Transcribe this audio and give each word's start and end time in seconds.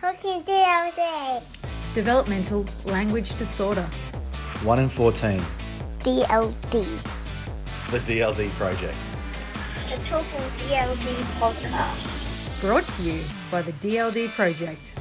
Talking 0.00 0.44
DLD. 0.44 1.42
Developmental 1.92 2.64
Language 2.84 3.34
Disorder. 3.34 3.82
1 4.62 4.78
in 4.78 4.88
14. 4.88 5.40
DLD. 6.04 6.86
The 7.90 7.98
DLD 7.98 8.48
Project. 8.50 8.96
The 9.90 9.96
Talking 10.08 10.38
DLD 10.68 11.14
podcast. 11.40 12.60
Brought 12.60 12.88
to 12.90 13.02
you 13.02 13.24
by 13.50 13.60
the 13.60 13.72
DLD 13.72 14.28
Project. 14.28 14.96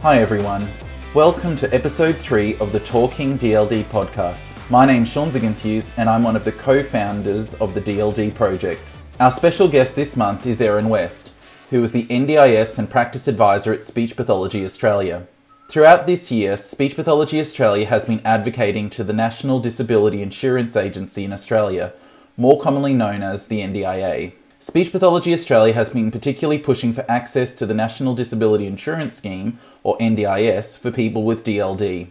Hi 0.00 0.18
everyone. 0.18 0.66
Welcome 1.12 1.54
to 1.56 1.74
episode 1.74 2.16
3 2.16 2.56
of 2.56 2.72
the 2.72 2.80
Talking 2.80 3.36
DLD 3.36 3.84
podcast. 3.84 4.40
My 4.70 4.86
name's 4.86 5.10
Sean 5.10 5.30
Ziegenfuse 5.30 5.92
and 5.98 6.08
I'm 6.08 6.22
one 6.22 6.36
of 6.36 6.44
the 6.46 6.52
co-founders 6.52 7.52
of 7.56 7.74
the 7.74 7.82
DLD 7.82 8.34
project. 8.34 8.80
Our 9.20 9.30
special 9.30 9.68
guest 9.68 9.94
this 9.94 10.16
month 10.16 10.46
is 10.46 10.62
Erin 10.62 10.88
West, 10.88 11.25
who 11.70 11.82
is 11.82 11.92
the 11.92 12.06
NDIS 12.06 12.78
and 12.78 12.88
practice 12.88 13.26
advisor 13.26 13.72
at 13.72 13.84
Speech 13.84 14.16
Pathology 14.16 14.64
Australia. 14.64 15.26
Throughout 15.68 16.06
this 16.06 16.30
year, 16.30 16.56
Speech 16.56 16.94
Pathology 16.94 17.40
Australia 17.40 17.86
has 17.86 18.04
been 18.04 18.20
advocating 18.24 18.88
to 18.90 19.02
the 19.02 19.12
National 19.12 19.58
Disability 19.58 20.22
Insurance 20.22 20.76
Agency 20.76 21.24
in 21.24 21.32
Australia, 21.32 21.92
more 22.36 22.60
commonly 22.60 22.94
known 22.94 23.22
as 23.22 23.48
the 23.48 23.60
NDIA. 23.60 24.32
Speech 24.60 24.92
Pathology 24.92 25.32
Australia 25.32 25.74
has 25.74 25.90
been 25.90 26.12
particularly 26.12 26.60
pushing 26.60 26.92
for 26.92 27.04
access 27.10 27.52
to 27.54 27.66
the 27.66 27.74
National 27.74 28.14
Disability 28.14 28.66
Insurance 28.66 29.16
Scheme, 29.16 29.58
or 29.82 29.98
NDIS, 29.98 30.78
for 30.78 30.92
people 30.92 31.24
with 31.24 31.44
DLD. 31.44 32.08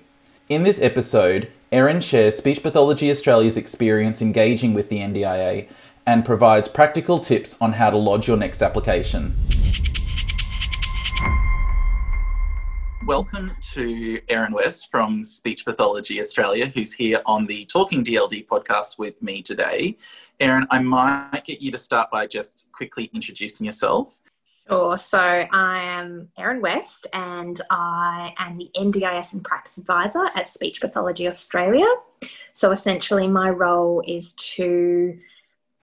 In 0.49 0.63
this 0.63 0.81
episode, 0.81 1.49
Erin 1.71 2.01
shares 2.01 2.37
Speech 2.37 2.61
Pathology 2.61 3.09
Australia's 3.09 3.57
experience 3.57 4.21
engaging 4.21 4.73
with 4.73 4.89
the 4.89 4.99
NDIA 4.99 5.67
and 6.07 6.23
provides 6.23 6.67
practical 6.67 7.17
tips 7.17 7.59
on 7.61 7.73
how 7.73 7.89
to 7.89 7.97
lodge 7.97 8.27
your 8.27 8.37
next 8.37 8.61
application. 8.61 9.35
Welcome 13.05 13.51
to 13.73 14.19
Erin 14.29 14.51
West 14.51 14.89
from 14.89 15.23
Speech 15.23 15.63
Pathology 15.63 16.19
Australia, 16.19 16.67
who's 16.67 16.91
here 16.91 17.21
on 17.25 17.45
the 17.45 17.65
Talking 17.65 18.03
DLD 18.03 18.47
podcast 18.47 18.97
with 18.97 19.21
me 19.21 19.41
today. 19.41 19.97
Erin, 20.39 20.65
I 20.71 20.79
might 20.79 21.43
get 21.43 21.61
you 21.61 21.71
to 21.71 21.77
start 21.77 22.09
by 22.09 22.25
just 22.25 22.69
quickly 22.71 23.09
introducing 23.13 23.65
yourself. 23.65 24.19
Sure. 24.67 24.97
So 24.97 25.19
I 25.19 25.83
am 25.83 26.29
Erin 26.39 26.61
West 26.61 27.05
and 27.13 27.61
I 27.69 28.33
am 28.39 28.55
the 28.55 28.71
NDIS 28.75 29.33
and 29.33 29.43
Practice 29.43 29.77
Advisor 29.77 30.25
at 30.33 30.47
Speech 30.47 30.81
Pathology 30.81 31.27
Australia. 31.27 31.85
So 32.53 32.71
essentially, 32.71 33.27
my 33.27 33.51
role 33.51 34.03
is 34.07 34.33
to 34.33 35.19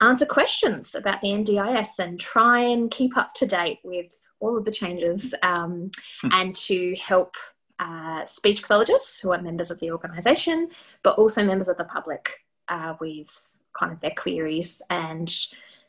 answer 0.03 0.27
questions 0.27 0.95
about 0.95 1.20
the 1.20 1.28
NDIS 1.28 1.98
and 1.98 2.19
try 2.19 2.61
and 2.61 2.91
keep 2.91 3.17
up 3.17 3.34
to 3.34 3.47
date 3.47 3.78
with 3.84 4.17
all 4.41 4.59
of 4.59 4.64
the 4.64 4.70
changes 4.70 5.34
um, 5.42 5.91
and 6.33 6.55
to 6.55 6.94
help 6.97 7.36
uh, 7.78 8.27
speech 8.27 8.62
pathologists 8.62 9.20
who 9.20 9.33
are 9.33 9.41
members 9.41 9.70
of 9.70 9.78
the 9.81 9.91
organisation, 9.91 10.69
but 11.03 11.17
also 11.17 11.42
members 11.44 11.69
of 11.69 11.77
the 11.77 11.84
public 11.84 12.41
uh, 12.69 12.94
with 13.00 13.61
kind 13.78 13.92
of 13.92 14.00
their 14.00 14.12
queries 14.17 14.83
and 14.91 15.33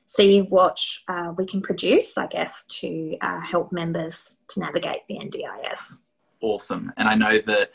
see 0.05 0.41
what 0.41 0.79
uh, 1.07 1.33
we 1.37 1.45
can 1.45 1.61
produce, 1.61 2.17
I 2.17 2.27
guess, 2.27 2.65
to 2.65 3.17
uh, 3.21 3.41
help 3.41 3.71
members 3.71 4.35
to 4.49 4.59
navigate 4.59 5.01
the 5.07 5.15
NDIS. 5.15 5.97
Awesome. 6.41 6.91
And 6.97 7.07
I 7.07 7.15
know 7.15 7.39
that 7.39 7.71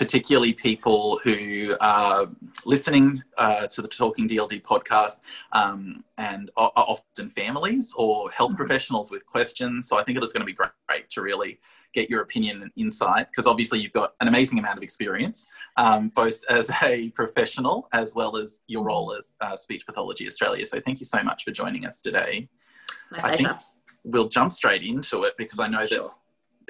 particularly 0.00 0.54
people 0.54 1.20
who 1.22 1.76
are 1.82 2.26
listening 2.64 3.22
uh, 3.36 3.66
to 3.66 3.82
the 3.82 3.86
Talking 3.86 4.26
DLD 4.26 4.62
podcast 4.62 5.20
um, 5.52 6.02
and 6.16 6.50
are, 6.56 6.72
are, 6.74 6.86
often 6.88 7.28
families 7.28 7.92
or 7.94 8.30
health 8.30 8.52
mm-hmm. 8.52 8.56
professionals 8.56 9.10
with 9.10 9.26
questions. 9.26 9.88
So 9.88 9.98
I 9.98 10.02
think 10.02 10.16
it 10.16 10.24
is 10.24 10.32
going 10.32 10.40
to 10.40 10.46
be 10.46 10.54
great, 10.54 10.70
great 10.88 11.10
to 11.10 11.20
really 11.20 11.60
get 11.92 12.08
your 12.08 12.22
opinion 12.22 12.62
and 12.62 12.70
insight 12.76 13.26
because 13.30 13.46
obviously 13.46 13.78
you've 13.78 13.92
got 13.92 14.14
an 14.22 14.28
amazing 14.28 14.58
amount 14.58 14.78
of 14.78 14.82
experience, 14.82 15.46
um, 15.76 16.08
both 16.14 16.40
as 16.48 16.70
a 16.82 17.10
professional 17.10 17.86
as 17.92 18.14
well 18.14 18.38
as 18.38 18.62
your 18.68 18.84
role 18.84 19.12
at 19.12 19.24
uh, 19.46 19.54
Speech 19.54 19.84
Pathology 19.84 20.26
Australia. 20.26 20.64
So 20.64 20.80
thank 20.80 21.00
you 21.00 21.04
so 21.04 21.22
much 21.22 21.44
for 21.44 21.50
joining 21.50 21.84
us 21.84 22.00
today. 22.00 22.48
My 23.10 23.18
I 23.18 23.20
pleasure. 23.20 23.36
think 23.36 23.50
we'll 24.04 24.28
jump 24.28 24.50
straight 24.52 24.82
into 24.82 25.24
it 25.24 25.34
because 25.36 25.60
I 25.60 25.68
know 25.68 25.86
sure. 25.86 26.04
that 26.04 26.10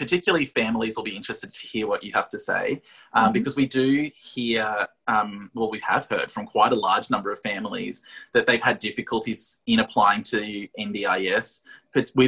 particularly 0.00 0.46
families 0.46 0.96
will 0.96 1.04
be 1.04 1.14
interested 1.14 1.52
to 1.52 1.66
hear 1.66 1.86
what 1.86 2.02
you 2.02 2.10
have 2.14 2.26
to 2.26 2.38
say 2.38 2.80
um, 3.12 3.24
mm-hmm. 3.24 3.32
because 3.34 3.54
we 3.54 3.66
do 3.66 4.10
hear, 4.16 4.86
um, 5.08 5.50
well, 5.54 5.70
we 5.70 5.78
have 5.80 6.06
heard 6.10 6.30
from 6.30 6.46
quite 6.46 6.72
a 6.72 6.74
large 6.74 7.10
number 7.10 7.30
of 7.30 7.38
families 7.40 8.02
that 8.32 8.46
they've 8.46 8.62
had 8.62 8.78
difficulties 8.78 9.60
in 9.66 9.80
applying 9.80 10.22
to 10.22 10.66
NDIS 10.78 11.60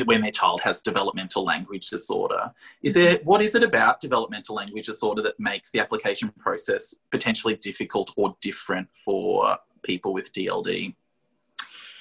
when 0.05 0.21
their 0.21 0.31
child 0.31 0.61
has 0.61 0.83
developmental 0.83 1.45
language 1.45 1.89
disorder. 1.89 2.53
Is 2.83 2.93
there 2.93 3.21
what 3.25 3.41
is 3.41 3.55
it 3.55 3.63
about 3.63 4.01
developmental 4.01 4.55
language 4.55 4.87
disorder 4.87 5.23
that 5.23 5.41
makes 5.41 5.71
the 5.71 5.81
application 5.81 6.31
process 6.39 6.95
potentially 7.11 7.57
difficult 7.57 8.13
or 8.17 8.37
different 8.43 8.89
for 8.93 9.57
people 9.83 10.13
with 10.13 10.31
DLD? 10.35 10.95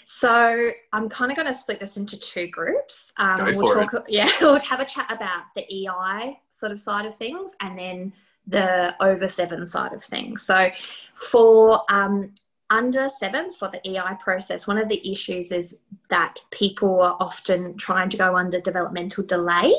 So 0.03 0.71
I'm 0.93 1.09
kind 1.09 1.31
of 1.31 1.37
going 1.37 1.47
to 1.47 1.53
split 1.53 1.79
this 1.79 1.97
into 1.97 2.19
two 2.19 2.47
groups. 2.47 3.13
Um, 3.17 3.37
Go 3.37 3.45
we'll 3.45 3.67
for 3.67 3.85
talk, 3.85 3.93
it. 3.93 4.03
Yeah, 4.09 4.31
we'll 4.41 4.59
have 4.59 4.79
a 4.79 4.85
chat 4.85 5.11
about 5.11 5.43
the 5.55 5.65
EI 5.71 6.39
sort 6.49 6.71
of 6.71 6.79
side 6.79 7.05
of 7.05 7.15
things, 7.15 7.55
and 7.59 7.77
then 7.77 8.13
the 8.47 8.95
over 9.01 9.27
seven 9.27 9.65
side 9.65 9.93
of 9.93 10.03
things. 10.03 10.43
So 10.43 10.69
for 11.13 11.83
um, 11.89 12.33
under 12.69 13.09
sevens 13.09 13.57
for 13.57 13.69
the 13.69 13.81
EI 13.87 14.15
process, 14.21 14.67
one 14.67 14.77
of 14.77 14.89
the 14.89 15.11
issues 15.11 15.51
is 15.51 15.77
that 16.09 16.37
people 16.51 17.01
are 17.01 17.17
often 17.19 17.77
trying 17.77 18.09
to 18.09 18.17
go 18.17 18.35
under 18.35 18.59
developmental 18.59 19.25
delay 19.25 19.73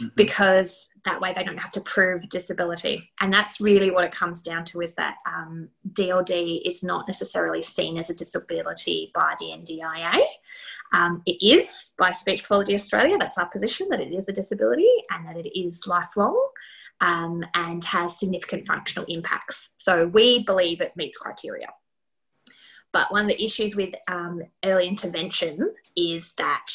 mm-hmm. 0.00 0.08
because 0.16 0.88
that 1.04 1.20
way 1.20 1.32
they 1.34 1.44
don't 1.44 1.58
have 1.58 1.72
to 1.72 1.80
prove 1.80 2.28
disability. 2.28 3.10
And 3.20 3.32
that's 3.32 3.60
really 3.60 3.90
what 3.90 4.04
it 4.04 4.12
comes 4.12 4.42
down 4.42 4.64
to 4.66 4.80
is 4.80 4.94
that 4.94 5.16
um, 5.26 5.68
DLD 5.92 6.62
is 6.64 6.82
not 6.82 7.06
necessarily 7.06 7.62
seen 7.62 7.98
as 7.98 8.10
a 8.10 8.14
disability 8.14 9.10
by 9.14 9.34
the 9.38 9.46
NDIA. 9.46 10.22
Um, 10.92 11.22
it 11.26 11.38
is 11.44 11.90
by 11.98 12.12
Speech 12.12 12.46
Quality 12.46 12.74
Australia, 12.74 13.16
that's 13.18 13.38
our 13.38 13.48
position, 13.48 13.88
that 13.90 14.00
it 14.00 14.12
is 14.12 14.28
a 14.28 14.32
disability 14.32 14.90
and 15.10 15.26
that 15.26 15.36
it 15.36 15.58
is 15.58 15.86
lifelong. 15.86 16.38
Um, 17.00 17.44
and 17.54 17.84
has 17.84 18.18
significant 18.18 18.66
functional 18.66 19.06
impacts. 19.06 19.70
So 19.76 20.08
we 20.08 20.42
believe 20.42 20.80
it 20.80 20.96
meets 20.96 21.16
criteria. 21.16 21.68
But 22.92 23.12
one 23.12 23.22
of 23.22 23.28
the 23.28 23.42
issues 23.42 23.76
with 23.76 23.94
um, 24.08 24.42
early 24.64 24.88
intervention 24.88 25.74
is 25.96 26.32
that 26.38 26.66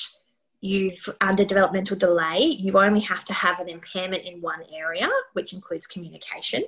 you've 0.64 1.10
under 1.20 1.44
developmental 1.44 1.98
delay, 1.98 2.40
you 2.40 2.80
only 2.80 3.02
have 3.02 3.26
to 3.26 3.34
have 3.34 3.60
an 3.60 3.68
impairment 3.68 4.24
in 4.24 4.40
one 4.40 4.62
area, 4.74 5.10
which 5.34 5.52
includes 5.52 5.86
communication. 5.86 6.64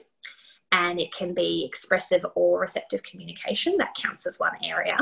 And 0.74 1.00
it 1.00 1.14
can 1.14 1.34
be 1.34 1.64
expressive 1.64 2.26
or 2.36 2.60
receptive 2.60 3.04
communication, 3.04 3.78
that 3.78 3.96
counts 3.96 4.26
as 4.26 4.38
one 4.38 4.58
area. 4.62 4.98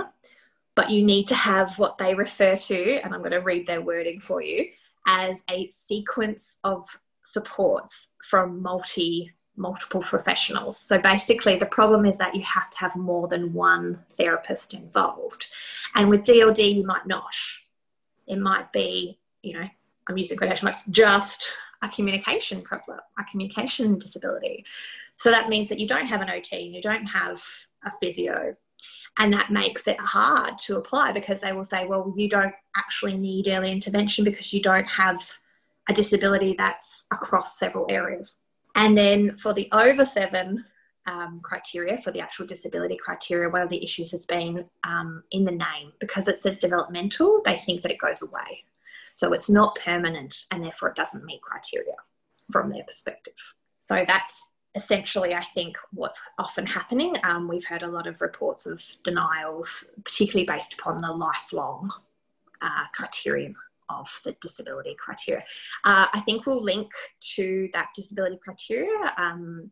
But 0.76 0.92
you 0.92 1.04
need 1.04 1.26
to 1.28 1.36
have 1.36 1.80
what 1.80 1.98
they 1.98 2.14
refer 2.14 2.56
to, 2.56 3.00
and 3.00 3.16
I'm 3.16 3.22
going 3.22 3.32
to 3.32 3.38
read 3.38 3.66
their 3.66 3.82
wording 3.82 4.20
for 4.20 4.44
you, 4.44 4.68
as 5.08 5.44
a 5.50 5.68
sequence 5.70 6.60
of 6.64 6.88
supports 7.24 8.10
from 8.22 8.62
multi 8.62 9.32
multiple 9.56 10.02
professionals. 10.02 10.78
So 10.80 11.00
basically, 11.00 11.58
the 11.58 11.66
problem 11.66 12.06
is 12.06 12.18
that 12.20 12.36
you 12.36 12.42
have 12.42 12.70
to 12.72 12.78
have 12.80 12.96
more 12.96 13.28
than 13.28 13.54
one 13.54 14.04
therapist 14.12 14.74
involved. 14.74 15.48
And 15.96 16.10
with 16.10 16.24
DLD, 16.26 16.76
you 16.76 16.86
might 16.86 17.08
not. 17.08 17.36
It 18.28 18.40
might 18.40 18.72
be, 18.72 19.20
you 19.42 19.54
know, 19.54 19.68
I'm 20.08 20.18
using 20.18 20.38
quotation 20.38 20.66
marks, 20.66 20.82
just 20.90 21.52
a 21.82 21.90
communication 21.90 22.62
problem, 22.62 23.00
a 23.20 23.24
communication 23.26 23.98
disability. 23.98 24.66
So 25.16 25.32
that 25.32 25.50
means 25.50 25.70
that 25.70 25.80
you 25.80 25.88
don't 25.88 26.08
have 26.08 26.22
an 26.22 26.30
OT, 26.30 26.60
you 26.60 26.82
don't 26.82 27.06
have 27.06 27.44
a 27.86 27.92
physio. 28.00 28.56
And 29.20 29.32
that 29.34 29.52
makes 29.52 29.88
it 29.88 30.00
hard 30.00 30.58
to 30.60 30.78
apply 30.78 31.12
because 31.12 31.42
they 31.42 31.52
will 31.54 31.66
say, 31.66 31.86
well, 31.86 32.14
you 32.18 32.28
don't 32.28 32.56
actually 32.76 33.16
need 33.16 33.48
early 33.48 33.72
intervention 33.72 34.26
because 34.26 34.52
you 34.52 34.62
don't 34.62 34.88
have 34.88 35.20
a 35.88 35.94
disability 35.94 36.56
that's 36.58 37.06
across 37.12 37.60
several 37.60 37.86
areas. 37.90 38.38
And 38.76 38.98
then 38.98 39.38
for 39.38 39.54
the 39.54 39.70
over 39.72 40.06
seven 40.06 40.66
um, 41.06 41.40
criteria, 41.44 41.98
for 41.98 42.12
the 42.12 42.20
actual 42.20 42.46
disability 42.46 42.98
criteria, 42.98 43.50
one 43.50 43.62
of 43.62 43.70
the 43.70 43.84
issues 43.84 44.12
has 44.12 44.26
been 44.26 44.66
um, 44.84 45.24
in 45.32 45.46
the 45.46 45.52
name 45.52 45.92
because 46.00 46.28
it 46.28 46.38
says 46.38 46.58
developmental, 46.58 47.42
they 47.44 47.58
think 47.58 47.82
that 47.82 47.92
it 47.92 48.00
goes 48.00 48.22
away. 48.22 48.64
So 49.16 49.34
it's 49.34 49.50
not 49.50 49.76
permanent 49.76 50.46
and 50.52 50.64
therefore 50.64 50.90
it 50.90 50.96
doesn't 50.96 51.26
meet 51.26 51.42
criteria 51.42 51.96
from 52.52 52.70
their 52.70 52.84
perspective. 52.84 53.36
So 53.80 54.04
that's 54.08 54.50
essentially, 54.76 55.36
I 55.36 55.42
think, 55.42 55.78
what's 55.92 56.20
often 56.40 56.66
happening. 56.66 57.16
Um, 57.24 57.48
we've 57.48 57.66
heard 57.66 57.84
a 57.84 57.88
lot 57.88 58.08
of 58.08 58.22
reports 58.22 58.66
of 58.66 58.84
denials, 59.04 59.92
particularly 60.04 60.46
based 60.46 60.74
upon 60.74 60.98
the 60.98 61.12
lifelong 61.12 61.92
uh, 62.62 62.86
criterion 62.94 63.56
of 63.90 64.22
the 64.24 64.36
disability 64.42 64.96
criteria. 64.98 65.44
Uh, 65.84 66.08
I 66.14 66.22
think 66.22 66.46
we'll 66.46 66.64
link 66.64 66.92
to 67.36 67.70
that 67.74 67.90
disability 67.96 68.40
criteria 68.44 69.14
um, 69.18 69.70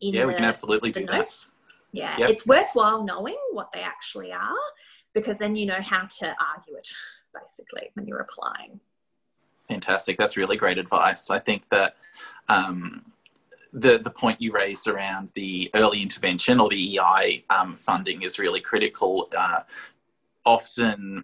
yeah, 0.00 0.24
we 0.24 0.34
can 0.34 0.44
absolutely 0.44 0.90
do 0.90 1.04
notes. 1.04 1.46
That. 1.46 1.52
Yeah, 1.92 2.16
yep. 2.18 2.30
it's 2.30 2.46
worthwhile 2.46 3.04
knowing 3.04 3.36
what 3.52 3.72
they 3.72 3.80
actually 3.80 4.32
are 4.32 4.54
because 5.12 5.38
then 5.38 5.56
you 5.56 5.66
know 5.66 5.80
how 5.80 6.06
to 6.18 6.36
argue 6.54 6.76
it 6.76 6.88
basically 7.34 7.90
when 7.94 8.06
you're 8.06 8.20
applying. 8.20 8.80
Fantastic. 9.68 10.18
That's 10.18 10.36
really 10.36 10.56
great 10.56 10.78
advice. 10.78 11.30
I 11.30 11.38
think 11.38 11.68
that 11.70 11.96
um, 12.48 13.04
the 13.72 13.98
the 13.98 14.10
point 14.10 14.40
you 14.40 14.52
raised 14.52 14.88
around 14.88 15.30
the 15.34 15.70
early 15.74 16.02
intervention 16.02 16.60
or 16.60 16.68
the 16.68 16.98
EI 16.98 17.44
um, 17.50 17.76
funding 17.76 18.22
is 18.22 18.38
really 18.38 18.60
critical. 18.60 19.28
Uh, 19.36 19.60
often 20.44 21.22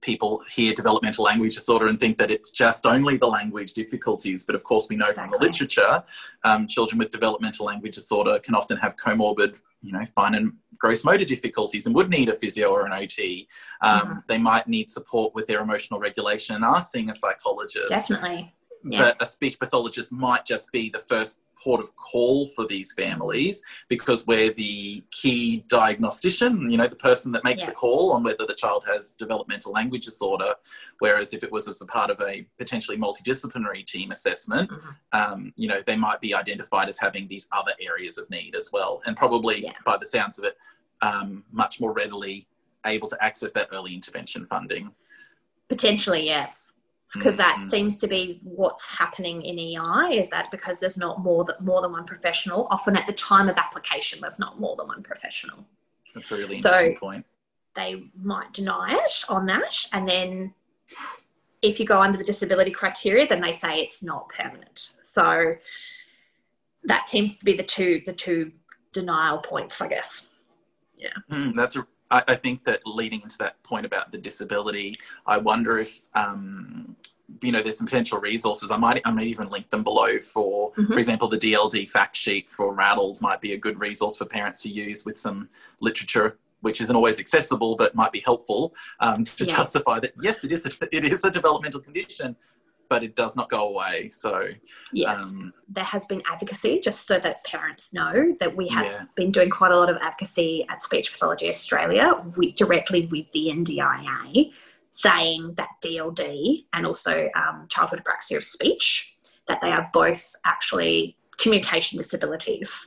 people 0.00 0.42
hear 0.50 0.72
developmental 0.72 1.24
language 1.24 1.54
disorder 1.54 1.86
and 1.88 2.00
think 2.00 2.18
that 2.18 2.30
it's 2.30 2.50
just 2.50 2.86
only 2.86 3.16
the 3.16 3.26
language 3.26 3.72
difficulties. 3.74 4.44
But 4.44 4.54
of 4.54 4.64
course, 4.64 4.86
we 4.88 4.96
know 4.96 5.08
exactly. 5.08 5.30
from 5.30 5.40
the 5.40 5.46
literature, 5.46 6.02
um, 6.44 6.66
children 6.66 6.98
with 6.98 7.10
developmental 7.10 7.66
language 7.66 7.94
disorder 7.94 8.38
can 8.38 8.54
often 8.54 8.76
have 8.78 8.96
comorbid, 8.96 9.58
you 9.82 9.92
know, 9.92 10.04
fine 10.14 10.34
and 10.34 10.52
gross 10.78 11.04
motor 11.04 11.24
difficulties 11.24 11.86
and 11.86 11.94
would 11.94 12.08
need 12.08 12.28
a 12.28 12.34
physio 12.34 12.68
or 12.68 12.86
an 12.86 12.92
OT. 12.92 13.46
Um, 13.82 14.00
mm-hmm. 14.00 14.18
They 14.26 14.38
might 14.38 14.66
need 14.66 14.90
support 14.90 15.34
with 15.34 15.46
their 15.46 15.60
emotional 15.60 16.00
regulation 16.00 16.56
and 16.56 16.64
are 16.64 16.82
seeing 16.82 17.10
a 17.10 17.14
psychologist. 17.14 17.88
Definitely. 17.88 18.54
Yeah. 18.84 18.98
But 19.00 19.22
a 19.22 19.26
speech 19.26 19.58
pathologist 19.58 20.12
might 20.12 20.46
just 20.46 20.70
be 20.72 20.88
the 20.88 20.98
first 20.98 21.38
port 21.62 21.80
of 21.80 21.94
call 21.96 22.46
for 22.48 22.66
these 22.66 22.92
families 22.94 23.62
because 23.88 24.26
we're 24.26 24.52
the 24.54 25.04
key 25.10 25.64
diagnostician, 25.68 26.70
you 26.70 26.78
know, 26.78 26.86
the 26.86 26.96
person 26.96 27.32
that 27.32 27.44
makes 27.44 27.62
yeah. 27.62 27.68
the 27.68 27.74
call 27.74 28.12
on 28.12 28.22
whether 28.22 28.46
the 28.46 28.54
child 28.54 28.84
has 28.86 29.12
developmental 29.12 29.72
language 29.72 30.06
disorder. 30.06 30.54
Whereas 31.00 31.34
if 31.34 31.44
it 31.44 31.52
was 31.52 31.68
as 31.68 31.82
a 31.82 31.86
part 31.86 32.10
of 32.10 32.20
a 32.22 32.46
potentially 32.56 32.96
multidisciplinary 32.96 33.84
team 33.84 34.10
assessment, 34.10 34.70
mm-hmm. 34.70 34.88
um, 35.12 35.52
you 35.56 35.68
know, 35.68 35.82
they 35.86 35.96
might 35.96 36.20
be 36.20 36.34
identified 36.34 36.88
as 36.88 36.96
having 36.96 37.28
these 37.28 37.46
other 37.52 37.72
areas 37.80 38.16
of 38.16 38.28
need 38.30 38.54
as 38.54 38.70
well. 38.72 39.02
And 39.04 39.16
probably 39.16 39.62
yeah. 39.62 39.72
by 39.84 39.98
the 39.98 40.06
sounds 40.06 40.38
of 40.38 40.44
it, 40.44 40.56
um, 41.02 41.44
much 41.52 41.80
more 41.80 41.92
readily 41.92 42.46
able 42.86 43.08
to 43.08 43.22
access 43.22 43.52
that 43.52 43.68
early 43.72 43.94
intervention 43.94 44.46
funding. 44.46 44.90
Potentially, 45.68 46.24
yes 46.24 46.72
because 47.14 47.36
that 47.36 47.56
mm-hmm. 47.58 47.68
seems 47.68 47.98
to 47.98 48.06
be 48.06 48.40
what's 48.44 48.86
happening 48.86 49.42
in 49.42 49.58
EI 49.58 50.18
is 50.18 50.30
that 50.30 50.50
because 50.50 50.78
there's 50.78 50.96
not 50.96 51.20
more 51.20 51.44
than 51.44 51.56
more 51.60 51.82
than 51.82 51.92
one 51.92 52.04
professional, 52.04 52.68
often 52.70 52.96
at 52.96 53.06
the 53.06 53.12
time 53.12 53.48
of 53.48 53.56
application, 53.56 54.20
there's 54.20 54.38
not 54.38 54.60
more 54.60 54.76
than 54.76 54.86
one 54.86 55.02
professional. 55.02 55.66
That's 56.14 56.30
a 56.30 56.36
really 56.36 56.56
interesting 56.56 56.94
so 56.94 57.00
point. 57.00 57.26
They 57.74 58.04
might 58.20 58.52
deny 58.52 58.88
it 58.90 59.24
on 59.28 59.44
that, 59.46 59.74
and 59.92 60.08
then 60.08 60.54
if 61.62 61.80
you 61.80 61.86
go 61.86 62.00
under 62.00 62.16
the 62.16 62.24
disability 62.24 62.70
criteria, 62.70 63.26
then 63.26 63.40
they 63.40 63.52
say 63.52 63.78
it's 63.78 64.02
not 64.02 64.28
permanent. 64.28 64.92
So 65.02 65.56
that 66.84 67.08
seems 67.08 67.38
to 67.38 67.44
be 67.44 67.54
the 67.54 67.62
two 67.62 68.02
the 68.06 68.12
two 68.12 68.52
denial 68.92 69.38
points, 69.38 69.80
I 69.80 69.88
guess. 69.88 70.28
Yeah, 70.96 71.08
mm, 71.30 71.54
that's 71.54 71.76
a 71.76 71.86
I, 72.10 72.22
I, 72.28 72.34
think 72.34 72.64
that 72.64 72.80
leading 72.84 73.22
into 73.22 73.38
that 73.38 73.62
point 73.62 73.86
about 73.86 74.10
the 74.10 74.18
disability, 74.18 74.98
I 75.26 75.38
wonder 75.38 75.78
if 75.78 76.00
um, 76.14 76.96
you 77.42 77.52
know 77.52 77.62
there's 77.62 77.78
some 77.78 77.86
potential 77.86 78.18
resources. 78.18 78.70
I 78.70 78.76
might 78.76 79.00
I 79.04 79.10
might 79.10 79.26
even 79.26 79.48
link 79.48 79.70
them 79.70 79.84
below 79.84 80.18
for, 80.18 80.72
mm-hmm. 80.72 80.92
for 80.92 80.98
example, 80.98 81.28
the 81.28 81.38
DLD 81.38 81.88
fact 81.88 82.16
sheet 82.16 82.50
for 82.50 82.74
RADLD 82.74 83.20
might 83.20 83.40
be 83.40 83.52
a 83.52 83.58
good 83.58 83.80
resource 83.80 84.16
for 84.16 84.24
parents 84.24 84.62
to 84.62 84.68
use 84.68 85.04
with 85.04 85.18
some 85.18 85.48
literature 85.80 86.38
which 86.62 86.82
isn't 86.82 86.94
always 86.94 87.18
accessible 87.18 87.74
but 87.74 87.94
might 87.94 88.12
be 88.12 88.20
helpful 88.20 88.74
um, 89.00 89.24
to 89.24 89.46
justify 89.46 89.98
that 89.98 90.12
yes 90.20 90.44
it 90.44 90.52
is 90.52 90.66
a, 90.66 90.94
it 90.94 91.04
is 91.04 91.24
a 91.24 91.30
developmental 91.30 91.80
condition 91.80 92.36
but 92.90 93.04
it 93.04 93.14
does 93.14 93.36
not 93.36 93.48
go 93.48 93.68
away. 93.68 94.08
So, 94.10 94.48
yes, 94.92 95.16
um, 95.16 95.54
there 95.68 95.84
has 95.84 96.04
been 96.06 96.20
advocacy, 96.30 96.80
just 96.80 97.06
so 97.06 97.18
that 97.20 97.42
parents 97.44 97.94
know 97.94 98.36
that 98.40 98.54
we 98.54 98.68
have 98.68 98.84
yeah. 98.84 99.04
been 99.14 99.30
doing 99.30 99.48
quite 99.48 99.70
a 99.70 99.78
lot 99.78 99.88
of 99.88 99.96
advocacy 100.02 100.66
at 100.68 100.82
Speech 100.82 101.12
Pathology 101.12 101.48
Australia 101.48 102.22
directly 102.56 103.06
with 103.06 103.26
the 103.32 103.46
NDIA, 103.54 104.52
saying 104.92 105.54
that 105.56 105.68
DLD 105.84 106.64
and 106.72 106.86
also 106.86 107.28
um, 107.34 107.66
childhood 107.68 108.02
apraxia 108.04 108.36
of 108.36 108.44
speech, 108.44 109.14
that 109.46 109.60
they 109.60 109.72
are 109.72 109.88
both 109.92 110.34
actually 110.44 111.16
communication 111.38 111.98
disabilities 111.98 112.86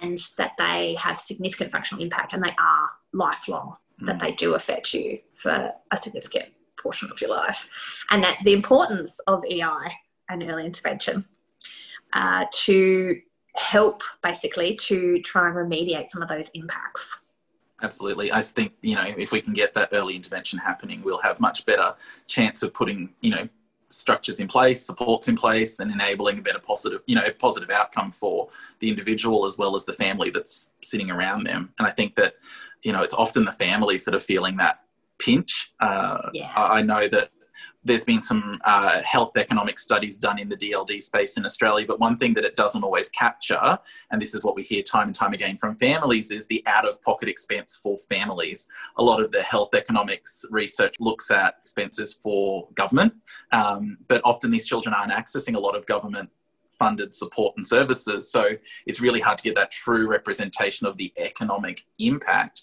and 0.00 0.18
that 0.38 0.52
they 0.58 0.94
have 0.98 1.18
significant 1.18 1.72
functional 1.72 2.02
impact 2.02 2.32
and 2.32 2.42
they 2.42 2.54
are 2.58 2.90
lifelong, 3.12 3.76
mm. 4.00 4.06
that 4.06 4.20
they 4.20 4.32
do 4.32 4.54
affect 4.54 4.94
you 4.94 5.18
for 5.32 5.72
a 5.90 5.96
significant 5.96 6.46
portion 6.80 7.10
of 7.10 7.20
your 7.20 7.30
life, 7.30 7.68
and 8.10 8.22
that 8.22 8.38
the 8.44 8.52
importance 8.52 9.18
of 9.20 9.44
EI 9.44 9.92
and 10.28 10.42
early 10.42 10.66
intervention 10.66 11.24
uh, 12.12 12.44
to 12.52 13.20
help 13.54 14.02
basically 14.22 14.74
to 14.76 15.20
try 15.22 15.46
and 15.46 15.56
remediate 15.56 16.08
some 16.08 16.22
of 16.22 16.28
those 16.28 16.50
impacts. 16.54 17.18
Absolutely. 17.82 18.30
I 18.32 18.40
think, 18.42 18.74
you 18.82 18.94
know, 18.94 19.04
if 19.18 19.32
we 19.32 19.40
can 19.40 19.52
get 19.52 19.74
that 19.74 19.88
early 19.92 20.14
intervention 20.14 20.58
happening, 20.58 21.02
we'll 21.02 21.20
have 21.22 21.40
much 21.40 21.66
better 21.66 21.94
chance 22.26 22.62
of 22.62 22.72
putting, 22.72 23.10
you 23.20 23.30
know, 23.30 23.48
structures 23.88 24.40
in 24.40 24.48
place, 24.48 24.86
supports 24.86 25.28
in 25.28 25.36
place, 25.36 25.80
and 25.80 25.90
enabling 25.90 26.38
a 26.38 26.42
better 26.42 26.58
positive, 26.58 27.02
you 27.06 27.14
know, 27.14 27.28
positive 27.38 27.70
outcome 27.70 28.10
for 28.10 28.48
the 28.78 28.88
individual 28.88 29.44
as 29.44 29.58
well 29.58 29.74
as 29.74 29.84
the 29.84 29.92
family 29.92 30.30
that's 30.30 30.70
sitting 30.82 31.10
around 31.10 31.44
them. 31.44 31.70
And 31.78 31.86
I 31.86 31.90
think 31.90 32.14
that, 32.14 32.36
you 32.82 32.92
know, 32.92 33.02
it's 33.02 33.14
often 33.14 33.44
the 33.44 33.52
families 33.52 34.04
that 34.04 34.14
are 34.14 34.20
feeling 34.20 34.56
that 34.58 34.80
pinch. 35.18 35.72
Uh, 35.80 36.30
yeah. 36.32 36.52
I 36.56 36.82
know 36.82 37.08
that 37.08 37.30
there's 37.84 38.04
been 38.04 38.22
some 38.22 38.60
uh, 38.64 39.02
health 39.02 39.36
economic 39.36 39.78
studies 39.78 40.16
done 40.16 40.38
in 40.38 40.48
the 40.48 40.56
DLD 40.56 41.02
space 41.02 41.36
in 41.36 41.44
Australia, 41.44 41.84
but 41.86 41.98
one 41.98 42.16
thing 42.16 42.32
that 42.34 42.44
it 42.44 42.54
doesn't 42.54 42.84
always 42.84 43.08
capture, 43.08 43.78
and 44.10 44.20
this 44.20 44.34
is 44.34 44.44
what 44.44 44.54
we 44.54 44.62
hear 44.62 44.82
time 44.82 45.08
and 45.08 45.14
time 45.14 45.32
again 45.32 45.56
from 45.56 45.76
families, 45.76 46.30
is 46.30 46.46
the 46.46 46.62
out 46.66 46.88
of 46.88 47.00
pocket 47.02 47.28
expense 47.28 47.78
for 47.82 47.96
families. 48.08 48.68
A 48.96 49.02
lot 49.02 49.20
of 49.20 49.32
the 49.32 49.42
health 49.42 49.74
economics 49.74 50.44
research 50.50 50.94
looks 51.00 51.30
at 51.30 51.56
expenses 51.60 52.14
for 52.14 52.68
government, 52.74 53.14
um, 53.50 53.98
but 54.06 54.20
often 54.24 54.50
these 54.50 54.66
children 54.66 54.94
aren't 54.94 55.12
accessing 55.12 55.56
a 55.56 55.60
lot 55.60 55.76
of 55.76 55.84
government 55.86 56.30
funded 56.70 57.14
support 57.14 57.54
and 57.56 57.66
services. 57.66 58.30
So 58.30 58.50
it's 58.86 59.00
really 59.00 59.20
hard 59.20 59.38
to 59.38 59.44
get 59.44 59.54
that 59.56 59.70
true 59.70 60.08
representation 60.08 60.86
of 60.86 60.96
the 60.96 61.12
economic 61.16 61.84
impact 61.98 62.62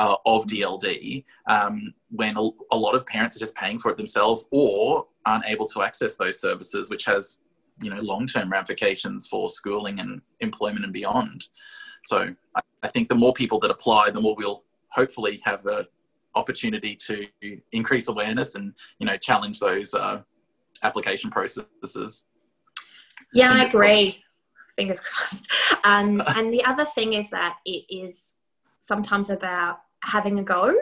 uh, 0.00 0.16
of 0.24 0.46
DLD 0.46 1.24
um, 1.46 1.92
when 2.10 2.34
a, 2.38 2.48
a, 2.72 2.76
lot 2.76 2.94
of 2.94 3.04
parents 3.04 3.36
are 3.36 3.38
just 3.38 3.54
paying 3.54 3.78
for 3.78 3.90
it 3.90 3.98
themselves 3.98 4.48
or 4.50 5.06
aren't 5.26 5.44
able 5.44 5.66
to 5.66 5.82
access 5.82 6.16
those 6.16 6.40
services, 6.40 6.88
which 6.88 7.04
has 7.04 7.40
you 7.82 7.90
know 7.90 8.00
long-term 8.00 8.50
ramifications 8.50 9.26
for 9.26 9.50
schooling 9.50 10.00
and 10.00 10.22
employment 10.40 10.84
and 10.84 10.92
beyond. 10.94 11.48
So 12.04 12.34
I, 12.54 12.60
I 12.82 12.88
think 12.88 13.10
the 13.10 13.14
more 13.14 13.34
people 13.34 13.58
that 13.60 13.70
apply, 13.70 14.08
the 14.10 14.22
more 14.22 14.34
we'll 14.38 14.64
hopefully 14.88 15.38
have 15.44 15.66
a 15.66 15.86
opportunity 16.34 16.96
to 16.96 17.26
increase 17.72 18.08
awareness 18.08 18.54
and 18.54 18.72
you 19.00 19.06
know 19.06 19.18
challenge 19.18 19.60
those 19.60 19.92
uh, 19.92 20.22
application 20.82 21.30
processes. 21.30 22.24
Yeah, 23.34 23.48
Fingers 23.48 23.66
I 23.66 23.68
agree. 23.68 24.12
Crossed. 24.12 24.18
Fingers 24.76 25.00
crossed. 25.00 25.52
Um, 25.84 26.22
and 26.36 26.54
the 26.54 26.64
other 26.64 26.86
thing 26.86 27.12
is 27.12 27.28
that 27.30 27.58
it 27.66 27.84
is 27.90 28.36
sometimes 28.80 29.28
about 29.28 29.80
having 30.02 30.38
a 30.38 30.42
go. 30.42 30.76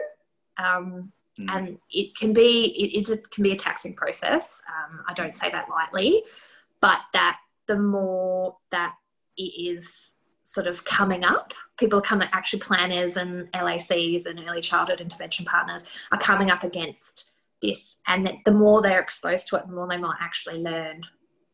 Um, 0.57 1.11
mm. 1.39 1.47
And 1.49 1.77
it 1.91 2.15
can 2.15 2.33
be 2.33 2.67
it 2.67 2.99
is 2.99 3.09
a, 3.09 3.17
can 3.17 3.43
be 3.43 3.51
a 3.51 3.55
taxing 3.55 3.95
process. 3.95 4.61
Um, 4.67 5.01
I 5.07 5.13
don't 5.13 5.35
say 5.35 5.49
that 5.49 5.69
lightly, 5.69 6.23
but 6.81 7.01
that 7.13 7.39
the 7.67 7.77
more 7.77 8.57
that 8.71 8.95
it 9.37 9.41
is 9.41 10.13
sort 10.43 10.65
of 10.65 10.83
coming 10.83 11.23
up, 11.23 11.53
people 11.77 12.01
come 12.01 12.21
actually 12.21 12.59
planners 12.59 13.17
and 13.17 13.51
LACs 13.53 14.25
and 14.25 14.39
early 14.49 14.61
childhood 14.61 14.99
intervention 14.99 15.45
partners 15.45 15.85
are 16.11 16.17
coming 16.17 16.49
up 16.49 16.63
against 16.63 17.31
this, 17.61 18.01
and 18.07 18.25
that 18.25 18.35
the 18.45 18.51
more 18.51 18.81
they're 18.81 18.99
exposed 18.99 19.47
to 19.49 19.57
it, 19.57 19.67
the 19.67 19.73
more 19.73 19.87
they 19.87 19.97
might 19.97 20.17
actually 20.19 20.59
learn 20.59 21.03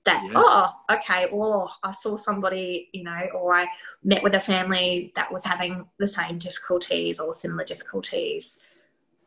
that 0.06 0.22
yes. 0.24 0.34
oh 0.36 0.72
okay 0.92 1.26
or 1.32 1.68
i 1.84 1.92
saw 1.92 2.16
somebody 2.16 2.90
you 2.94 3.04
know 3.04 3.20
or 3.34 3.56
i 3.56 3.68
met 4.06 4.22
with 4.22 4.36
a 4.36 4.40
family 4.40 5.12
that 5.16 5.34
was 5.34 5.44
having 5.44 5.86
the 5.98 6.08
same 6.08 6.38
difficulties 6.38 7.20
or 7.20 7.34
similar 7.34 7.66
difficulties. 7.66 8.60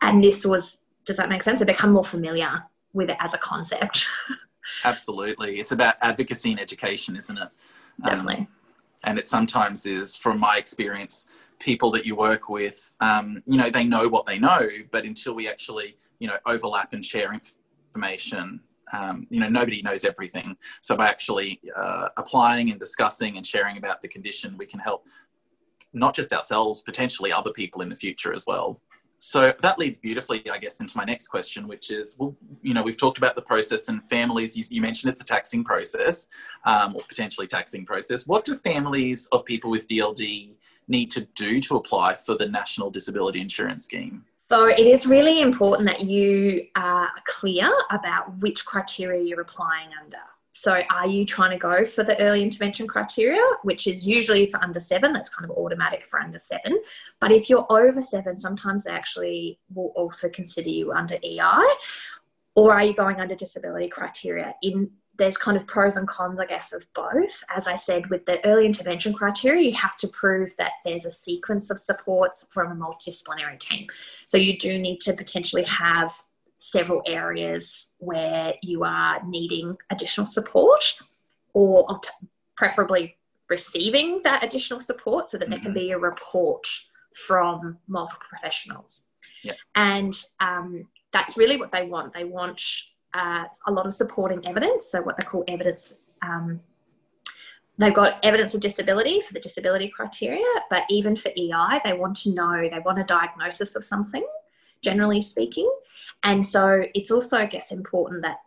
And 0.00 0.22
this 0.24 0.46
was 0.46 0.78
does 1.04 1.16
that 1.16 1.28
make 1.28 1.42
sense? 1.42 1.58
They 1.58 1.64
become 1.64 1.92
more 1.92 2.04
familiar 2.04 2.64
with 2.92 3.10
it 3.10 3.16
as 3.18 3.34
a 3.34 3.38
concept. 3.38 4.06
Absolutely. 4.84 5.58
It's 5.58 5.72
about 5.72 5.96
advocacy 6.00 6.52
and 6.52 6.60
education 6.60 7.16
isn't 7.16 7.36
it? 7.36 7.48
Definitely. 8.04 8.36
um, 8.36 8.48
and 9.04 9.18
it 9.18 9.26
sometimes 9.26 9.86
is 9.86 10.14
from 10.14 10.38
my 10.38 10.56
experience 10.56 11.26
people 11.58 11.90
that 11.90 12.06
you 12.06 12.14
work 12.14 12.48
with 12.48 12.92
um, 13.00 13.42
you 13.44 13.56
know 13.56 13.68
they 13.68 13.84
know 13.84 14.08
what 14.08 14.26
they 14.26 14.38
know 14.38 14.68
but 14.92 15.04
until 15.04 15.34
we 15.34 15.48
actually 15.48 15.96
you 16.20 16.28
know 16.28 16.36
overlap 16.46 16.92
and 16.92 17.04
share 17.04 17.32
information 17.32 18.60
um, 18.92 19.26
you 19.30 19.40
know 19.40 19.48
nobody 19.48 19.82
knows 19.82 20.04
everything. 20.04 20.56
So 20.80 20.96
by 20.96 21.08
actually 21.08 21.60
uh, 21.74 22.08
applying 22.16 22.70
and 22.70 22.78
discussing 22.78 23.36
and 23.36 23.46
sharing 23.46 23.76
about 23.78 24.02
the 24.02 24.08
condition 24.08 24.56
we 24.58 24.66
can 24.66 24.80
help 24.80 25.04
not 25.92 26.14
just 26.14 26.32
ourselves 26.32 26.82
potentially 26.82 27.32
other 27.32 27.50
people 27.50 27.80
in 27.82 27.88
the 27.88 27.96
future 27.96 28.34
as 28.34 28.44
well. 28.46 28.80
So 29.20 29.52
that 29.62 29.80
leads 29.80 29.98
beautifully 29.98 30.48
i 30.48 30.58
guess 30.58 30.78
into 30.78 30.96
my 30.96 31.04
next 31.04 31.26
question 31.26 31.66
which 31.66 31.90
is 31.90 32.16
well 32.20 32.36
you 32.62 32.72
know 32.72 32.84
we've 32.84 32.96
talked 32.96 33.18
about 33.18 33.34
the 33.34 33.42
process 33.42 33.88
and 33.88 34.08
families. 34.08 34.56
You, 34.56 34.64
you 34.70 34.80
mentioned 34.80 35.10
it's 35.10 35.20
a 35.20 35.24
taxing 35.24 35.64
process 35.64 36.28
um, 36.64 36.94
or 36.94 37.02
potentially 37.08 37.48
taxing 37.48 37.84
process. 37.84 38.26
What 38.26 38.44
do 38.44 38.54
families 38.56 39.26
of 39.32 39.44
people 39.44 39.70
with 39.70 39.88
dld 39.88 40.54
need 40.86 41.10
to 41.10 41.22
do 41.34 41.60
to 41.60 41.76
apply 41.76 42.14
for 42.14 42.34
the 42.36 42.48
national 42.48 42.90
disability 42.90 43.40
insurance 43.40 43.84
scheme 43.84 44.24
So 44.48 44.66
it 44.66 44.78
is 44.78 45.06
really 45.06 45.42
important 45.42 45.86
that 45.88 46.04
you 46.04 46.66
uh, 46.74 46.80
are 46.80 47.10
clear 47.26 47.70
about 47.90 48.38
which 48.38 48.64
criteria 48.64 49.22
you're 49.22 49.42
applying 49.42 49.90
under. 50.02 50.16
So 50.54 50.80
are 50.90 51.06
you 51.06 51.26
trying 51.26 51.50
to 51.50 51.58
go 51.58 51.84
for 51.84 52.02
the 52.02 52.18
early 52.20 52.42
intervention 52.42 52.86
criteria, 52.88 53.42
which 53.62 53.86
is 53.86 54.08
usually 54.08 54.50
for 54.50 54.60
under 54.64 54.80
seven, 54.80 55.12
that's 55.12 55.28
kind 55.28 55.48
of 55.48 55.56
automatic 55.56 56.06
for 56.06 56.18
under 56.18 56.38
seven. 56.38 56.80
But 57.20 57.30
if 57.30 57.50
you're 57.50 57.66
over 57.70 58.00
seven, 58.00 58.40
sometimes 58.40 58.84
they 58.84 58.90
actually 58.90 59.60
will 59.74 59.92
also 59.94 60.30
consider 60.30 60.70
you 60.70 60.92
under 60.92 61.16
EI. 61.22 61.62
Or 62.56 62.72
are 62.72 62.82
you 62.82 62.94
going 62.94 63.20
under 63.20 63.36
disability 63.36 63.88
criteria 63.88 64.54
in 64.62 64.90
there's 65.18 65.36
kind 65.36 65.56
of 65.56 65.66
pros 65.66 65.96
and 65.96 66.06
cons, 66.06 66.38
I 66.38 66.46
guess, 66.46 66.72
of 66.72 66.86
both. 66.94 67.44
As 67.54 67.66
I 67.66 67.74
said, 67.74 68.08
with 68.08 68.24
the 68.24 68.44
early 68.46 68.64
intervention 68.64 69.12
criteria, 69.12 69.70
you 69.70 69.76
have 69.76 69.96
to 69.98 70.08
prove 70.08 70.56
that 70.58 70.72
there's 70.84 71.04
a 71.04 71.10
sequence 71.10 71.70
of 71.70 71.78
supports 71.78 72.46
from 72.52 72.70
a 72.70 72.74
multidisciplinary 72.74 73.58
team. 73.58 73.88
So 74.26 74.38
you 74.38 74.56
do 74.56 74.78
need 74.78 75.00
to 75.00 75.12
potentially 75.12 75.64
have 75.64 76.12
several 76.60 77.02
areas 77.06 77.90
where 77.98 78.54
you 78.62 78.84
are 78.84 79.20
needing 79.26 79.76
additional 79.90 80.26
support 80.26 80.98
or 81.52 82.00
preferably 82.56 83.16
receiving 83.48 84.20
that 84.22 84.44
additional 84.44 84.80
support 84.80 85.30
so 85.30 85.38
that 85.38 85.44
mm-hmm. 85.44 85.50
there 85.50 85.60
can 85.60 85.70
mm-hmm. 85.70 85.86
be 85.86 85.90
a 85.90 85.98
report 85.98 86.66
from 87.26 87.78
multiple 87.88 88.24
professionals. 88.28 89.02
Yeah. 89.42 89.54
And 89.74 90.14
um, 90.40 90.84
that's 91.12 91.36
really 91.36 91.56
what 91.56 91.72
they 91.72 91.86
want. 91.86 92.12
They 92.12 92.24
want 92.24 92.62
uh, 93.14 93.44
a 93.66 93.72
lot 93.72 93.86
of 93.86 93.94
supporting 93.94 94.46
evidence, 94.46 94.86
so 94.86 95.02
what 95.02 95.16
they 95.16 95.24
call 95.24 95.44
evidence. 95.48 96.00
Um, 96.22 96.60
they've 97.78 97.94
got 97.94 98.24
evidence 98.24 98.54
of 98.54 98.60
disability 98.60 99.20
for 99.20 99.32
the 99.32 99.40
disability 99.40 99.88
criteria, 99.88 100.44
but 100.68 100.84
even 100.90 101.16
for 101.16 101.28
EI, 101.28 101.80
they 101.84 101.92
want 101.92 102.16
to 102.18 102.34
know, 102.34 102.68
they 102.68 102.80
want 102.84 102.98
a 102.98 103.04
diagnosis 103.04 103.76
of 103.76 103.84
something, 103.84 104.26
generally 104.82 105.22
speaking. 105.22 105.70
And 106.24 106.44
so 106.44 106.84
it's 106.94 107.10
also, 107.10 107.36
I 107.36 107.46
guess, 107.46 107.70
important 107.70 108.22
that 108.22 108.38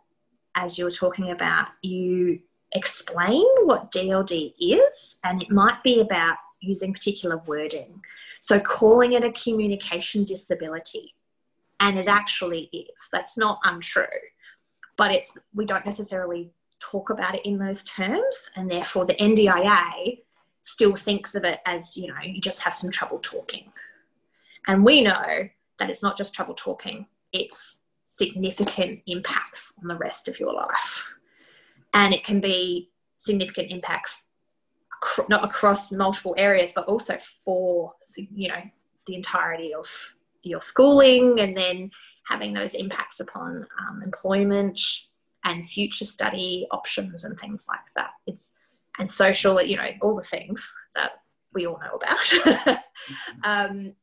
as 0.54 0.78
you 0.78 0.84
were 0.84 0.90
talking 0.90 1.30
about, 1.30 1.68
you 1.82 2.40
explain 2.72 3.44
what 3.64 3.90
DLD 3.90 4.54
is, 4.60 5.16
and 5.24 5.42
it 5.42 5.50
might 5.50 5.82
be 5.82 6.00
about 6.00 6.36
using 6.60 6.92
particular 6.92 7.38
wording. 7.46 8.00
So 8.40 8.60
calling 8.60 9.14
it 9.14 9.24
a 9.24 9.32
communication 9.32 10.24
disability, 10.24 11.14
and 11.80 11.98
it 11.98 12.06
actually 12.06 12.68
is. 12.72 13.08
That's 13.10 13.36
not 13.36 13.58
untrue 13.64 14.04
but 14.96 15.12
it's 15.12 15.32
we 15.54 15.64
don't 15.64 15.86
necessarily 15.86 16.50
talk 16.80 17.10
about 17.10 17.34
it 17.34 17.46
in 17.46 17.58
those 17.58 17.84
terms, 17.84 18.50
and 18.56 18.70
therefore 18.70 19.06
the 19.06 19.14
NDIA 19.14 20.18
still 20.62 20.94
thinks 20.94 21.34
of 21.34 21.44
it 21.44 21.60
as 21.66 21.96
you 21.96 22.08
know 22.08 22.20
you 22.22 22.40
just 22.40 22.60
have 22.60 22.74
some 22.74 22.90
trouble 22.90 23.18
talking, 23.20 23.70
and 24.66 24.84
we 24.84 25.02
know 25.02 25.48
that 25.78 25.90
it's 25.90 26.02
not 26.02 26.16
just 26.16 26.34
trouble 26.34 26.54
talking; 26.54 27.06
it's 27.32 27.78
significant 28.06 29.00
impacts 29.06 29.72
on 29.80 29.86
the 29.86 29.96
rest 29.96 30.28
of 30.28 30.38
your 30.38 30.52
life, 30.52 31.04
and 31.94 32.12
it 32.14 32.24
can 32.24 32.40
be 32.40 32.90
significant 33.18 33.70
impacts 33.70 34.24
not 35.28 35.44
across 35.44 35.90
multiple 35.92 36.34
areas, 36.38 36.72
but 36.74 36.86
also 36.86 37.18
for 37.44 37.92
you 38.16 38.48
know 38.48 38.62
the 39.06 39.14
entirety 39.14 39.74
of 39.74 40.14
your 40.42 40.60
schooling, 40.60 41.40
and 41.40 41.56
then 41.56 41.90
having 42.28 42.52
those 42.52 42.74
impacts 42.74 43.20
upon 43.20 43.66
um, 43.80 44.02
employment 44.02 44.80
and 45.44 45.68
future 45.68 46.04
study 46.04 46.66
options 46.70 47.24
and 47.24 47.38
things 47.38 47.66
like 47.68 47.80
that. 47.96 48.10
It's 48.26 48.54
and 48.98 49.10
social, 49.10 49.60
you 49.62 49.76
know, 49.76 49.88
all 50.02 50.14
the 50.14 50.22
things 50.22 50.72
that 50.94 51.12
we 51.54 51.66
all 51.66 51.80
know 51.80 51.98
about. 51.98 52.78
um, 53.44 53.94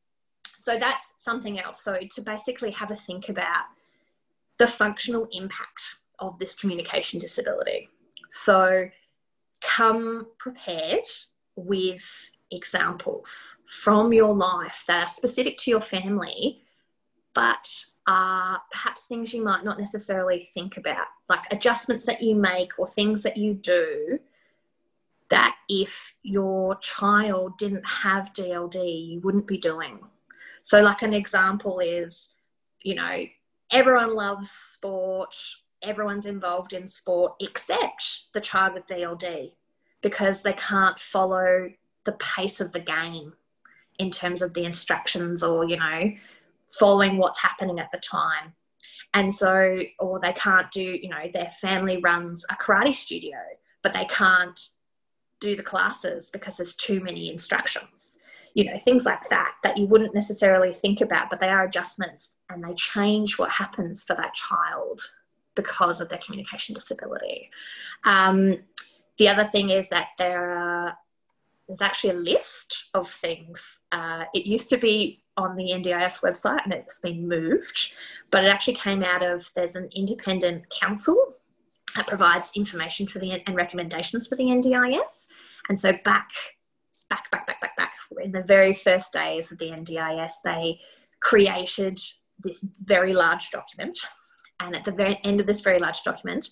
so 0.58 0.78
that's 0.78 1.14
something 1.16 1.60
else. 1.60 1.82
So 1.82 1.96
to 2.14 2.20
basically 2.20 2.70
have 2.72 2.90
a 2.90 2.96
think 2.96 3.28
about 3.28 3.64
the 4.58 4.66
functional 4.66 5.28
impact 5.32 5.82
of 6.18 6.38
this 6.38 6.54
communication 6.54 7.18
disability. 7.18 7.88
So 8.30 8.90
come 9.62 10.26
prepared 10.38 11.06
with 11.56 12.30
examples 12.50 13.56
from 13.66 14.12
your 14.12 14.34
life 14.34 14.84
that 14.86 15.04
are 15.04 15.08
specific 15.08 15.56
to 15.58 15.70
your 15.70 15.80
family, 15.80 16.62
but 17.34 17.84
are 18.06 18.60
perhaps 18.70 19.06
things 19.06 19.32
you 19.32 19.44
might 19.44 19.64
not 19.64 19.78
necessarily 19.78 20.48
think 20.54 20.76
about, 20.76 21.06
like 21.28 21.40
adjustments 21.50 22.06
that 22.06 22.22
you 22.22 22.34
make 22.34 22.78
or 22.78 22.86
things 22.86 23.22
that 23.22 23.36
you 23.36 23.54
do 23.54 24.18
that 25.28 25.56
if 25.68 26.14
your 26.22 26.76
child 26.76 27.56
didn't 27.56 27.86
have 27.86 28.32
DLD, 28.32 29.08
you 29.08 29.20
wouldn't 29.20 29.46
be 29.46 29.58
doing. 29.58 30.00
So, 30.62 30.82
like 30.82 31.02
an 31.02 31.14
example 31.14 31.78
is, 31.78 32.34
you 32.82 32.94
know, 32.96 33.24
everyone 33.70 34.14
loves 34.14 34.50
sport, 34.50 35.36
everyone's 35.82 36.26
involved 36.26 36.72
in 36.72 36.86
sport 36.86 37.34
except 37.40 38.32
the 38.34 38.40
child 38.40 38.74
with 38.74 38.86
DLD 38.86 39.52
because 40.02 40.42
they 40.42 40.52
can't 40.54 40.98
follow 40.98 41.70
the 42.04 42.12
pace 42.12 42.60
of 42.60 42.72
the 42.72 42.80
game 42.80 43.34
in 43.98 44.10
terms 44.10 44.42
of 44.42 44.54
the 44.54 44.64
instructions 44.64 45.42
or, 45.42 45.64
you 45.64 45.76
know, 45.76 46.12
following 46.78 47.16
what's 47.16 47.40
happening 47.40 47.78
at 47.78 47.90
the 47.92 47.98
time. 47.98 48.54
And 49.12 49.34
so, 49.34 49.80
or 49.98 50.20
they 50.20 50.32
can't 50.32 50.70
do, 50.70 50.82
you 50.82 51.08
know, 51.08 51.30
their 51.32 51.48
family 51.60 51.98
runs 51.98 52.44
a 52.50 52.54
karate 52.54 52.94
studio, 52.94 53.36
but 53.82 53.92
they 53.92 54.04
can't 54.04 54.60
do 55.40 55.56
the 55.56 55.62
classes 55.62 56.30
because 56.30 56.56
there's 56.56 56.76
too 56.76 57.00
many 57.00 57.30
instructions. 57.30 58.18
You 58.54 58.64
know, 58.64 58.78
things 58.78 59.04
like 59.04 59.28
that, 59.30 59.54
that 59.62 59.78
you 59.78 59.86
wouldn't 59.86 60.14
necessarily 60.14 60.74
think 60.74 61.00
about, 61.00 61.30
but 61.30 61.40
they 61.40 61.48
are 61.48 61.64
adjustments 61.64 62.34
and 62.48 62.62
they 62.62 62.74
change 62.74 63.38
what 63.38 63.50
happens 63.50 64.04
for 64.04 64.14
that 64.16 64.34
child 64.34 65.00
because 65.54 66.00
of 66.00 66.08
their 66.08 66.18
communication 66.18 66.74
disability. 66.74 67.50
Um, 68.04 68.58
the 69.18 69.28
other 69.28 69.44
thing 69.44 69.70
is 69.70 69.88
that 69.90 70.08
there 70.18 70.50
are, 70.50 70.96
there's 71.68 71.82
actually 71.82 72.10
a 72.10 72.20
list 72.20 72.88
of 72.94 73.08
things. 73.08 73.80
Uh, 73.92 74.24
it 74.34 74.46
used 74.46 74.68
to 74.70 74.76
be 74.76 75.22
on 75.36 75.56
the 75.56 75.72
NDIS 75.72 76.20
website 76.20 76.64
and 76.64 76.72
it's 76.72 76.98
been 76.98 77.28
moved, 77.28 77.92
but 78.30 78.44
it 78.44 78.52
actually 78.52 78.74
came 78.74 79.02
out 79.02 79.22
of 79.22 79.50
there's 79.54 79.76
an 79.76 79.88
independent 79.94 80.68
council 80.70 81.34
that 81.94 82.06
provides 82.06 82.52
information 82.54 83.06
for 83.06 83.18
the 83.18 83.42
and 83.46 83.56
recommendations 83.56 84.26
for 84.26 84.36
the 84.36 84.44
NDIS. 84.44 85.28
And 85.68 85.78
so 85.78 85.92
back, 86.04 86.30
back, 87.08 87.30
back, 87.30 87.46
back, 87.46 87.60
back, 87.60 87.76
back 87.76 87.92
in 88.22 88.32
the 88.32 88.42
very 88.42 88.72
first 88.72 89.12
days 89.12 89.50
of 89.52 89.58
the 89.58 89.66
NDIS, 89.66 90.32
they 90.44 90.80
created 91.20 91.98
this 92.42 92.66
very 92.84 93.12
large 93.12 93.50
document. 93.50 93.98
And 94.60 94.76
at 94.76 94.84
the 94.84 94.92
very 94.92 95.18
end 95.24 95.40
of 95.40 95.46
this 95.46 95.60
very 95.60 95.78
large 95.78 96.02
document 96.02 96.50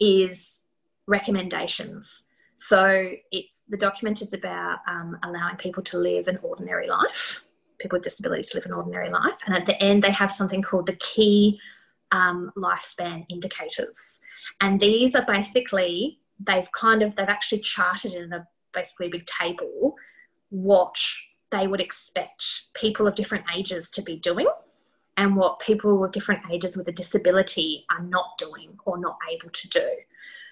is 0.00 0.62
recommendations. 1.06 2.24
So 2.54 3.10
it's 3.30 3.62
the 3.68 3.76
document 3.76 4.22
is 4.22 4.32
about 4.32 4.78
um, 4.88 5.18
allowing 5.22 5.56
people 5.56 5.82
to 5.84 5.98
live 5.98 6.28
an 6.28 6.38
ordinary 6.42 6.88
life 6.88 7.44
people 7.78 7.96
with 7.96 8.04
disabilities 8.04 8.50
to 8.50 8.58
live 8.58 8.66
an 8.66 8.72
ordinary 8.72 9.10
life. 9.10 9.38
And 9.46 9.56
at 9.56 9.66
the 9.66 9.80
end, 9.82 10.02
they 10.02 10.10
have 10.10 10.32
something 10.32 10.62
called 10.62 10.86
the 10.86 10.96
key 10.96 11.60
um, 12.12 12.52
lifespan 12.56 13.24
indicators. 13.28 14.20
And 14.60 14.80
these 14.80 15.14
are 15.14 15.24
basically, 15.24 16.18
they've 16.40 16.70
kind 16.72 17.02
of, 17.02 17.14
they've 17.16 17.28
actually 17.28 17.60
charted 17.60 18.14
in 18.14 18.32
a 18.32 18.46
basically 18.72 19.08
big 19.08 19.26
table 19.26 19.94
what 20.50 20.96
they 21.50 21.66
would 21.66 21.80
expect 21.80 22.44
people 22.74 23.06
of 23.06 23.14
different 23.14 23.44
ages 23.54 23.90
to 23.90 24.02
be 24.02 24.16
doing 24.16 24.48
and 25.16 25.36
what 25.36 25.58
people 25.58 26.04
of 26.04 26.12
different 26.12 26.42
ages 26.50 26.76
with 26.76 26.88
a 26.88 26.92
disability 26.92 27.84
are 27.90 28.02
not 28.02 28.38
doing 28.38 28.76
or 28.86 28.98
not 28.98 29.18
able 29.30 29.50
to 29.50 29.68
do. 29.68 29.88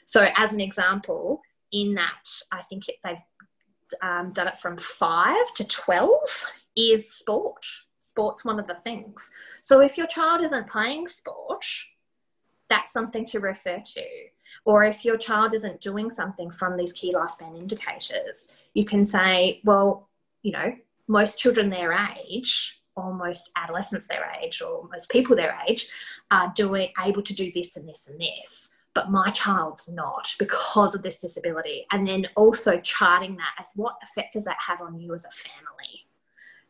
So, 0.06 0.28
as 0.36 0.52
an 0.52 0.60
example, 0.60 1.42
in 1.72 1.94
that, 1.94 2.28
I 2.52 2.62
think 2.62 2.88
it, 2.88 2.96
they've 3.04 3.18
um, 4.02 4.32
done 4.32 4.48
it 4.48 4.58
from 4.58 4.76
five 4.76 5.54
to 5.56 5.64
12 5.64 6.10
is 6.76 7.12
sport. 7.12 7.64
Sport's 8.00 8.44
one 8.44 8.58
of 8.58 8.66
the 8.66 8.74
things. 8.74 9.30
So 9.60 9.80
if 9.80 9.98
your 9.98 10.06
child 10.06 10.42
isn't 10.42 10.70
playing 10.70 11.08
sport, 11.08 11.64
that's 12.68 12.92
something 12.92 13.24
to 13.26 13.40
refer 13.40 13.80
to. 13.84 14.04
Or 14.64 14.84
if 14.84 15.04
your 15.04 15.16
child 15.16 15.54
isn't 15.54 15.80
doing 15.80 16.10
something 16.10 16.50
from 16.50 16.76
these 16.76 16.92
key 16.92 17.12
lifespan 17.12 17.58
indicators, 17.58 18.50
you 18.74 18.84
can 18.84 19.04
say, 19.04 19.60
well, 19.64 20.08
you 20.42 20.52
know, 20.52 20.74
most 21.08 21.38
children 21.38 21.70
their 21.70 21.92
age, 21.92 22.80
or 22.96 23.12
most 23.12 23.50
adolescents 23.56 24.08
their 24.08 24.30
age, 24.42 24.62
or 24.62 24.88
most 24.90 25.08
people 25.08 25.36
their 25.36 25.56
age, 25.68 25.88
are 26.30 26.52
doing 26.56 26.88
able 27.04 27.22
to 27.22 27.34
do 27.34 27.52
this 27.52 27.76
and 27.76 27.88
this 27.88 28.08
and 28.08 28.20
this 28.20 28.70
but 28.96 29.10
my 29.10 29.28
child's 29.28 29.90
not 29.90 30.34
because 30.38 30.94
of 30.94 31.02
this 31.02 31.18
disability. 31.18 31.86
And 31.92 32.08
then 32.08 32.26
also 32.34 32.80
charting 32.80 33.36
that 33.36 33.54
as 33.60 33.70
what 33.76 33.96
effect 34.02 34.32
does 34.32 34.44
that 34.44 34.56
have 34.66 34.80
on 34.80 34.98
you 34.98 35.12
as 35.12 35.26
a 35.26 35.30
family? 35.30 36.05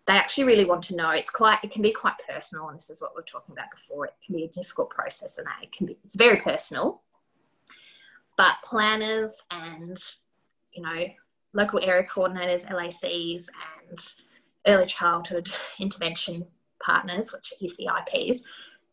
They 0.07 0.15
actually 0.15 0.45
really 0.45 0.65
want 0.65 0.85
to 0.85 0.97
know. 0.97 1.11
It's 1.11 1.31
quite, 1.31 1.59
it 1.65 1.71
can 1.71 1.83
be 1.83 1.93
quite 1.93 2.15
personal, 2.29 2.69
and 2.69 2.79
this 2.79 2.91
is 2.91 3.01
what 3.01 3.13
we 3.15 3.21
are 3.21 3.25
talking 3.25 3.53
about 3.53 3.71
before. 3.73 4.07
It 4.07 4.15
can 4.25 4.37
be 4.37 4.45
a 4.45 4.49
difficult 4.49 4.91
process, 4.91 5.39
and 5.39 5.47
it 5.63 5.73
can 5.73 5.87
be, 5.87 5.99
it's 6.05 6.17
very 6.17 6.41
personal. 6.41 7.03
But 8.37 8.57
planners 8.65 9.33
and, 9.51 9.99
you 10.73 10.83
know, 10.83 11.07
local 11.55 11.81
area 11.83 12.07
coordinators, 12.07 12.67
LACs, 12.71 13.47
and 13.89 13.99
early 14.67 14.87
childhood 14.87 15.51
intervention 15.81 16.47
partners, 16.83 17.33
which 17.33 17.53
are 17.53 17.67
ECIPs, 17.67 18.43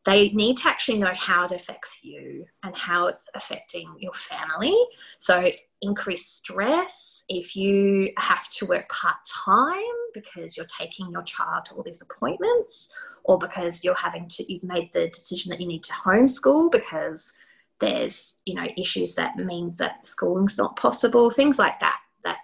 they 0.06 0.30
need 0.30 0.58
to 0.58 0.68
actually 0.68 0.98
know 0.98 1.14
how 1.14 1.46
it 1.46 1.52
affects 1.52 2.00
you 2.02 2.46
and 2.64 2.76
how 2.76 3.08
it's 3.08 3.30
affecting 3.36 3.94
your 4.00 4.14
family. 4.14 4.76
So, 5.20 5.52
increased 5.84 6.38
stress 6.38 7.24
if 7.30 7.56
you 7.56 8.10
have 8.18 8.50
to 8.50 8.66
work 8.66 8.90
part 8.90 9.18
time 9.28 9.98
because 10.14 10.56
you're 10.56 10.66
taking 10.66 11.12
your 11.12 11.22
child 11.24 11.66
to 11.66 11.76
all 11.76 11.84
these 11.84 12.02
appointments, 12.02 12.90
or 13.24 13.38
because 13.38 13.84
you're 13.84 13.96
having 13.96 14.28
to, 14.28 14.52
you've 14.52 14.64
made 14.64 14.90
the 14.94 15.08
decision 15.10 15.50
that 15.50 15.62
you 15.62 15.68
need 15.68 15.84
to 15.84 15.94
homeschool 15.94 16.72
because 16.72 17.34
there's, 17.80 18.38
you 18.46 18.56
know, 18.56 18.68
issues 18.78 19.16
that 19.16 19.36
mean 19.38 19.74
that 19.78 20.08
schooling's 20.08 20.58
not 20.58 20.76
possible, 20.76 21.30
things 21.30 21.58
like 21.60 21.80
that, 21.80 22.00
that 22.24 22.40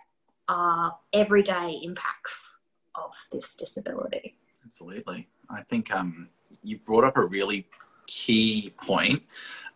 are 0.47 0.97
everyday 1.13 1.79
impacts 1.83 2.57
of 2.95 3.13
this 3.31 3.55
disability. 3.55 4.35
Absolutely. 4.65 5.27
I 5.49 5.61
think 5.63 5.93
um, 5.95 6.29
you 6.63 6.77
brought 6.79 7.03
up 7.03 7.17
a 7.17 7.25
really 7.25 7.67
key 8.07 8.73
point 8.77 9.21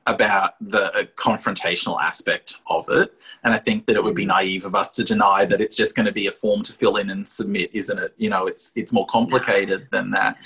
about 0.06 0.56
the 0.60 1.08
confrontational 1.16 2.00
aspect 2.02 2.60
of 2.68 2.90
it. 2.90 3.14
And 3.44 3.54
I 3.54 3.58
think 3.58 3.86
that 3.86 3.96
it 3.96 4.04
would 4.04 4.16
be 4.16 4.26
naive 4.26 4.66
of 4.66 4.76
us 4.76 4.90
to 4.92 5.04
deny 5.04 5.46
that 5.46 5.62
it's 5.62 5.76
just 5.76 5.96
going 5.96 6.06
to 6.06 6.12
be 6.12 6.28
a 6.28 6.32
form 6.32 6.62
to 6.64 6.74
fill 6.74 6.98
in 6.98 7.10
and 7.10 7.28
submit, 7.28 7.70
isn't 7.74 7.98
it? 7.98 8.14
You 8.18 8.30
know, 8.30 8.48
it's 8.48 8.72
it's 8.76 8.92
more 8.92 9.06
complicated 9.08 9.88
than 9.92 10.12
that. 10.12 10.38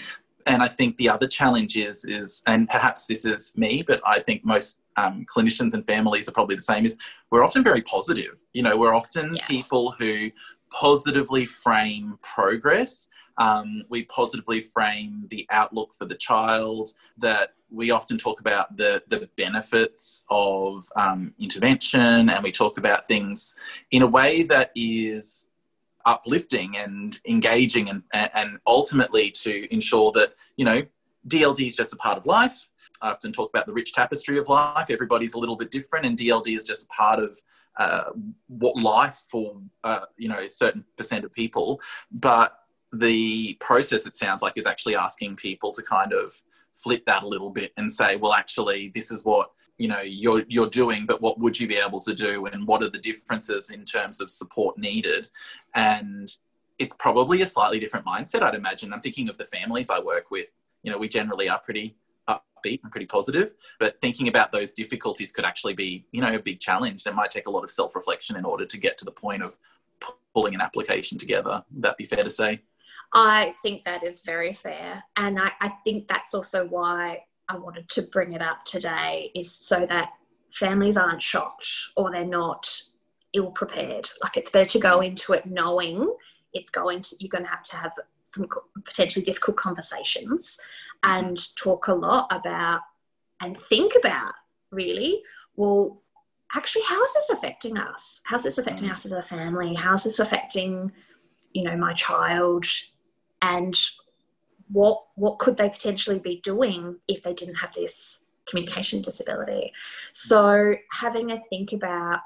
And 0.45 0.61
I 0.63 0.67
think 0.67 0.97
the 0.97 1.09
other 1.09 1.27
challenge 1.27 1.75
is 1.75 2.05
is, 2.05 2.43
and 2.47 2.67
perhaps 2.69 3.05
this 3.05 3.25
is 3.25 3.51
me, 3.57 3.83
but 3.85 4.01
I 4.05 4.19
think 4.19 4.45
most 4.45 4.79
um, 4.95 5.25
clinicians 5.25 5.73
and 5.73 5.85
families 5.85 6.29
are 6.29 6.31
probably 6.31 6.55
the 6.55 6.61
same. 6.61 6.85
Is 6.85 6.97
we're 7.31 7.43
often 7.43 7.63
very 7.63 7.81
positive. 7.81 8.43
You 8.53 8.63
know, 8.63 8.77
we're 8.77 8.95
often 8.95 9.35
Yeah. 9.35 9.45
people 9.47 9.95
who 9.97 10.31
positively 10.69 11.45
frame 11.45 12.19
progress 12.21 13.09
um, 13.37 13.83
we 13.89 14.03
positively 14.05 14.61
frame 14.61 15.27
the 15.29 15.45
outlook 15.49 15.93
for 15.93 16.05
the 16.05 16.15
child, 16.15 16.89
that 17.17 17.53
we 17.69 17.91
often 17.91 18.17
talk 18.17 18.39
about 18.39 18.77
the, 18.77 19.03
the 19.07 19.29
benefits 19.35 20.23
of 20.29 20.87
um, 20.95 21.33
intervention, 21.39 22.29
and 22.29 22.43
we 22.43 22.51
talk 22.51 22.77
about 22.77 23.07
things 23.07 23.55
in 23.91 24.01
a 24.01 24.07
way 24.07 24.43
that 24.43 24.71
is 24.75 25.47
uplifting 26.05 26.77
and 26.77 27.19
engaging 27.27 27.89
and, 27.89 28.03
and 28.13 28.57
ultimately 28.65 29.29
to 29.29 29.71
ensure 29.73 30.11
that, 30.13 30.33
you 30.55 30.63
know, 30.63 30.81
DLD 31.27 31.67
is 31.67 31.75
just 31.75 31.91
a 31.91 31.97
part 31.97 32.17
of 32.17 32.25
life. 32.25 32.69
I 33.01 33.11
often 33.11 33.31
talk 33.31 33.49
about 33.49 33.65
the 33.65 33.73
rich 33.73 33.93
tapestry 33.93 34.39
of 34.39 34.47
life. 34.47 34.87
Everybody's 34.89 35.33
a 35.33 35.39
little 35.39 35.55
bit 35.55 35.69
different, 35.69 36.05
and 36.05 36.17
DLD 36.17 36.55
is 36.55 36.65
just 36.65 36.85
a 36.85 36.87
part 36.87 37.19
of 37.19 37.37
uh, 37.77 38.11
what 38.47 38.75
life 38.75 39.25
for 39.29 39.61
uh, 39.83 40.05
you 40.17 40.27
know 40.27 40.39
a 40.39 40.49
certain 40.49 40.83
percent 40.95 41.23
of 41.23 41.31
people. 41.31 41.79
But 42.11 42.57
the 42.93 43.55
process, 43.59 44.05
it 44.05 44.15
sounds 44.15 44.41
like, 44.41 44.53
is 44.55 44.65
actually 44.65 44.95
asking 44.95 45.35
people 45.35 45.71
to 45.73 45.81
kind 45.81 46.13
of 46.13 46.41
flip 46.73 47.05
that 47.05 47.23
a 47.23 47.27
little 47.27 47.49
bit 47.49 47.73
and 47.77 47.91
say, 47.91 48.15
well, 48.15 48.33
actually, 48.33 48.91
this 48.93 49.11
is 49.11 49.25
what 49.25 49.51
you 49.77 49.87
know 49.87 50.01
you're 50.01 50.43
you're 50.47 50.69
doing, 50.69 51.05
but 51.05 51.21
what 51.21 51.39
would 51.39 51.59
you 51.59 51.67
be 51.67 51.75
able 51.75 51.99
to 51.99 52.13
do, 52.13 52.45
and 52.47 52.67
what 52.67 52.83
are 52.83 52.89
the 52.89 52.99
differences 52.99 53.69
in 53.69 53.85
terms 53.85 54.21
of 54.21 54.31
support 54.31 54.77
needed, 54.77 55.29
and 55.75 56.37
it's 56.79 56.95
probably 56.95 57.41
a 57.41 57.47
slightly 57.47 57.79
different 57.79 58.05
mindset, 58.05 58.43
I'd 58.43 58.55
imagine. 58.55 58.93
I'm 58.93 59.01
thinking 59.01 59.29
of 59.29 59.37
the 59.37 59.45
families 59.45 59.89
I 59.89 59.99
work 59.99 60.29
with. 60.29 60.47
You 60.83 60.91
know, 60.91 60.97
we 60.97 61.09
generally 61.09 61.49
are 61.49 61.59
pretty 61.59 61.97
upbeat 62.29 62.81
and 62.83 62.91
pretty 62.91 63.07
positive, 63.07 63.53
but 63.79 63.99
thinking 63.99 64.27
about 64.27 64.51
those 64.51 64.73
difficulties 64.73 65.31
could 65.31 65.45
actually 65.45 65.73
be, 65.73 66.05
you 66.11 66.21
know, 66.21 66.35
a 66.35 66.39
big 66.39 66.59
challenge. 66.59 67.05
It 67.05 67.15
might 67.15 67.31
take 67.31 67.47
a 67.47 67.51
lot 67.51 67.63
of 67.63 67.71
self-reflection 67.71 68.35
in 68.35 68.45
order 68.45 68.65
to 68.65 68.77
get 68.77 68.97
to 68.99 69.05
the 69.05 69.11
point 69.11 69.41
of 69.41 69.57
pulling 70.33 70.53
an 70.53 70.61
application 70.61 71.17
together. 71.17 71.63
Would 71.73 71.83
that 71.83 71.97
be 71.97 72.05
fair 72.05 72.21
to 72.21 72.29
say? 72.29 72.61
I 73.13 73.55
think 73.61 73.85
that 73.85 74.03
is 74.03 74.21
very 74.21 74.53
fair. 74.53 75.03
And 75.15 75.39
I, 75.39 75.51
I 75.61 75.69
think 75.83 76.07
that's 76.07 76.33
also 76.33 76.65
why 76.65 77.23
I 77.49 77.57
wanted 77.57 77.89
to 77.89 78.01
bring 78.01 78.33
it 78.33 78.41
up 78.41 78.65
today, 78.65 79.31
is 79.33 79.51
so 79.51 79.85
that 79.87 80.11
families 80.51 80.97
aren't 80.97 81.21
shocked 81.21 81.67
or 81.95 82.11
they're 82.11 82.25
not 82.25 82.81
ill 83.33 83.51
prepared. 83.51 84.09
Like 84.21 84.37
it's 84.37 84.49
better 84.49 84.69
to 84.69 84.79
go 84.79 85.01
into 85.01 85.33
it 85.33 85.45
knowing 85.45 86.13
it's 86.53 86.69
going 86.69 87.01
to, 87.01 87.15
you're 87.19 87.29
going 87.29 87.43
to 87.43 87.49
have 87.49 87.63
to 87.65 87.77
have 87.77 87.93
some 88.23 88.47
potentially 88.85 89.23
difficult 89.23 89.57
conversations 89.57 90.57
and 91.03 91.55
talk 91.55 91.87
a 91.87 91.93
lot 91.93 92.27
about 92.31 92.81
and 93.39 93.55
think 93.55 93.93
about 93.97 94.33
really, 94.71 95.21
well, 95.55 96.01
actually, 96.55 96.83
how 96.85 97.01
is 97.03 97.13
this 97.13 97.29
affecting 97.29 97.77
us? 97.77 98.19
How's 98.23 98.43
this 98.43 98.57
affecting 98.57 98.89
mm. 98.89 98.93
us 98.93 99.05
as 99.05 99.11
a 99.11 99.21
family? 99.21 99.73
How's 99.73 100.03
this 100.03 100.19
affecting, 100.19 100.91
you 101.53 101.63
know, 101.63 101.77
my 101.77 101.93
child? 101.93 102.65
And 103.41 103.75
what 104.69 105.03
what 105.15 105.39
could 105.39 105.57
they 105.57 105.69
potentially 105.69 106.19
be 106.19 106.41
doing 106.43 106.97
if 107.07 107.23
they 107.23 107.33
didn't 107.33 107.55
have 107.55 107.73
this 107.73 108.21
communication 108.47 109.01
disability? 109.01 109.71
So 110.11 110.75
having 110.91 111.31
a 111.31 111.41
think 111.49 111.73
about 111.73 112.21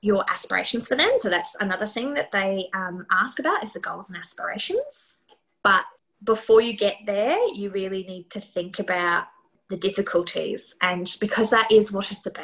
your 0.00 0.24
aspirations 0.28 0.88
for 0.88 0.96
them 0.96 1.12
so 1.18 1.28
that's 1.28 1.54
another 1.60 1.86
thing 1.86 2.14
that 2.14 2.32
they 2.32 2.68
um, 2.74 3.06
ask 3.12 3.38
about 3.38 3.62
is 3.62 3.72
the 3.72 3.80
goals 3.80 4.10
and 4.10 4.18
aspirations. 4.18 5.18
But 5.62 5.84
before 6.24 6.60
you 6.60 6.72
get 6.72 6.96
there 7.06 7.38
you 7.54 7.70
really 7.70 8.04
need 8.04 8.30
to 8.30 8.40
think 8.40 8.78
about 8.78 9.26
the 9.70 9.76
difficulties 9.76 10.76
and 10.82 11.16
because 11.20 11.50
that 11.50 11.70
is 11.70 11.92
what 11.92 12.10
it's 12.12 12.26
about 12.26 12.42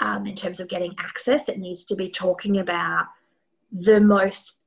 um, 0.00 0.26
in 0.26 0.36
terms 0.36 0.60
of 0.60 0.68
getting 0.68 0.94
access 0.98 1.48
it 1.48 1.58
needs 1.58 1.84
to 1.86 1.96
be 1.96 2.08
talking 2.08 2.58
about 2.58 3.06
the 3.72 4.00
most 4.00 4.57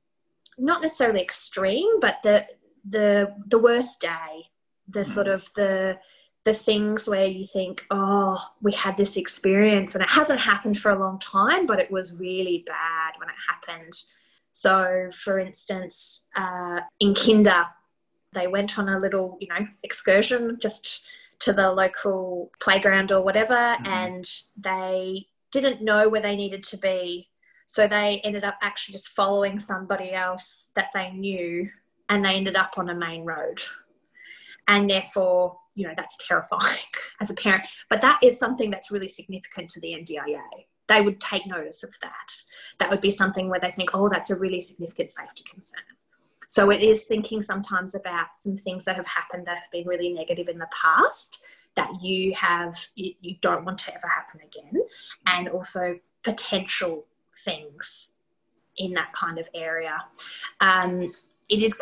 not 0.58 0.82
necessarily 0.82 1.20
extreme, 1.20 2.00
but 2.00 2.22
the 2.22 2.46
the 2.88 3.34
the 3.46 3.58
worst 3.58 4.00
day, 4.00 4.50
the 4.88 5.04
sort 5.04 5.28
of 5.28 5.48
the 5.54 5.98
the 6.44 6.54
things 6.54 7.06
where 7.06 7.26
you 7.26 7.44
think, 7.44 7.86
oh, 7.90 8.36
we 8.60 8.72
had 8.72 8.96
this 8.96 9.16
experience 9.16 9.94
and 9.94 10.02
it 10.02 10.10
hasn't 10.10 10.40
happened 10.40 10.76
for 10.76 10.90
a 10.90 10.98
long 10.98 11.18
time, 11.20 11.66
but 11.66 11.78
it 11.78 11.90
was 11.90 12.18
really 12.18 12.64
bad 12.66 13.12
when 13.18 13.28
it 13.28 13.34
happened. 13.48 13.92
So, 14.50 15.08
for 15.12 15.38
instance, 15.38 16.22
uh, 16.34 16.80
in 16.98 17.14
Kinder, 17.14 17.66
they 18.32 18.48
went 18.48 18.76
on 18.76 18.88
a 18.88 18.98
little, 18.98 19.38
you 19.40 19.48
know, 19.48 19.68
excursion 19.84 20.58
just 20.60 21.06
to 21.40 21.52
the 21.52 21.70
local 21.70 22.50
playground 22.60 23.12
or 23.12 23.20
whatever, 23.22 23.54
Mhm. 23.54 23.86
and 23.86 24.30
they 24.56 25.28
didn't 25.52 25.80
know 25.82 26.08
where 26.08 26.20
they 26.20 26.34
needed 26.34 26.64
to 26.64 26.76
be 26.76 27.28
so 27.72 27.88
they 27.88 28.20
ended 28.22 28.44
up 28.44 28.58
actually 28.60 28.92
just 28.92 29.08
following 29.08 29.58
somebody 29.58 30.12
else 30.12 30.68
that 30.76 30.90
they 30.92 31.10
knew 31.10 31.70
and 32.10 32.22
they 32.22 32.34
ended 32.34 32.54
up 32.54 32.74
on 32.76 32.90
a 32.90 32.94
main 32.94 33.24
road. 33.24 33.62
And 34.68 34.90
therefore, 34.90 35.56
you 35.74 35.88
know, 35.88 35.94
that's 35.96 36.18
terrifying 36.18 36.76
as 37.22 37.30
a 37.30 37.34
parent. 37.34 37.62
But 37.88 38.02
that 38.02 38.20
is 38.22 38.38
something 38.38 38.70
that's 38.70 38.90
really 38.90 39.08
significant 39.08 39.70
to 39.70 39.80
the 39.80 39.94
NDIA. 39.94 40.42
They 40.86 41.00
would 41.00 41.18
take 41.18 41.46
notice 41.46 41.82
of 41.82 41.94
that. 42.02 42.34
That 42.78 42.90
would 42.90 43.00
be 43.00 43.10
something 43.10 43.48
where 43.48 43.58
they 43.58 43.72
think, 43.72 43.94
oh, 43.94 44.10
that's 44.10 44.28
a 44.28 44.36
really 44.36 44.60
significant 44.60 45.10
safety 45.10 45.44
concern. 45.50 45.80
So 46.48 46.68
it 46.68 46.82
is 46.82 47.06
thinking 47.06 47.40
sometimes 47.40 47.94
about 47.94 48.36
some 48.38 48.58
things 48.58 48.84
that 48.84 48.96
have 48.96 49.06
happened 49.06 49.46
that 49.46 49.56
have 49.56 49.72
been 49.72 49.86
really 49.86 50.12
negative 50.12 50.48
in 50.48 50.58
the 50.58 50.68
past 50.78 51.42
that 51.76 51.90
you 52.02 52.34
have 52.34 52.76
you, 52.96 53.14
you 53.22 53.36
don't 53.40 53.64
want 53.64 53.78
to 53.78 53.94
ever 53.94 54.08
happen 54.08 54.40
again 54.46 54.82
and 55.26 55.48
also 55.48 55.98
potential 56.22 57.06
things 57.44 58.12
in 58.76 58.92
that 58.94 59.12
kind 59.12 59.38
of 59.38 59.46
area. 59.54 59.96
Um, 60.60 61.10
it 61.48 61.62
is 61.62 61.78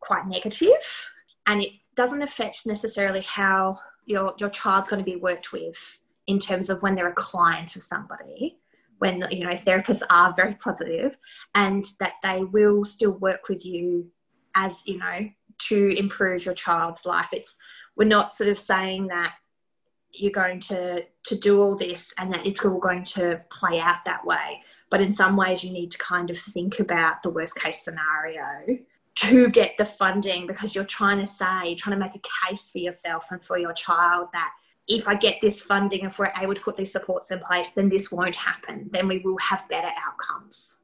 quite 0.00 0.26
negative 0.26 1.10
and 1.46 1.62
it 1.62 1.72
doesn't 1.94 2.22
affect 2.22 2.66
necessarily 2.66 3.22
how 3.22 3.78
your, 4.06 4.34
your 4.38 4.50
child's 4.50 4.88
going 4.88 5.04
to 5.04 5.10
be 5.10 5.16
worked 5.16 5.52
with 5.52 5.98
in 6.26 6.38
terms 6.38 6.70
of 6.70 6.82
when 6.82 6.94
they're 6.94 7.08
a 7.08 7.14
client 7.14 7.76
of 7.76 7.82
somebody 7.82 8.58
when 9.02 9.26
you 9.32 9.44
know 9.44 9.50
therapists 9.50 10.02
are 10.10 10.32
very 10.32 10.54
positive 10.54 11.18
and 11.56 11.86
that 11.98 12.12
they 12.22 12.44
will 12.44 12.84
still 12.84 13.10
work 13.10 13.48
with 13.48 13.66
you 13.66 14.08
as 14.54 14.76
you 14.86 14.96
know 14.96 15.28
to 15.58 15.88
improve 15.98 16.44
your 16.44 16.54
child's 16.54 17.04
life 17.04 17.30
it's 17.32 17.56
we're 17.96 18.06
not 18.06 18.32
sort 18.32 18.48
of 18.48 18.56
saying 18.56 19.08
that 19.08 19.34
you're 20.12 20.30
going 20.30 20.60
to 20.60 21.04
to 21.24 21.36
do 21.36 21.60
all 21.60 21.74
this 21.74 22.14
and 22.16 22.32
that 22.32 22.46
it's 22.46 22.64
all 22.64 22.78
going 22.78 23.02
to 23.02 23.40
play 23.50 23.80
out 23.80 24.04
that 24.04 24.24
way 24.24 24.62
but 24.92 25.00
in 25.00 25.14
some 25.14 25.38
ways 25.38 25.64
you 25.64 25.72
need 25.72 25.90
to 25.90 25.96
kind 25.96 26.28
of 26.28 26.38
think 26.38 26.78
about 26.78 27.22
the 27.22 27.30
worst 27.30 27.56
case 27.56 27.82
scenario 27.82 28.78
to 29.14 29.48
get 29.48 29.74
the 29.78 29.86
funding 29.86 30.46
because 30.46 30.74
you're 30.74 30.84
trying 30.84 31.18
to 31.18 31.24
say 31.24 31.68
you're 31.68 31.76
trying 31.76 31.98
to 31.98 32.04
make 32.04 32.14
a 32.14 32.46
case 32.46 32.70
for 32.70 32.78
yourself 32.78 33.26
and 33.30 33.42
for 33.42 33.58
your 33.58 33.72
child 33.72 34.28
that 34.34 34.52
if 34.86 35.08
I 35.08 35.14
get 35.14 35.40
this 35.40 35.60
funding, 35.60 36.04
if 36.04 36.18
we're 36.18 36.32
able 36.38 36.54
to 36.54 36.60
put 36.60 36.76
these 36.76 36.92
supports 36.92 37.30
in 37.30 37.38
place, 37.38 37.70
then 37.70 37.88
this 37.88 38.12
won't 38.12 38.36
happen. 38.36 38.90
Then 38.92 39.08
we 39.08 39.18
will 39.20 39.38
have 39.38 39.66
better 39.68 39.90
outcomes. 40.06 40.76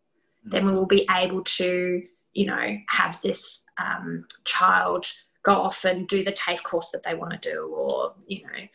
Then 0.45 0.65
we 0.65 0.73
will 0.73 0.87
be 0.87 1.07
able 1.11 1.43
to, 1.43 2.03
you 2.33 2.47
know, 2.47 2.79
have 2.89 3.21
this 3.21 3.65
um, 3.77 4.25
child 4.45 5.05
go 5.43 5.53
off 5.53 5.85
and 5.85 6.09
do 6.09 6.25
the 6.25 6.33
TAFE 6.33 6.63
course 6.63 6.91
that 6.93 7.03
they 7.03 7.15
want 7.15 7.43
to 7.43 7.53
do, 7.53 7.75
or 7.75 8.15
you 8.27 8.45
know, 8.45 8.69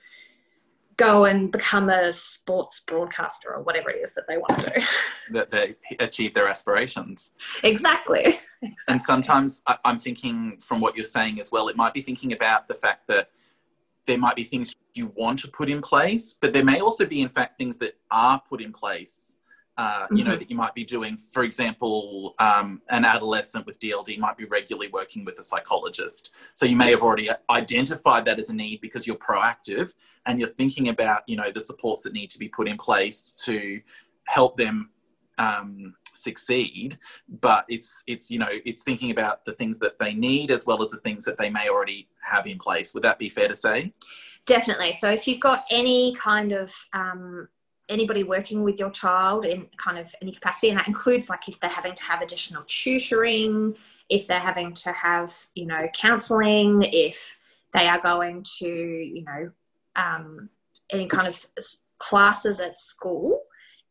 go 1.06 1.26
and 1.26 1.52
become 1.52 1.90
a 1.90 2.14
sports 2.14 2.82
broadcaster 2.86 3.54
or 3.54 3.62
whatever 3.64 3.90
it 3.90 3.98
is 3.98 4.14
that 4.16 4.28
they 4.28 4.38
want 4.38 4.60
to 4.60 4.70
do. 4.70 4.86
that 5.32 5.50
they 5.50 5.76
achieve 6.00 6.34
their 6.34 6.48
aspirations. 6.48 7.32
exactly. 7.64 8.40
And 8.88 9.02
sometimes 9.02 9.62
I'm 9.84 10.00
thinking 10.00 10.56
from 10.58 10.80
what 10.80 10.96
you're 10.96 11.04
saying 11.04 11.38
as 11.42 11.52
well, 11.52 11.68
it 11.68 11.76
might 11.76 11.94
be 11.94 12.00
thinking 12.00 12.32
about 12.32 12.70
the 12.70 12.74
fact 12.74 13.08
that 13.08 13.30
there 14.06 14.18
might 14.18 14.38
be 14.38 14.44
things 14.44 14.74
you 14.94 15.12
want 15.16 15.40
to 15.40 15.50
put 15.50 15.70
in 15.70 15.82
place, 15.82 16.34
but 16.40 16.54
there 16.54 16.64
may 16.64 16.80
also 16.80 17.06
be, 17.06 17.22
in 17.22 17.28
fact, 17.28 17.58
things 17.58 17.76
that 17.80 17.98
are 18.10 18.42
put 18.50 18.62
in 18.62 18.72
place. 18.72 19.38
Uh, 19.76 20.06
you 20.12 20.24
know 20.24 20.36
Mhm. 20.36 20.40
that 20.40 20.50
you 20.52 20.56
might 20.56 20.76
be 20.76 20.84
doing. 20.84 21.18
For 21.18 21.44
example, 21.44 22.36
um, 22.38 22.80
an 22.92 23.06
adolescent 23.06 23.66
with 23.66 23.80
DLD 23.80 24.18
might 24.18 24.38
be 24.38 24.46
regularly 24.46 24.88
working 24.90 25.26
with 25.26 25.40
a 25.40 25.44
psychologist. 25.44 26.30
So 26.54 26.68
you 26.68 26.76
may 26.76 26.92
have 26.92 27.02
already 27.02 27.30
identified 27.50 28.26
that 28.26 28.38
as 28.38 28.50
a 28.50 28.54
need 28.54 28.82
because 28.82 29.08
you're 29.08 29.16
proactive 29.16 29.94
and 30.28 30.40
you're 30.40 30.48
thinking 30.48 30.90
about 30.90 31.24
you 31.26 31.38
know 31.38 31.50
the 31.50 31.60
supports 31.62 32.04
that 32.04 32.14
need 32.14 32.30
to 32.30 32.38
be 32.38 32.48
put 32.48 32.68
in 32.68 32.78
place 32.78 33.32
to 33.46 33.82
help 34.26 34.58
them 34.58 34.92
um, 35.40 35.96
succeed. 36.14 37.00
But 37.28 37.66
it's 37.68 38.04
it's 38.06 38.30
you 38.30 38.38
know 38.38 38.50
it's 38.66 38.84
thinking 38.84 39.10
about 39.10 39.44
the 39.44 39.54
things 39.54 39.80
that 39.80 39.98
they 39.98 40.14
need 40.14 40.52
as 40.52 40.68
well 40.68 40.84
as 40.84 40.90
the 40.90 40.98
things 41.00 41.26
that 41.26 41.40
they 41.40 41.50
may 41.50 41.70
already 41.70 42.08
have 42.22 42.46
in 42.46 42.60
place. 42.60 42.94
Would 42.94 43.04
that 43.04 43.18
be 43.18 43.28
fair 43.28 43.48
to 43.48 43.56
say? 43.56 43.92
Definitely. 44.46 44.94
So 44.94 45.10
if 45.10 45.28
you've 45.28 45.40
got 45.40 45.66
any 45.72 46.14
kind 46.14 46.52
of 46.52 46.72
um, 46.94 47.48
anybody 47.90 48.24
working 48.24 48.64
with 48.64 48.80
your 48.80 48.92
child 48.92 49.46
in 49.46 49.68
kind 49.78 49.98
of 49.98 50.14
any 50.22 50.32
capacity, 50.32 50.70
and 50.70 50.80
that 50.80 50.88
includes 50.88 51.30
like 51.30 51.48
if 51.48 51.60
they're 51.60 51.70
having 51.70 51.96
to 51.96 52.04
have 52.04 52.22
additional 52.22 52.64
tutoring, 52.66 53.76
if 54.10 54.28
they're 54.28 54.40
having 54.40 54.74
to 54.74 54.92
have 54.92 55.34
you 55.56 55.66
know 55.66 55.88
counselling, 55.94 56.84
if 56.84 57.40
they 57.74 57.88
are 57.88 58.00
going 58.00 58.44
to 58.60 58.68
you 58.68 59.24
know 59.24 59.52
um, 59.96 60.50
any 60.92 61.08
kind 61.08 61.28
of 61.28 61.46
classes 62.00 62.60
at 62.60 62.78
school. 62.78 63.42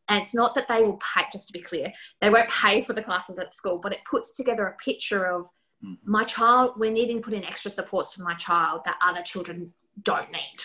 And 0.09 0.21
it's 0.21 0.35
not 0.35 0.53
that 0.55 0.67
they 0.67 0.81
will 0.81 0.99
pay, 1.15 1.23
just 1.31 1.47
to 1.47 1.53
be 1.53 1.61
clear, 1.61 1.93
they 2.19 2.29
won't 2.29 2.49
pay 2.49 2.81
for 2.81 2.91
the 2.91 3.01
classes 3.01 3.39
at 3.39 3.53
school, 3.53 3.79
but 3.81 3.93
it 3.93 4.01
puts 4.09 4.35
together 4.35 4.67
a 4.67 4.75
picture 4.75 5.25
of 5.27 5.49
Mhm. 5.83 5.97
my 6.03 6.23
child, 6.23 6.73
we're 6.77 6.91
needing 6.91 7.17
to 7.17 7.23
put 7.23 7.33
in 7.33 7.43
extra 7.43 7.71
supports 7.71 8.13
for 8.13 8.23
my 8.23 8.33
child 8.35 8.81
that 8.85 8.97
other 9.01 9.21
children 9.21 9.73
don't 10.01 10.29
need. 10.31 10.59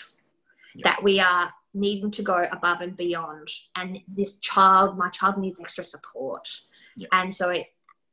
Yeah. 0.74 0.82
That 0.84 1.02
we 1.02 1.20
are 1.20 1.52
needing 1.78 2.10
to 2.12 2.22
go 2.22 2.46
above 2.52 2.80
and 2.80 2.96
beyond. 2.96 3.48
And 3.76 3.98
this 4.08 4.36
child, 4.36 4.98
my 4.98 5.08
child 5.10 5.38
needs 5.38 5.60
extra 5.60 5.84
support. 5.84 6.48
Yeah. 6.96 7.08
And 7.12 7.34
so 7.34 7.50
it, 7.50 7.66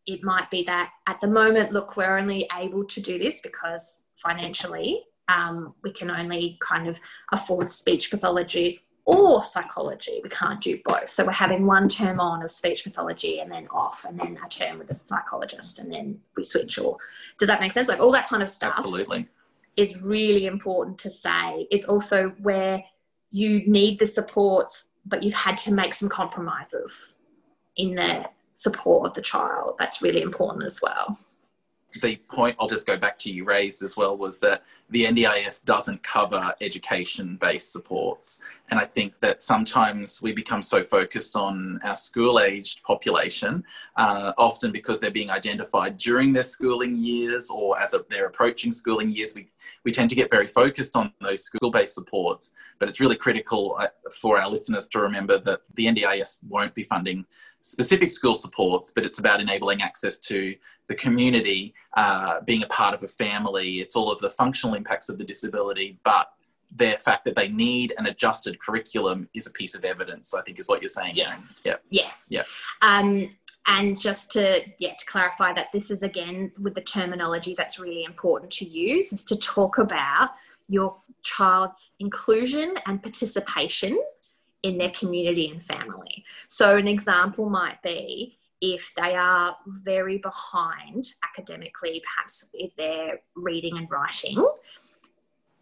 it 0.05 0.23
might 0.23 0.49
be 0.51 0.63
that 0.63 0.91
at 1.07 1.19
the 1.21 1.27
moment, 1.27 1.71
look, 1.71 1.97
we're 1.97 2.17
only 2.17 2.47
able 2.57 2.85
to 2.85 3.01
do 3.01 3.17
this 3.17 3.41
because 3.41 4.01
financially 4.15 5.03
um, 5.27 5.73
we 5.83 5.91
can 5.91 6.11
only 6.11 6.57
kind 6.61 6.87
of 6.87 6.99
afford 7.31 7.71
speech 7.71 8.11
pathology 8.11 8.81
or 9.05 9.43
psychology. 9.43 10.19
We 10.23 10.29
can't 10.29 10.59
do 10.59 10.79
both. 10.83 11.09
So 11.09 11.25
we're 11.25 11.31
having 11.31 11.65
one 11.65 11.87
term 11.87 12.19
on 12.19 12.43
of 12.43 12.51
speech 12.51 12.83
pathology 12.83 13.39
and 13.39 13.51
then 13.51 13.67
off, 13.67 14.03
and 14.07 14.19
then 14.19 14.37
a 14.43 14.49
term 14.49 14.79
with 14.79 14.89
a 14.89 14.95
psychologist, 14.95 15.79
and 15.79 15.93
then 15.93 16.19
we 16.35 16.43
switch. 16.43 16.79
Or 16.79 16.97
does 17.37 17.47
that 17.47 17.61
make 17.61 17.71
sense? 17.71 17.87
Like 17.87 17.99
all 17.99 18.11
that 18.11 18.27
kind 18.27 18.41
of 18.41 18.49
stuff 18.49 18.75
Absolutely. 18.77 19.27
is 19.77 20.01
really 20.01 20.47
important 20.47 20.97
to 20.99 21.09
say. 21.11 21.67
Is 21.71 21.85
also 21.85 22.33
where 22.41 22.83
you 23.31 23.65
need 23.67 23.99
the 23.99 24.07
supports, 24.07 24.89
but 25.05 25.23
you've 25.23 25.33
had 25.33 25.57
to 25.59 25.73
make 25.73 25.93
some 25.93 26.09
compromises 26.09 27.17
in 27.75 27.95
the 27.95 28.29
support 28.53 29.07
of 29.07 29.13
the 29.13 29.21
child. 29.21 29.75
That's 29.79 30.01
really 30.01 30.21
important 30.21 30.65
as 30.65 30.81
well. 30.81 31.17
The 32.01 32.15
point 32.27 32.55
I'll 32.59 32.67
just 32.67 32.85
go 32.85 32.97
back 32.97 33.17
to 33.19 33.31
you 33.31 33.45
raised 33.45 33.83
as 33.83 33.95
well 33.95 34.17
was 34.17 34.37
that 34.39 34.63
the 34.89 35.05
NDIS 35.05 35.65
doesn't 35.65 36.03
cover 36.03 36.53
education 36.61 37.37
based 37.37 37.71
supports. 37.71 38.39
And 38.69 38.79
I 38.79 38.85
think 38.85 39.19
that 39.19 39.41
sometimes 39.41 40.21
we 40.21 40.31
become 40.31 40.61
so 40.61 40.83
focused 40.83 41.35
on 41.35 41.79
our 41.83 41.95
school 41.95 42.39
aged 42.39 42.83
population, 42.83 43.63
uh, 43.95 44.33
often 44.37 44.71
because 44.71 44.99
they're 44.99 45.11
being 45.11 45.31
identified 45.31 45.97
during 45.97 46.33
their 46.33 46.43
schooling 46.43 46.97
years 46.97 47.49
or 47.49 47.79
as 47.79 47.95
they're 48.09 48.27
approaching 48.27 48.71
schooling 48.71 49.09
years. 49.09 49.33
We, 49.35 49.51
we 49.83 49.91
tend 49.91 50.09
to 50.11 50.15
get 50.15 50.29
very 50.29 50.47
focused 50.47 50.95
on 50.95 51.11
those 51.21 51.43
school 51.43 51.71
based 51.71 51.95
supports. 51.95 52.53
But 52.79 52.89
it's 52.89 52.99
really 52.99 53.15
critical 53.15 53.77
uh, 53.79 53.87
for 54.11 54.39
our 54.39 54.49
listeners 54.49 54.87
to 54.89 54.99
remember 54.99 55.39
that 55.39 55.61
the 55.75 55.85
NDIS 55.85 56.39
won't 56.47 56.75
be 56.75 56.83
funding 56.83 57.25
specific 57.65 58.11
school 58.11 58.35
supports, 58.35 58.91
but 58.91 59.05
it's 59.05 59.19
about 59.19 59.41
enabling 59.41 59.81
access 59.81 60.17
to 60.17 60.55
the 60.87 60.95
community, 60.95 61.73
uh, 61.97 62.41
being 62.41 62.61
a 62.63 62.67
part 62.67 62.93
of 62.93 63.01
a 63.01 63.07
family. 63.07 63.79
It's 63.79 63.95
all 63.95 64.11
of 64.11 64.19
the 64.19 64.29
functional 64.29 64.75
impacts 64.75 65.09
of 65.09 65.17
the 65.17 65.23
disability, 65.23 65.97
but 66.03 66.29
the 66.75 66.97
fact 66.99 67.25
that 67.25 67.35
they 67.35 67.47
need 67.47 67.93
an 67.97 68.05
adjusted 68.05 68.59
curriculum 68.59 69.29
is 69.33 69.47
a 69.47 69.51
piece 69.51 69.75
of 69.75 69.83
evidence. 69.83 70.33
I 70.33 70.41
think 70.41 70.59
is 70.59 70.67
what 70.67 70.81
you're 70.81 70.89
saying. 70.89 71.13
Yes. 71.15 71.59
Yeah. 71.63 71.75
Yes. 71.89 72.27
Yeah. 72.29 72.43
Um, 72.81 73.35
and 73.67 73.99
just 73.99 74.31
to 74.33 74.61
yeah 74.77 74.93
to 74.93 75.05
clarify 75.07 75.51
that 75.53 75.71
this 75.73 75.89
is 75.89 76.03
again 76.03 76.51
with 76.61 76.75
the 76.75 76.81
terminology 76.81 77.55
that's 77.57 77.79
really 77.79 78.03
important 78.03 78.51
to 78.51 78.65
use 78.65 79.11
is 79.11 79.25
to 79.25 79.35
talk 79.37 79.79
about 79.79 80.29
your 80.67 80.97
child's 81.23 81.91
inclusion 81.99 82.75
and 82.85 83.01
participation 83.01 83.99
in 84.65 84.79
their 84.79 84.89
community 84.89 85.47
and 85.49 85.61
family. 85.61 86.25
So 86.47 86.75
an 86.75 86.87
example 86.87 87.49
might 87.49 87.81
be 87.83 88.39
if 88.61 88.93
they 88.95 89.15
are 89.15 89.55
very 89.67 90.17
behind 90.17 91.05
academically, 91.23 92.01
perhaps 92.15 92.45
with 92.51 92.75
their 92.77 93.19
reading 93.35 93.77
and 93.77 93.87
writing. 93.91 94.43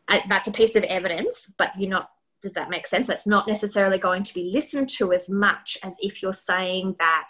uh, 0.08 0.20
That's 0.30 0.48
a 0.48 0.54
piece 0.54 0.76
of 0.78 0.84
evidence, 0.84 1.52
but 1.58 1.78
you're 1.78 1.90
not 1.90 2.12
does 2.42 2.54
that 2.54 2.70
make 2.70 2.86
sense? 2.86 3.08
That's 3.08 3.26
not 3.26 3.48
necessarily 3.48 3.98
going 3.98 4.24
to 4.24 4.34
be 4.34 4.52
listened 4.54 4.90
to 4.98 5.14
as 5.14 5.30
much 5.30 5.78
as 5.82 5.96
if 6.02 6.22
you're 6.22 6.34
saying 6.34 6.98
that 7.00 7.30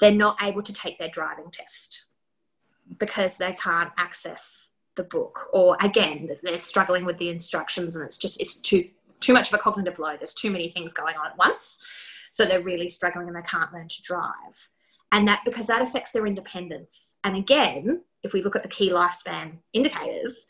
they're 0.00 0.12
not 0.12 0.40
able 0.40 0.62
to 0.62 0.72
take 0.72 0.96
their 1.00 1.08
driving 1.08 1.50
test 1.50 2.06
because 3.00 3.36
they 3.36 3.52
can't 3.54 3.90
access 3.98 4.68
the 4.94 5.02
book, 5.02 5.48
or 5.52 5.76
again, 5.80 6.30
they're 6.44 6.58
struggling 6.60 7.04
with 7.04 7.18
the 7.18 7.30
instructions 7.30 7.96
and 7.96 8.04
it's 8.04 8.16
just 8.16 8.40
it's 8.40 8.56
too 8.56 8.88
too 9.24 9.32
much 9.32 9.48
of 9.48 9.54
a 9.54 9.58
cognitive 9.58 9.98
load. 9.98 10.20
There's 10.20 10.34
too 10.34 10.50
many 10.50 10.70
things 10.70 10.92
going 10.92 11.16
on 11.16 11.26
at 11.26 11.38
once, 11.38 11.78
so 12.30 12.44
they're 12.44 12.62
really 12.62 12.88
struggling 12.88 13.28
and 13.28 13.36
they 13.36 13.42
can't 13.42 13.72
learn 13.72 13.88
to 13.88 14.02
drive, 14.02 14.68
and 15.12 15.26
that 15.28 15.42
because 15.44 15.66
that 15.68 15.82
affects 15.82 16.12
their 16.12 16.26
independence. 16.26 17.16
And 17.24 17.36
again, 17.36 18.02
if 18.22 18.32
we 18.32 18.42
look 18.42 18.56
at 18.56 18.62
the 18.62 18.68
key 18.68 18.90
lifespan 18.90 19.58
indicators, 19.72 20.46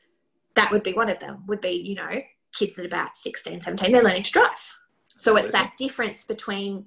that 0.55 0.71
would 0.71 0.83
be 0.83 0.93
one 0.93 1.11
of 1.11 1.19
them. 1.19 1.45
Would 1.47 1.61
be 1.61 1.71
you 1.73 1.95
know 1.95 2.23
kids 2.55 2.79
at 2.79 2.87
about 2.87 3.17
16, 3.17 3.61
17, 3.61 3.93
they're 3.93 4.03
learning 4.03 4.23
to 4.23 4.33
drive. 4.33 4.77
So 5.09 5.37
it's 5.37 5.51
that 5.51 5.75
difference 5.77 6.25
between 6.25 6.87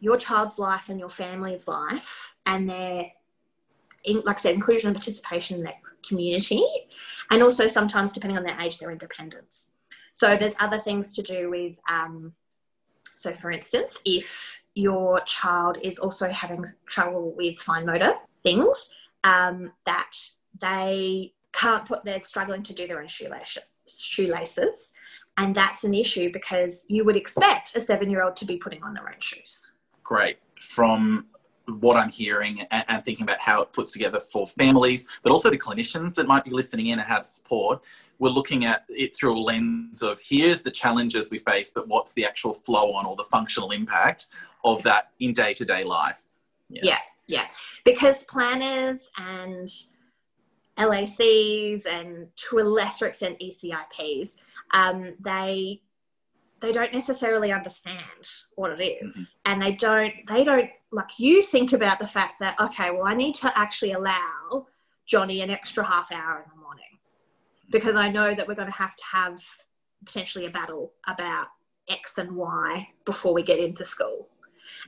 your 0.00 0.16
child's 0.16 0.58
life 0.58 0.88
and 0.88 0.98
your 0.98 1.08
family's 1.08 1.68
life 1.68 2.34
and 2.46 2.68
their, 2.68 3.06
in, 4.04 4.20
like 4.24 4.36
I 4.36 4.40
said, 4.40 4.54
inclusion 4.54 4.88
and 4.88 4.96
participation 4.96 5.58
in 5.58 5.64
their 5.64 5.74
community. 6.06 6.64
And 7.30 7.42
also 7.42 7.66
sometimes, 7.66 8.12
depending 8.12 8.38
on 8.38 8.44
their 8.44 8.58
age, 8.60 8.78
their 8.78 8.90
independence. 8.90 9.71
So 10.12 10.36
there's 10.36 10.54
other 10.60 10.78
things 10.78 11.14
to 11.16 11.22
do 11.22 11.50
with, 11.50 11.76
um, 11.88 12.34
so 13.04 13.32
for 13.32 13.50
instance, 13.50 14.00
if 14.04 14.62
your 14.74 15.20
child 15.20 15.78
is 15.82 15.98
also 15.98 16.28
having 16.28 16.64
trouble 16.86 17.34
with 17.36 17.58
fine 17.58 17.86
motor 17.86 18.14
things, 18.42 18.90
um, 19.24 19.72
that 19.86 20.12
they 20.60 21.32
can't 21.52 21.86
put, 21.86 22.04
they're 22.04 22.22
struggling 22.22 22.62
to 22.64 22.74
do 22.74 22.86
their 22.86 23.00
own 23.00 23.08
shoelaces. 23.08 24.94
And 25.38 25.54
that's 25.54 25.84
an 25.84 25.94
issue 25.94 26.30
because 26.30 26.84
you 26.88 27.04
would 27.04 27.16
expect 27.16 27.74
a 27.74 27.80
seven 27.80 28.10
year 28.10 28.22
old 28.22 28.36
to 28.36 28.44
be 28.44 28.58
putting 28.58 28.82
on 28.82 28.94
their 28.94 29.08
own 29.08 29.20
shoes. 29.20 29.70
Great. 30.02 30.38
From 30.60 31.26
what 31.80 31.96
I'm 31.96 32.10
hearing 32.10 32.60
and, 32.70 32.84
and 32.88 33.04
thinking 33.04 33.24
about 33.24 33.40
how 33.40 33.62
it 33.62 33.72
puts 33.72 33.92
together 33.92 34.20
for 34.20 34.46
families, 34.46 35.04
but 35.22 35.32
also 35.32 35.50
the 35.50 35.58
clinicians 35.58 36.14
that 36.14 36.26
might 36.26 36.44
be 36.44 36.50
listening 36.50 36.88
in 36.88 36.98
and 36.98 37.08
have 37.08 37.26
support, 37.26 37.82
we're 38.18 38.30
looking 38.30 38.64
at 38.64 38.84
it 38.88 39.16
through 39.16 39.36
a 39.36 39.40
lens 39.40 40.02
of 40.02 40.20
here's 40.22 40.62
the 40.62 40.70
challenges 40.70 41.30
we 41.30 41.38
face, 41.38 41.72
but 41.74 41.88
what's 41.88 42.12
the 42.12 42.24
actual 42.24 42.52
flow 42.52 42.92
on 42.92 43.06
or 43.06 43.16
the 43.16 43.24
functional 43.24 43.70
impact 43.70 44.26
of 44.64 44.82
that 44.84 45.10
in 45.20 45.32
day 45.32 45.54
to 45.54 45.64
day 45.64 45.84
life. 45.84 46.22
Yeah, 46.68 46.98
yeah. 47.26 47.46
Because 47.84 48.24
planners 48.24 49.10
and 49.18 49.68
LACs 50.78 51.86
and 51.86 52.28
to 52.36 52.58
a 52.58 52.62
lesser 52.62 53.06
extent 53.06 53.40
ECIPs, 53.40 54.36
um, 54.72 55.14
they 55.20 55.82
they 56.62 56.72
don't 56.72 56.94
necessarily 56.94 57.52
understand 57.52 58.00
what 58.54 58.70
it 58.70 58.82
is. 58.82 59.16
Mm-hmm. 59.16 59.52
and 59.52 59.62
they 59.62 59.72
don't 59.72 60.14
they 60.28 60.44
don't 60.44 60.70
like 60.90 61.18
you 61.18 61.42
think 61.42 61.72
about 61.72 61.98
the 61.98 62.06
fact 62.06 62.34
that 62.40 62.58
okay, 62.60 62.90
well, 62.90 63.04
I 63.04 63.14
need 63.14 63.34
to 63.36 63.58
actually 63.58 63.92
allow 63.92 64.66
Johnny 65.04 65.40
an 65.40 65.50
extra 65.50 65.84
half 65.84 66.12
hour 66.12 66.42
in 66.44 66.50
the 66.50 66.62
morning 66.62 66.98
because 67.70 67.96
I 67.96 68.10
know 68.10 68.34
that 68.34 68.46
we're 68.46 68.54
going 68.54 68.70
to 68.70 68.78
have 68.78 68.94
to 68.96 69.04
have 69.10 69.42
potentially 70.06 70.46
a 70.46 70.50
battle 70.50 70.92
about 71.06 71.48
X 71.88 72.18
and 72.18 72.36
Y 72.36 72.88
before 73.04 73.34
we 73.34 73.42
get 73.42 73.58
into 73.58 73.84
school. 73.84 74.28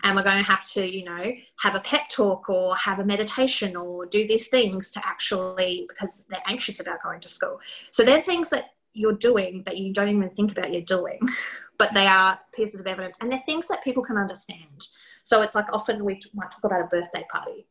And 0.02 0.16
we're 0.16 0.24
going 0.24 0.42
to 0.42 0.50
have 0.50 0.68
to 0.70 0.88
you 0.88 1.04
know 1.04 1.32
have 1.58 1.74
a 1.74 1.80
pep 1.80 2.08
talk 2.08 2.48
or 2.48 2.76
have 2.76 3.00
a 3.00 3.04
meditation 3.04 3.74
or 3.74 4.06
do 4.06 4.26
these 4.28 4.48
things 4.48 4.92
to 4.92 5.06
actually 5.06 5.86
because 5.88 6.22
they're 6.30 6.42
anxious 6.46 6.78
about 6.78 7.02
going 7.02 7.20
to 7.20 7.28
school. 7.28 7.58
So 7.90 8.04
they're 8.04 8.22
things 8.22 8.50
that 8.50 8.74
you're 8.94 9.12
doing 9.12 9.62
that 9.66 9.76
you 9.76 9.92
don't 9.92 10.08
even 10.08 10.30
think 10.30 10.52
about 10.52 10.72
you're 10.72 10.82
doing 10.82 11.20
but 11.78 11.92
they 11.94 12.06
are 12.06 12.38
pieces 12.54 12.80
of 12.80 12.86
evidence 12.86 13.16
and 13.20 13.30
they're 13.30 13.42
things 13.46 13.66
that 13.68 13.82
people 13.82 14.02
can 14.02 14.16
understand. 14.16 14.88
So 15.24 15.42
it's 15.42 15.54
like 15.54 15.66
often 15.72 16.04
we 16.04 16.20
might 16.34 16.50
talk 16.50 16.64
about 16.64 16.80
a 16.80 16.86
birthday 16.86 17.26
party. 17.30 17.66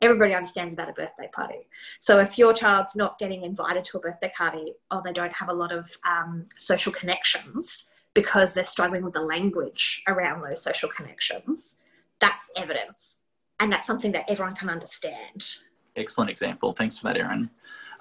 Everybody 0.00 0.34
understands 0.34 0.74
about 0.74 0.88
a 0.88 0.92
birthday 0.92 1.28
party. 1.32 1.68
So 2.00 2.18
if 2.18 2.36
your 2.36 2.52
child's 2.52 2.96
not 2.96 3.18
getting 3.18 3.42
invited 3.44 3.84
to 3.86 3.98
a 3.98 4.00
birthday 4.00 4.32
party 4.36 4.74
or 4.90 5.02
they 5.04 5.12
don't 5.12 5.32
have 5.32 5.48
a 5.48 5.52
lot 5.52 5.72
of 5.72 5.90
um, 6.08 6.46
social 6.56 6.92
connections 6.92 7.84
because 8.14 8.52
they're 8.52 8.64
struggling 8.64 9.04
with 9.04 9.14
the 9.14 9.20
language 9.20 10.02
around 10.08 10.42
those 10.42 10.60
social 10.60 10.88
connections, 10.88 11.78
that's 12.20 12.50
evidence. 12.56 13.22
And 13.60 13.72
that's 13.72 13.86
something 13.86 14.12
that 14.12 14.24
everyone 14.28 14.56
can 14.56 14.68
understand. 14.68 15.56
Excellent 15.94 16.30
example. 16.30 16.72
Thanks 16.72 16.98
for 16.98 17.04
that, 17.04 17.16
Erin. 17.16 17.48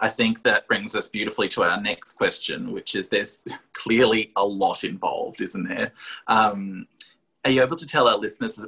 I 0.01 0.09
think 0.09 0.43
that 0.43 0.67
brings 0.67 0.95
us 0.95 1.07
beautifully 1.07 1.47
to 1.49 1.63
our 1.63 1.79
next 1.79 2.13
question, 2.13 2.71
which 2.71 2.95
is 2.95 3.07
there's 3.09 3.47
clearly 3.73 4.31
a 4.35 4.45
lot 4.45 4.83
involved, 4.83 5.41
isn't 5.41 5.67
there? 5.69 5.93
Um, 6.27 6.87
are 7.45 7.51
you 7.51 7.61
able 7.61 7.77
to 7.77 7.87
tell 7.87 8.07
our 8.07 8.17
listeners 8.17 8.65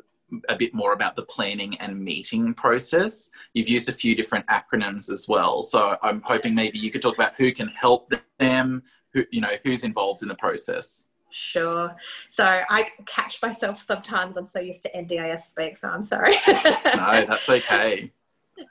a 0.50 0.56
bit 0.56 0.74
more 0.74 0.94
about 0.94 1.16
the 1.16 1.24
planning 1.24 1.76
and 1.80 2.00
meeting 2.00 2.54
process? 2.54 3.32
You've 3.54 3.70
used 3.70 3.90
a 3.90 3.92
few 3.92 4.16
different 4.16 4.46
acronyms 4.48 5.12
as 5.12 5.28
well, 5.28 5.64
so 5.64 5.98
I'm 6.04 6.22
hoping 6.22 6.56
maybe 6.56 6.78
you 6.78 6.92
could 6.92 7.02
talk 7.02 7.16
about 7.16 7.34
who 7.38 7.52
can 7.52 7.68
help 7.68 8.14
them, 8.40 8.84
who 9.14 9.26
you 9.32 9.42
know 9.42 9.52
who's 9.64 9.84
involved 9.84 10.22
in 10.22 10.28
the 10.28 10.36
process. 10.36 11.08
Sure. 11.30 11.96
So 12.30 12.46
I 12.46 12.92
catch 13.08 13.42
myself 13.42 13.82
sometimes. 13.82 14.38
I'm 14.38 14.46
so 14.46 14.60
used 14.60 14.84
to 14.84 14.92
NDIS 14.92 15.42
speak, 15.42 15.78
so 15.78 15.90
I'm 15.90 16.04
sorry. 16.04 16.36
no, 16.48 17.26
that's 17.28 17.50
okay. 17.50 18.12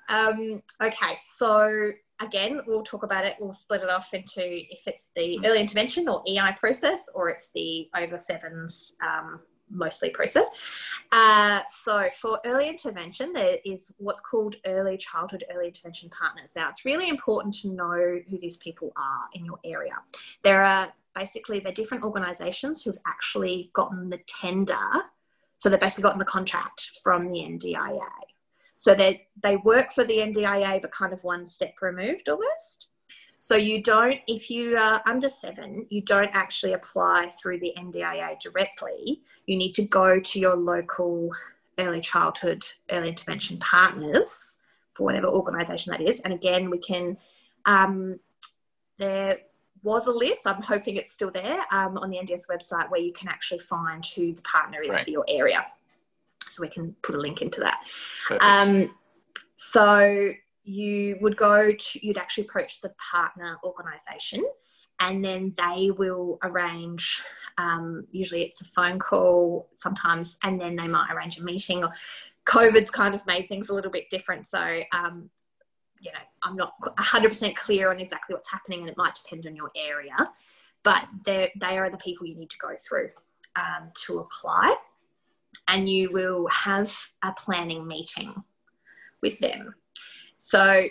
Um, 0.08 0.62
okay, 0.82 1.16
so 1.18 1.90
again, 2.20 2.60
we'll 2.66 2.84
talk 2.84 3.02
about 3.02 3.24
it. 3.24 3.36
We'll 3.40 3.52
split 3.52 3.82
it 3.82 3.90
off 3.90 4.14
into 4.14 4.42
if 4.42 4.86
it's 4.86 5.10
the 5.16 5.40
early 5.44 5.60
intervention 5.60 6.08
or 6.08 6.22
EI 6.28 6.56
process, 6.58 7.08
or 7.14 7.28
it's 7.30 7.50
the 7.54 7.88
over 7.96 8.18
sevens 8.18 8.96
um, 9.02 9.40
mostly 9.70 10.10
process. 10.10 10.48
Uh, 11.10 11.60
so 11.68 12.08
for 12.14 12.40
early 12.44 12.68
intervention, 12.68 13.32
there 13.32 13.56
is 13.64 13.92
what's 13.98 14.20
called 14.20 14.56
early 14.66 14.96
childhood 14.96 15.44
early 15.52 15.68
intervention 15.68 16.10
partners. 16.10 16.52
Now, 16.54 16.68
it's 16.68 16.84
really 16.84 17.08
important 17.08 17.54
to 17.56 17.68
know 17.68 18.20
who 18.28 18.38
these 18.38 18.56
people 18.58 18.92
are 18.96 19.24
in 19.32 19.44
your 19.44 19.58
area. 19.64 19.94
There 20.42 20.62
are 20.62 20.92
basically 21.14 21.60
they're 21.60 21.72
different 21.72 22.04
organisations 22.04 22.82
who've 22.82 22.98
actually 23.06 23.70
gotten 23.72 24.10
the 24.10 24.20
tender, 24.26 24.78
so 25.56 25.68
they've 25.68 25.80
basically 25.80 26.02
gotten 26.02 26.18
the 26.18 26.24
contract 26.24 26.90
from 27.02 27.30
the 27.30 27.40
NDIA. 27.40 28.00
So 28.82 28.96
they 28.96 29.28
they 29.40 29.58
work 29.58 29.92
for 29.92 30.02
the 30.02 30.16
NDIA, 30.16 30.82
but 30.82 30.90
kind 30.90 31.12
of 31.12 31.22
one 31.22 31.46
step 31.46 31.74
removed 31.80 32.28
almost. 32.28 32.88
So 33.38 33.54
you 33.54 33.80
don't, 33.80 34.18
if 34.26 34.50
you 34.50 34.76
are 34.76 35.00
under 35.06 35.28
seven, 35.28 35.86
you 35.88 36.00
don't 36.02 36.30
actually 36.32 36.72
apply 36.72 37.30
through 37.40 37.60
the 37.60 37.72
NDIA 37.78 38.40
directly. 38.40 39.22
You 39.46 39.56
need 39.56 39.76
to 39.76 39.84
go 39.84 40.18
to 40.18 40.40
your 40.40 40.56
local 40.56 41.30
early 41.78 42.00
childhood 42.00 42.64
early 42.90 43.10
intervention 43.10 43.58
partners 43.58 44.56
for 44.94 45.04
whatever 45.04 45.28
organisation 45.28 45.92
that 45.92 46.00
is. 46.00 46.18
And 46.22 46.34
again, 46.34 46.68
we 46.68 46.78
can. 46.78 47.16
Um, 47.66 48.18
there 48.98 49.42
was 49.84 50.08
a 50.08 50.12
list. 50.12 50.44
I'm 50.44 50.60
hoping 50.60 50.96
it's 50.96 51.12
still 51.12 51.30
there 51.30 51.60
um, 51.70 51.98
on 51.98 52.10
the 52.10 52.16
NDIS 52.16 52.48
website 52.48 52.90
where 52.90 53.00
you 53.00 53.12
can 53.12 53.28
actually 53.28 53.60
find 53.60 54.04
who 54.04 54.32
the 54.32 54.42
partner 54.42 54.82
is 54.82 54.90
right. 54.90 55.04
for 55.04 55.10
your 55.10 55.24
area 55.28 55.64
so 56.54 56.62
we 56.62 56.68
can 56.68 56.94
put 57.02 57.14
a 57.14 57.18
link 57.18 57.42
into 57.42 57.60
that. 57.60 57.80
Um, 58.40 58.94
so 59.54 60.32
you 60.64 61.18
would 61.20 61.36
go 61.36 61.72
to, 61.72 62.06
you'd 62.06 62.18
actually 62.18 62.44
approach 62.44 62.80
the 62.80 62.92
partner 63.12 63.58
organisation 63.64 64.44
and 65.00 65.24
then 65.24 65.54
they 65.56 65.90
will 65.90 66.38
arrange, 66.44 67.22
um, 67.58 68.06
usually 68.12 68.42
it's 68.42 68.60
a 68.60 68.64
phone 68.64 68.98
call 68.98 69.68
sometimes, 69.74 70.36
and 70.44 70.60
then 70.60 70.76
they 70.76 70.86
might 70.86 71.10
arrange 71.12 71.38
a 71.40 71.42
meeting. 71.42 71.84
COVID's 72.46 72.90
kind 72.90 73.14
of 73.14 73.26
made 73.26 73.48
things 73.48 73.68
a 73.68 73.74
little 73.74 73.90
bit 73.90 74.10
different. 74.10 74.46
So, 74.46 74.60
um, 74.92 75.28
you 76.00 76.12
know, 76.12 76.18
I'm 76.44 76.56
not 76.56 76.74
100% 76.98 77.56
clear 77.56 77.90
on 77.90 77.98
exactly 77.98 78.34
what's 78.34 78.50
happening 78.50 78.80
and 78.80 78.88
it 78.88 78.96
might 78.96 79.14
depend 79.14 79.46
on 79.46 79.56
your 79.56 79.70
area, 79.76 80.16
but 80.84 81.04
they 81.24 81.50
are 81.62 81.90
the 81.90 81.98
people 81.98 82.26
you 82.26 82.36
need 82.36 82.50
to 82.50 82.58
go 82.58 82.74
through 82.76 83.10
um, 83.56 83.90
to 84.06 84.20
apply 84.20 84.76
and 85.68 85.88
you 85.88 86.10
will 86.10 86.46
have 86.48 86.94
a 87.22 87.32
planning 87.32 87.86
meeting 87.86 88.42
with 89.22 89.38
them. 89.38 89.74
So 90.38 90.84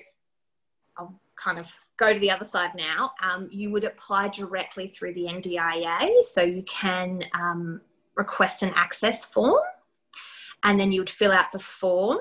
I'll 0.97 1.19
kind 1.35 1.59
of 1.59 1.73
go 1.97 2.13
to 2.13 2.19
the 2.19 2.31
other 2.31 2.45
side 2.45 2.71
now. 2.75 3.11
Um, 3.21 3.47
you 3.51 3.69
would 3.71 3.83
apply 3.83 4.29
directly 4.29 4.87
through 4.87 5.13
the 5.13 5.25
NDIA, 5.25 6.23
so 6.23 6.41
you 6.41 6.63
can 6.63 7.21
um, 7.33 7.81
request 8.15 8.63
an 8.63 8.73
access 8.75 9.25
form, 9.25 9.61
and 10.63 10.79
then 10.79 10.91
you 10.91 11.01
would 11.01 11.09
fill 11.09 11.31
out 11.31 11.51
the 11.51 11.59
form, 11.59 12.19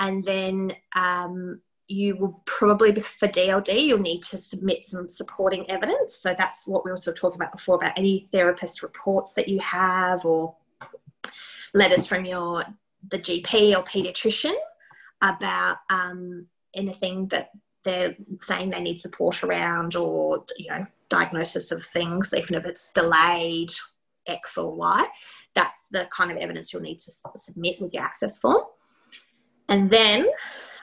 and 0.00 0.24
then 0.24 0.72
um, 0.96 1.60
you 1.86 2.16
will 2.16 2.42
probably 2.46 2.92
for 3.00 3.28
DLD 3.28 3.82
you'll 3.82 3.98
need 3.98 4.22
to 4.22 4.38
submit 4.38 4.82
some 4.82 5.08
supporting 5.08 5.70
evidence. 5.70 6.16
So 6.16 6.34
that's 6.36 6.66
what 6.66 6.84
we 6.84 6.90
were 6.90 6.96
sort 6.96 7.16
of 7.16 7.20
talking 7.20 7.40
about 7.40 7.52
before 7.52 7.76
about 7.76 7.98
any 7.98 8.28
therapist 8.32 8.82
reports 8.82 9.34
that 9.34 9.48
you 9.48 9.60
have 9.60 10.24
or 10.24 10.56
letters 11.74 12.06
from 12.06 12.24
your 12.24 12.64
the 13.10 13.18
GP 13.18 13.76
or 13.76 13.84
pediatrician 13.84 14.54
about 15.20 15.78
um, 15.90 16.46
anything 16.74 17.28
that 17.28 17.50
they're 17.84 18.16
saying 18.42 18.70
they 18.70 18.80
need 18.80 18.98
support 18.98 19.44
around 19.44 19.94
or 19.94 20.44
you 20.56 20.70
know 20.70 20.86
diagnosis 21.10 21.70
of 21.70 21.84
things 21.84 22.32
even 22.34 22.54
if 22.56 22.64
it's 22.64 22.88
delayed 22.94 23.72
x 24.26 24.56
or 24.56 24.74
y. 24.74 25.06
That's 25.54 25.86
the 25.90 26.08
kind 26.10 26.30
of 26.30 26.38
evidence 26.38 26.72
you'll 26.72 26.82
need 26.82 26.98
to 27.00 27.12
submit 27.36 27.80
with 27.80 27.94
your 27.94 28.02
access 28.02 28.38
form. 28.38 28.62
And 29.68 29.90
then 29.90 30.26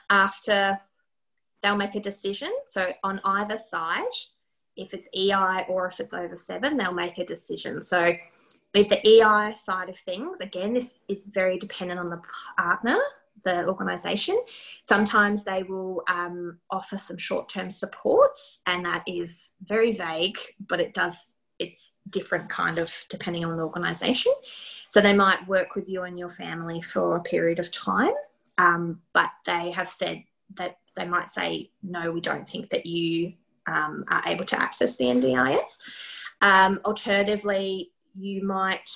after 0.08 0.78
they'll 1.62 1.76
make 1.76 1.94
a 1.94 2.00
decision. 2.00 2.50
So 2.66 2.92
on 3.02 3.20
either 3.24 3.56
side 3.56 4.04
if 4.76 4.94
it's 4.94 5.08
ei 5.14 5.64
or 5.68 5.86
if 5.86 6.00
it's 6.00 6.14
over 6.14 6.36
seven 6.36 6.76
they'll 6.76 6.94
make 6.94 7.18
a 7.18 7.26
decision. 7.26 7.82
So 7.82 8.14
with 8.74 8.88
the 8.88 9.06
EI 9.06 9.54
side 9.54 9.88
of 9.88 9.98
things, 9.98 10.40
again, 10.40 10.72
this 10.72 11.00
is 11.08 11.26
very 11.26 11.58
dependent 11.58 12.00
on 12.00 12.10
the 12.10 12.20
partner, 12.56 12.98
the 13.44 13.66
organisation. 13.66 14.40
Sometimes 14.82 15.44
they 15.44 15.62
will 15.62 16.02
um, 16.08 16.58
offer 16.70 16.96
some 16.96 17.18
short 17.18 17.48
term 17.48 17.70
supports, 17.70 18.60
and 18.66 18.84
that 18.84 19.02
is 19.06 19.52
very 19.62 19.92
vague, 19.92 20.38
but 20.66 20.80
it 20.80 20.94
does, 20.94 21.34
it's 21.58 21.92
different 22.08 22.48
kind 22.48 22.78
of 22.78 22.92
depending 23.10 23.44
on 23.44 23.56
the 23.56 23.62
organisation. 23.62 24.32
So 24.88 25.00
they 25.00 25.14
might 25.14 25.46
work 25.48 25.74
with 25.74 25.88
you 25.88 26.02
and 26.02 26.18
your 26.18 26.30
family 26.30 26.82
for 26.82 27.16
a 27.16 27.22
period 27.22 27.58
of 27.58 27.70
time, 27.72 28.12
um, 28.58 29.00
but 29.12 29.30
they 29.46 29.70
have 29.70 29.88
said 29.88 30.24
that 30.56 30.78
they 30.96 31.06
might 31.06 31.30
say, 31.30 31.70
no, 31.82 32.10
we 32.10 32.20
don't 32.20 32.48
think 32.48 32.70
that 32.70 32.84
you 32.86 33.32
um, 33.66 34.04
are 34.10 34.22
able 34.26 34.44
to 34.46 34.60
access 34.60 34.96
the 34.96 35.04
NDIS. 35.04 35.78
Um, 36.42 36.80
alternatively, 36.84 37.91
you 38.16 38.44
might 38.44 38.88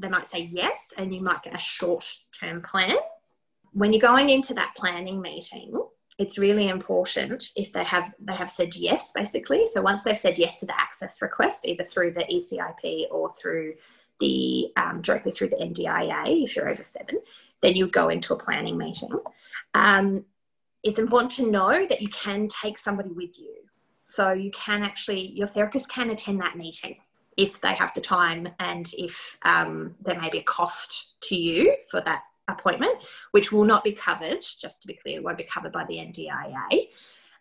they 0.00 0.08
might 0.08 0.28
say 0.28 0.48
yes 0.52 0.92
and 0.96 1.12
you 1.12 1.20
might 1.20 1.42
get 1.42 1.54
a 1.54 1.58
short 1.58 2.04
term 2.38 2.62
plan. 2.62 2.96
When 3.72 3.92
you're 3.92 4.00
going 4.00 4.30
into 4.30 4.54
that 4.54 4.74
planning 4.76 5.20
meeting 5.20 5.72
it's 6.18 6.36
really 6.36 6.68
important 6.68 7.52
if 7.54 7.72
they 7.72 7.84
have 7.84 8.12
they 8.20 8.34
have 8.34 8.50
said 8.50 8.74
yes 8.74 9.12
basically. 9.14 9.64
So 9.66 9.80
once 9.80 10.02
they've 10.02 10.18
said 10.18 10.38
yes 10.38 10.58
to 10.58 10.66
the 10.66 10.78
access 10.78 11.22
request 11.22 11.66
either 11.66 11.84
through 11.84 12.12
the 12.12 12.24
ecip 12.24 13.06
or 13.10 13.28
through 13.30 13.74
the 14.20 14.68
um, 14.76 15.00
directly 15.00 15.30
through 15.30 15.50
the 15.50 15.56
ndia 15.56 16.42
if 16.42 16.56
you're 16.56 16.68
over 16.68 16.82
seven 16.82 17.20
then 17.60 17.76
you 17.76 17.86
go 17.86 18.08
into 18.08 18.34
a 18.34 18.38
planning 18.38 18.76
meeting. 18.76 19.10
Um, 19.74 20.24
it's 20.82 20.98
important 20.98 21.32
to 21.32 21.50
know 21.50 21.86
that 21.86 22.00
you 22.00 22.08
can 22.08 22.48
take 22.48 22.78
somebody 22.78 23.10
with 23.10 23.38
you. 23.38 23.54
So 24.02 24.32
you 24.32 24.50
can 24.50 24.82
actually 24.82 25.32
your 25.34 25.46
therapist 25.46 25.90
can 25.90 26.10
attend 26.10 26.40
that 26.40 26.56
meeting 26.56 26.96
if 27.38 27.60
they 27.60 27.72
have 27.72 27.94
the 27.94 28.00
time 28.00 28.48
and 28.58 28.90
if 28.98 29.38
um, 29.42 29.94
there 30.02 30.20
may 30.20 30.28
be 30.28 30.38
a 30.38 30.42
cost 30.42 31.14
to 31.20 31.36
you 31.36 31.74
for 31.88 32.00
that 32.00 32.24
appointment, 32.48 32.96
which 33.30 33.52
will 33.52 33.64
not 33.64 33.84
be 33.84 33.92
covered, 33.92 34.42
just 34.42 34.82
to 34.82 34.88
be 34.88 34.94
clear, 34.94 35.22
won't 35.22 35.38
be 35.38 35.44
covered 35.44 35.70
by 35.70 35.84
the 35.84 35.94
NDIA. 35.94 36.88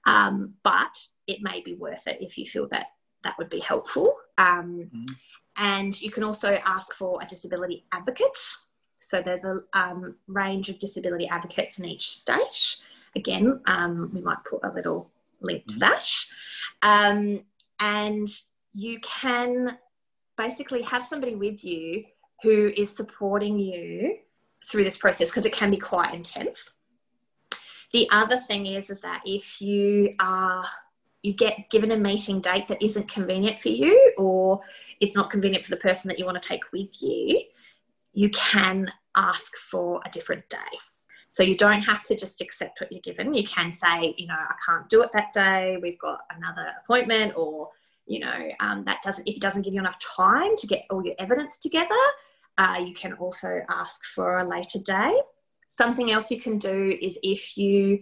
Um, 0.06 0.54
but 0.64 0.96
it 1.26 1.40
may 1.42 1.62
be 1.62 1.74
worth 1.74 2.06
it 2.06 2.20
if 2.22 2.38
you 2.38 2.46
feel 2.46 2.68
that 2.70 2.92
that 3.24 3.38
would 3.40 3.50
be 3.50 3.60
helpful. 3.60 4.16
Um, 4.38 4.90
mm-hmm. 4.94 5.06
And 5.58 6.00
you 6.00 6.12
can 6.12 6.24
also 6.24 6.60
ask 6.64 6.94
for 6.94 7.20
a 7.20 7.26
disability 7.26 7.86
advocate. 7.92 8.38
So 9.00 9.24
there's 9.24 9.46
a 9.46 9.62
um, 9.74 10.16
range 10.28 10.70
of 10.70 10.78
disability 10.78 11.28
advocates 11.28 11.80
in 11.80 11.86
each 11.86 12.08
state. 12.08 12.78
Again, 13.16 13.62
um, 13.66 14.12
we 14.14 14.22
might 14.22 14.44
put 14.48 14.60
a 14.64 14.72
little 14.72 15.10
link 15.42 15.66
to 15.68 15.80
mm-hmm. 15.80 15.80
that. 15.80 16.08
Um, 16.84 17.44
and 17.80 18.30
you 18.76 19.00
can 19.00 19.78
basically 20.38 20.82
have 20.84 21.04
somebody 21.04 21.36
with 21.36 21.64
you 21.64 22.04
who 22.44 22.72
is 22.78 22.96
supporting 22.96 23.58
you 23.60 24.18
through 24.70 24.84
this 24.84 24.98
process 24.98 25.30
because 25.30 25.46
it 25.46 25.54
can 25.54 25.72
be 25.72 25.78
quite 25.78 26.14
intense. 26.14 26.72
The 27.94 28.08
other 28.12 28.40
thing 28.40 28.66
is, 28.66 28.90
is 28.90 29.02
that 29.02 29.22
if 29.26 29.62
you 29.62 30.16
are 30.20 30.66
you 31.24 31.34
get 31.34 31.70
given 31.72 31.92
a 31.92 31.98
meeting 31.98 32.40
date 32.40 32.68
that 32.68 32.82
isn't 32.82 33.12
convenient 33.12 33.60
for 33.60 33.70
you 33.70 34.14
or 34.18 34.62
it's 35.02 35.16
not 35.16 35.30
convenient 35.32 35.66
for 35.66 35.72
the 35.72 35.82
person 35.82 36.08
that 36.08 36.20
you 36.20 36.26
want 36.26 36.42
to 36.42 36.48
take 36.48 36.62
with 36.72 37.02
you, 37.02 37.42
you 38.14 38.30
can 38.30 38.90
ask 39.16 39.58
for 39.58 40.02
a 40.06 40.10
different 40.10 40.48
day. 40.48 40.58
So 41.30 41.44
you 41.44 41.58
don't 41.58 41.82
have 41.82 42.06
to 42.06 42.16
just 42.16 42.40
accept 42.40 42.80
what 42.80 42.92
you're 42.92 43.02
given. 43.02 43.34
You 43.34 43.44
can 43.44 43.74
say, 43.74 44.16
you 44.18 44.28
know, 44.28 44.36
I 44.36 44.56
can't 44.66 44.88
do 44.88 45.04
it 45.04 45.10
that 45.14 45.34
day. 45.34 45.78
We've 45.82 46.00
got 46.00 46.20
another 46.36 46.72
appointment, 46.84 47.34
or 47.36 47.70
you 48.08 48.20
know, 48.20 48.50
um, 48.60 48.84
that 48.86 49.02
doesn't 49.04 49.28
if 49.28 49.36
it 49.36 49.42
doesn't 49.42 49.64
give 49.64 49.74
you 49.74 49.80
enough 49.80 50.00
time 50.00 50.56
to 50.58 50.68
get 50.68 50.86
all 50.90 51.06
your 51.06 51.16
evidence 51.20 51.58
together. 51.58 51.96
Uh, 52.58 52.82
you 52.84 52.94
can 52.94 53.14
also 53.14 53.62
ask 53.70 54.04
for 54.06 54.38
a 54.38 54.48
later 54.48 54.80
day. 54.80 55.14
Something 55.70 56.12
else 56.12 56.32
you 56.32 56.42
can 56.42 56.58
do 56.58 56.98
is 57.02 57.20
if 57.22 57.58
you 57.58 58.00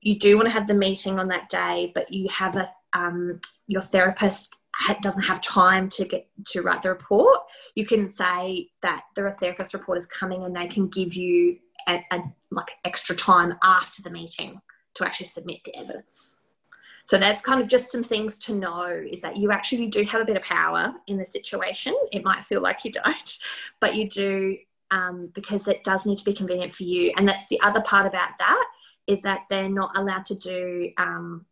you 0.00 0.18
do 0.18 0.36
want 0.36 0.46
to 0.46 0.52
have 0.52 0.66
the 0.66 0.74
meeting 0.74 1.18
on 1.18 1.28
that 1.28 1.48
day, 1.48 1.92
but 1.94 2.12
you 2.12 2.28
have 2.28 2.56
a 2.56 2.70
um, 2.92 3.40
your 3.66 3.82
therapist 3.82 4.54
doesn't 5.02 5.22
have 5.22 5.40
time 5.40 5.88
to 5.88 6.04
get 6.04 6.28
to 6.46 6.62
write 6.62 6.82
the 6.82 6.90
report, 6.90 7.40
you 7.74 7.86
can 7.86 8.10
say 8.10 8.68
that 8.82 9.04
the 9.14 9.30
therapist 9.32 9.74
report 9.74 9.98
is 9.98 10.06
coming 10.06 10.44
and 10.44 10.54
they 10.54 10.66
can 10.66 10.88
give 10.88 11.14
you 11.14 11.56
a, 11.88 12.04
a, 12.12 12.20
like 12.50 12.70
extra 12.84 13.16
time 13.16 13.54
after 13.62 14.02
the 14.02 14.10
meeting 14.10 14.60
to 14.94 15.04
actually 15.04 15.26
submit 15.26 15.60
the 15.64 15.76
evidence. 15.76 16.36
So 17.06 17.18
that's 17.18 17.40
kind 17.40 17.60
of 17.60 17.68
just 17.68 17.92
some 17.92 18.02
things 18.02 18.36
to 18.40 18.52
know 18.52 18.88
is 18.88 19.20
that 19.20 19.36
you 19.36 19.52
actually 19.52 19.86
do 19.86 20.02
have 20.02 20.20
a 20.20 20.24
bit 20.24 20.36
of 20.36 20.42
power 20.42 20.92
in 21.06 21.18
the 21.18 21.24
situation. 21.24 21.94
It 22.10 22.24
might 22.24 22.42
feel 22.42 22.60
like 22.60 22.84
you 22.84 22.90
don't, 22.90 23.38
but 23.80 23.94
you 23.94 24.08
do 24.08 24.56
um, 24.90 25.30
because 25.32 25.68
it 25.68 25.84
does 25.84 26.04
need 26.04 26.18
to 26.18 26.24
be 26.24 26.32
convenient 26.32 26.74
for 26.74 26.82
you. 26.82 27.12
And 27.16 27.28
that's 27.28 27.46
the 27.46 27.60
other 27.62 27.80
part 27.80 28.06
about 28.06 28.30
that 28.40 28.66
is 29.06 29.22
that 29.22 29.42
they're 29.48 29.68
not 29.68 29.96
allowed 29.96 30.26
to 30.26 30.34
do 30.34 30.90
um, 30.98 31.46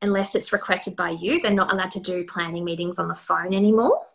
unless 0.00 0.36
it's 0.36 0.52
requested 0.52 0.94
by 0.94 1.10
you. 1.10 1.42
They're 1.42 1.50
not 1.50 1.72
allowed 1.72 1.90
to 1.90 2.00
do 2.00 2.24
planning 2.24 2.64
meetings 2.64 3.00
on 3.00 3.08
the 3.08 3.14
phone 3.16 3.52
anymore. 3.52 4.06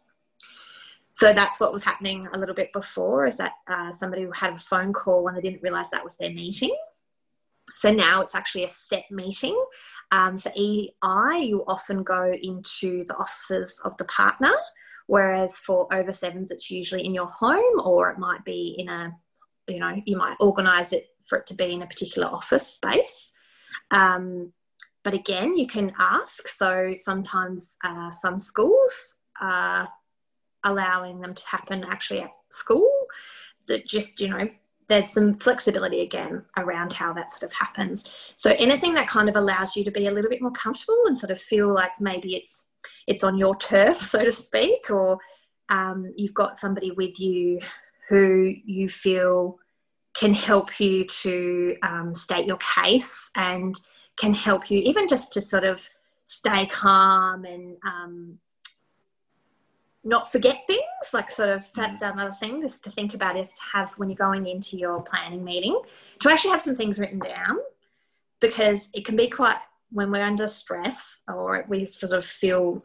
So 1.12 1.34
that's 1.34 1.60
what 1.60 1.74
was 1.74 1.84
happening 1.84 2.30
a 2.32 2.40
little 2.40 2.56
bit 2.56 2.72
before 2.72 3.26
is 3.26 3.36
that 3.36 3.52
uh, 3.68 3.92
somebody 3.92 4.26
had 4.34 4.54
a 4.54 4.60
phone 4.60 4.94
call 4.94 5.26
when 5.26 5.36
they 5.36 5.42
didn't 5.42 5.62
realize 5.62 5.90
that 5.90 6.06
was 6.06 6.16
their 6.16 6.32
meeting. 6.32 6.74
So 7.76 7.92
now 7.92 8.22
it's 8.22 8.36
actually 8.36 8.64
a 8.64 8.70
set 8.70 9.06
meeting. 9.12 9.62
Um, 10.12 10.38
for 10.38 10.52
EI, 10.58 11.40
you 11.40 11.64
often 11.68 12.04
go 12.04 12.32
into 12.32 13.04
the 13.06 13.16
offices 13.16 13.80
of 13.84 13.96
the 13.98 14.06
partner, 14.06 14.54
whereas 15.08 15.60
for 15.60 15.94
over 15.94 16.14
sevens, 16.14 16.52
it's 16.52 16.72
usually 16.72 17.06
in 17.06 17.14
your 17.14 17.28
home 17.28 17.82
or 17.84 18.10
it 18.10 18.18
might 18.18 18.44
be 18.46 18.76
in 18.78 18.90
a, 18.90 19.12
you 19.68 19.80
know, 19.80 20.02
you 20.06 20.18
might 20.18 20.38
organize 20.40 20.94
it 20.94 21.08
for 21.26 21.40
it 21.40 21.48
to 21.48 21.54
be 21.54 21.74
in 21.74 21.82
a 21.82 21.88
particular 21.88 22.28
office 22.28 22.68
space. 22.68 23.34
Um, 23.92 24.54
but 25.04 25.14
again, 25.14 25.58
you 25.58 25.68
can 25.68 25.94
ask. 26.00 26.48
So 26.48 26.94
sometimes 26.98 27.78
uh, 27.84 28.12
some 28.12 28.40
schools, 28.40 29.16
are 29.42 29.90
allowing 30.64 31.20
them 31.20 31.34
to 31.34 31.48
happen 31.48 31.84
actually 31.84 32.22
at 32.22 32.32
school. 32.50 32.90
That 33.68 33.88
just, 33.88 34.20
you 34.22 34.30
know, 34.30 34.48
there's 34.88 35.10
some 35.10 35.36
flexibility 35.36 36.02
again 36.02 36.44
around 36.58 36.94
how 36.94 37.14
that 37.14 37.32
sort 37.32 37.44
of 37.44 37.54
happens. 37.54 38.06
So 38.38 38.56
anything 38.58 38.94
that 38.96 39.08
kind 39.08 39.30
of 39.30 39.36
allows 39.36 39.76
you 39.76 39.84
to 39.84 39.92
be 39.92 40.08
a 40.08 40.12
little 40.12 40.30
bit 40.30 40.42
more 40.42 40.52
comfortable 40.52 41.02
and 41.06 41.18
sort 41.18 41.32
of 41.32 41.42
feel 41.42 41.74
like 41.74 41.92
maybe 42.00 42.36
it's 42.36 42.66
it's 43.08 43.24
on 43.24 43.38
your 43.38 43.56
turf, 43.56 43.98
so 44.02 44.24
to 44.24 44.32
speak, 44.32 44.90
or 44.90 45.18
um, 45.70 46.14
you've 46.16 46.34
got 46.34 46.56
somebody 46.56 46.92
with 46.92 47.20
you 47.20 47.60
who 48.10 48.54
you 48.64 48.88
feel 48.88 49.58
can 50.16 50.34
help 50.34 50.80
you 50.80 51.04
to 51.06 51.76
um, 51.84 52.14
state 52.16 52.46
your 52.46 52.58
case 52.58 53.30
and 53.36 53.80
can 54.18 54.34
help 54.34 54.72
you 54.72 54.80
even 54.80 55.08
just 55.08 55.34
to 55.34 55.42
sort 55.42 55.66
of 55.66 55.90
stay 56.26 56.66
calm 56.68 57.44
and 57.44 57.78
um, 57.86 58.40
not 60.06 60.32
forget 60.32 60.66
things 60.68 60.82
like 61.14 61.32
sort 61.32 61.50
of 61.50 61.66
that's 61.74 62.02
mm. 62.02 62.14
another 62.14 62.36
thing 62.40 62.62
just 62.62 62.84
to 62.84 62.92
think 62.92 63.14
about 63.14 63.36
is 63.38 63.54
to 63.56 63.62
have 63.74 63.92
when 63.94 64.10
you're 64.10 64.16
going 64.16 64.48
into 64.48 64.78
your 64.78 65.02
planning 65.02 65.44
meeting 65.44 65.78
to 66.20 66.30
actually 66.30 66.52
have 66.52 66.62
some 66.62 66.76
things 66.76 67.00
written 67.00 67.20
down 67.20 67.58
because 68.40 68.90
it 68.94 69.04
can 69.04 69.16
be 69.16 69.28
quite 69.28 69.58
when 69.92 70.12
we're 70.12 70.24
under 70.24 70.48
stress 70.48 71.24
or 71.28 71.66
we 71.68 71.86
sort 71.86 72.12
of 72.12 72.24
feel 72.24 72.82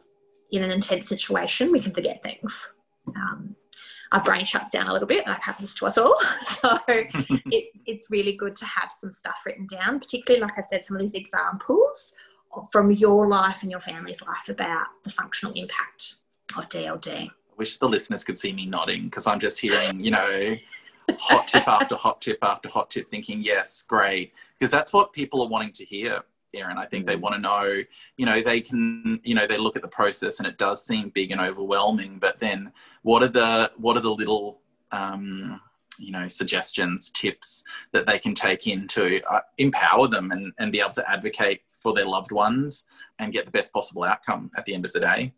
in 0.51 0.63
an 0.63 0.71
intense 0.71 1.07
situation 1.07 1.71
we 1.71 1.79
can 1.79 1.93
forget 1.93 2.21
things 2.23 2.69
um, 3.15 3.55
our 4.11 4.21
brain 4.23 4.43
shuts 4.43 4.71
down 4.71 4.87
a 4.87 4.93
little 4.93 5.07
bit 5.07 5.25
that 5.25 5.41
happens 5.41 5.75
to 5.75 5.85
us 5.85 5.97
all 5.97 6.19
so 6.47 6.79
it, 6.87 7.65
it's 7.85 8.09
really 8.09 8.35
good 8.35 8.55
to 8.55 8.65
have 8.65 8.91
some 8.91 9.11
stuff 9.11 9.41
written 9.45 9.67
down 9.67 9.99
particularly 9.99 10.41
like 10.41 10.57
i 10.57 10.61
said 10.61 10.83
some 10.83 10.97
of 10.97 11.01
these 11.01 11.13
examples 11.13 12.15
from 12.71 12.91
your 12.91 13.29
life 13.29 13.61
and 13.61 13.71
your 13.71 13.79
family's 13.79 14.21
life 14.23 14.49
about 14.49 14.87
the 15.03 15.09
functional 15.09 15.53
impact 15.53 16.15
of 16.57 16.69
DLD. 16.69 17.27
I 17.27 17.31
wish 17.57 17.77
the 17.77 17.89
listeners 17.89 18.23
could 18.23 18.39
see 18.39 18.53
me 18.53 18.65
nodding 18.65 19.05
because 19.05 19.27
I'm 19.27 19.39
just 19.39 19.59
hearing, 19.59 19.99
you 19.99 20.11
know, 20.11 20.57
hot 21.19 21.47
tip 21.47 21.67
after 21.67 21.95
hot 21.95 22.21
tip 22.21 22.39
after 22.41 22.69
hot 22.69 22.89
tip, 22.89 23.09
thinking, 23.09 23.41
yes, 23.41 23.81
great. 23.81 24.33
Because 24.57 24.71
that's 24.71 24.93
what 24.93 25.13
people 25.13 25.41
are 25.41 25.47
wanting 25.47 25.73
to 25.73 25.85
hear, 25.85 26.21
Erin. 26.53 26.77
I 26.77 26.85
think 26.85 27.05
they 27.05 27.15
mm. 27.15 27.21
want 27.21 27.35
to 27.35 27.41
know, 27.41 27.81
you 28.17 28.25
know, 28.25 28.41
they 28.41 28.61
can, 28.61 29.19
you 29.23 29.35
know, 29.35 29.47
they 29.47 29.57
look 29.57 29.75
at 29.75 29.81
the 29.81 29.87
process 29.87 30.39
and 30.39 30.47
it 30.47 30.57
does 30.57 30.85
seem 30.85 31.09
big 31.09 31.31
and 31.31 31.41
overwhelming, 31.41 32.17
but 32.19 32.39
then 32.39 32.71
what 33.03 33.23
are 33.23 33.27
the, 33.27 33.71
what 33.77 33.97
are 33.97 34.01
the 34.01 34.13
little, 34.13 34.61
um, 34.91 35.59
you 35.99 36.11
know, 36.11 36.27
suggestions, 36.27 37.09
tips 37.09 37.63
that 37.91 38.07
they 38.07 38.17
can 38.17 38.33
take 38.33 38.67
in 38.67 38.87
to 38.87 39.21
uh, 39.29 39.41
empower 39.57 40.07
them 40.07 40.31
and, 40.31 40.51
and 40.57 40.71
be 40.71 40.79
able 40.79 40.91
to 40.91 41.09
advocate 41.09 41.61
for 41.81 41.93
their 41.93 42.05
loved 42.05 42.31
ones 42.31 42.85
and 43.19 43.33
get 43.33 43.45
the 43.45 43.51
best 43.51 43.73
possible 43.73 44.03
outcome 44.03 44.51
at 44.55 44.65
the 44.65 44.73
end 44.73 44.85
of 44.85 44.93
the 44.93 44.99
day. 44.99 45.33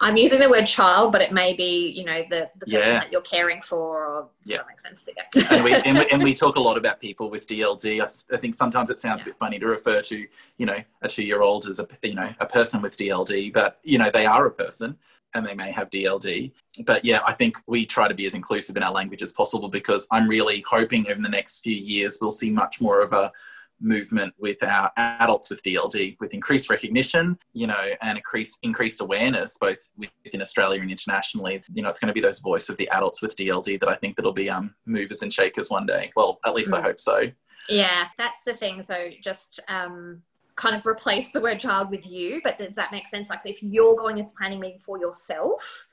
I'm 0.00 0.16
using 0.16 0.38
the 0.38 0.48
word 0.48 0.66
child, 0.66 1.10
but 1.10 1.22
it 1.22 1.32
may 1.32 1.54
be, 1.54 1.88
you 1.88 2.04
know, 2.04 2.22
the, 2.28 2.50
the 2.58 2.66
person 2.66 2.80
yeah. 2.80 3.00
that 3.00 3.10
you're 3.10 3.22
caring 3.22 3.62
for. 3.62 4.06
Or, 4.06 4.28
yeah, 4.44 4.58
that 4.58 4.66
makes 4.68 4.82
sense. 4.82 5.08
Yeah. 5.34 5.46
and, 5.50 5.64
we, 5.64 5.74
and, 5.74 5.98
we, 5.98 6.06
and, 6.12 6.22
we, 6.22 6.34
talk 6.36 6.56
a 6.56 6.60
lot 6.60 6.76
about 6.76 7.00
people 7.00 7.30
with 7.30 7.46
DLD. 7.46 8.02
I, 8.02 8.34
I 8.34 8.38
think 8.38 8.54
sometimes 8.54 8.90
it 8.90 9.00
sounds 9.00 9.20
yeah. 9.20 9.24
a 9.24 9.26
bit 9.26 9.38
funny 9.38 9.58
to 9.58 9.66
refer 9.66 10.02
to, 10.02 10.26
you 10.58 10.66
know, 10.66 10.78
a 11.02 11.08
two-year-old 11.08 11.66
as 11.66 11.80
a, 11.80 11.88
you 12.02 12.14
know, 12.14 12.30
a 12.40 12.46
person 12.46 12.82
with 12.82 12.96
DLD, 12.96 13.52
but 13.52 13.78
you 13.82 13.98
know, 13.98 14.10
they 14.10 14.26
are 14.26 14.46
a 14.46 14.50
person 14.50 14.96
and 15.34 15.46
they 15.46 15.54
may 15.54 15.70
have 15.72 15.90
DLD. 15.90 16.52
But 16.84 17.04
yeah, 17.04 17.20
I 17.26 17.32
think 17.32 17.56
we 17.66 17.86
try 17.86 18.08
to 18.08 18.14
be 18.14 18.26
as 18.26 18.34
inclusive 18.34 18.76
in 18.76 18.82
our 18.82 18.92
language 18.92 19.22
as 19.22 19.32
possible 19.32 19.68
because 19.68 20.06
I'm 20.10 20.28
really 20.28 20.64
hoping 20.68 21.08
over 21.08 21.20
the 21.20 21.28
next 21.28 21.60
few 21.60 21.74
years 21.74 22.18
we'll 22.20 22.30
see 22.30 22.50
much 22.50 22.80
more 22.80 23.02
of 23.02 23.12
a 23.12 23.32
movement 23.80 24.34
with 24.38 24.62
our 24.62 24.90
adults 24.96 25.50
with 25.50 25.62
DLD 25.62 26.16
with 26.20 26.34
increased 26.34 26.70
recognition, 26.70 27.38
you 27.52 27.66
know, 27.66 27.90
and 28.02 28.16
increased 28.16 28.58
increased 28.62 29.00
awareness 29.00 29.56
both 29.58 29.78
within 30.24 30.42
Australia 30.42 30.80
and 30.80 30.90
internationally. 30.90 31.62
You 31.72 31.82
know, 31.82 31.88
it's 31.88 32.00
going 32.00 32.08
to 32.08 32.14
be 32.14 32.20
those 32.20 32.38
voice 32.40 32.68
of 32.68 32.76
the 32.76 32.88
adults 32.90 33.22
with 33.22 33.36
DLD 33.36 33.80
that 33.80 33.88
I 33.88 33.94
think 33.94 34.16
that'll 34.16 34.32
be 34.32 34.50
um, 34.50 34.74
movers 34.86 35.22
and 35.22 35.32
shakers 35.32 35.70
one 35.70 35.86
day. 35.86 36.10
Well, 36.16 36.38
at 36.44 36.54
least 36.54 36.72
mm. 36.72 36.78
I 36.78 36.82
hope 36.82 37.00
so. 37.00 37.24
Yeah, 37.68 38.06
that's 38.16 38.42
the 38.44 38.54
thing. 38.54 38.82
So 38.82 39.10
just 39.22 39.60
um, 39.68 40.22
kind 40.54 40.74
of 40.74 40.86
replace 40.86 41.30
the 41.30 41.40
word 41.40 41.60
child 41.60 41.90
with 41.90 42.06
you, 42.06 42.40
but 42.42 42.58
does 42.58 42.74
that 42.74 42.92
make 42.92 43.08
sense? 43.08 43.28
Like 43.28 43.40
if 43.44 43.62
you're 43.62 43.96
going 43.96 44.16
to 44.16 44.24
planning 44.36 44.60
meeting 44.60 44.80
for 44.80 44.98
yourself, 44.98 45.86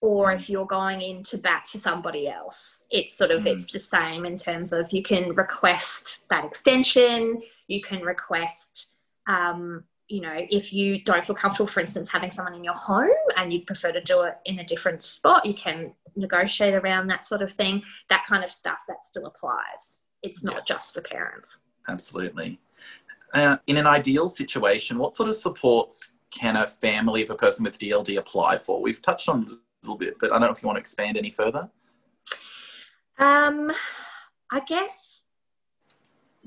or 0.00 0.32
if 0.32 0.50
you're 0.50 0.66
going 0.66 1.00
in 1.00 1.22
to 1.22 1.38
bat 1.38 1.66
for 1.66 1.78
somebody 1.78 2.28
else 2.28 2.84
it's 2.90 3.16
sort 3.16 3.30
of 3.30 3.42
mm. 3.42 3.46
it's 3.46 3.70
the 3.72 3.78
same 3.78 4.24
in 4.24 4.38
terms 4.38 4.72
of 4.72 4.90
you 4.92 5.02
can 5.02 5.34
request 5.34 6.28
that 6.28 6.44
extension 6.44 7.40
you 7.68 7.80
can 7.80 8.00
request 8.02 8.92
um, 9.26 9.82
you 10.08 10.20
know 10.20 10.36
if 10.50 10.72
you 10.72 11.02
don't 11.02 11.24
feel 11.24 11.34
comfortable 11.34 11.66
for 11.66 11.80
instance 11.80 12.10
having 12.10 12.30
someone 12.30 12.54
in 12.54 12.62
your 12.62 12.74
home 12.74 13.08
and 13.36 13.52
you'd 13.52 13.66
prefer 13.66 13.90
to 13.90 14.00
do 14.02 14.22
it 14.22 14.34
in 14.44 14.58
a 14.58 14.64
different 14.64 15.02
spot 15.02 15.44
you 15.44 15.54
can 15.54 15.92
negotiate 16.16 16.74
around 16.74 17.06
that 17.08 17.26
sort 17.26 17.42
of 17.42 17.52
thing. 17.52 17.82
That 18.10 18.24
kind 18.26 18.42
of 18.42 18.50
stuff 18.50 18.78
that 18.88 19.04
still 19.04 19.26
applies. 19.26 20.02
It's 20.22 20.42
not 20.42 20.54
yeah. 20.54 20.60
just 20.66 20.94
for 20.94 21.02
parents. 21.02 21.60
Absolutely. 21.88 22.58
Uh, 23.34 23.58
in 23.66 23.76
an 23.76 23.86
ideal 23.86 24.28
situation 24.28 24.98
what 24.98 25.16
sort 25.16 25.28
of 25.28 25.36
supports 25.36 26.12
can 26.30 26.56
a 26.56 26.66
family 26.66 27.24
of 27.24 27.30
a 27.30 27.34
person 27.34 27.64
with 27.64 27.78
dld 27.78 28.16
apply 28.16 28.58
for? 28.58 28.80
We've 28.80 29.02
touched 29.02 29.28
on 29.28 29.58
little 29.86 29.98
bit, 29.98 30.18
but 30.18 30.30
I 30.30 30.38
don't 30.38 30.48
know 30.48 30.52
if 30.52 30.62
you 30.62 30.66
want 30.66 30.76
to 30.76 30.80
expand 30.80 31.16
any 31.16 31.30
further. 31.30 31.68
Um, 33.18 33.72
I 34.50 34.60
guess 34.60 35.26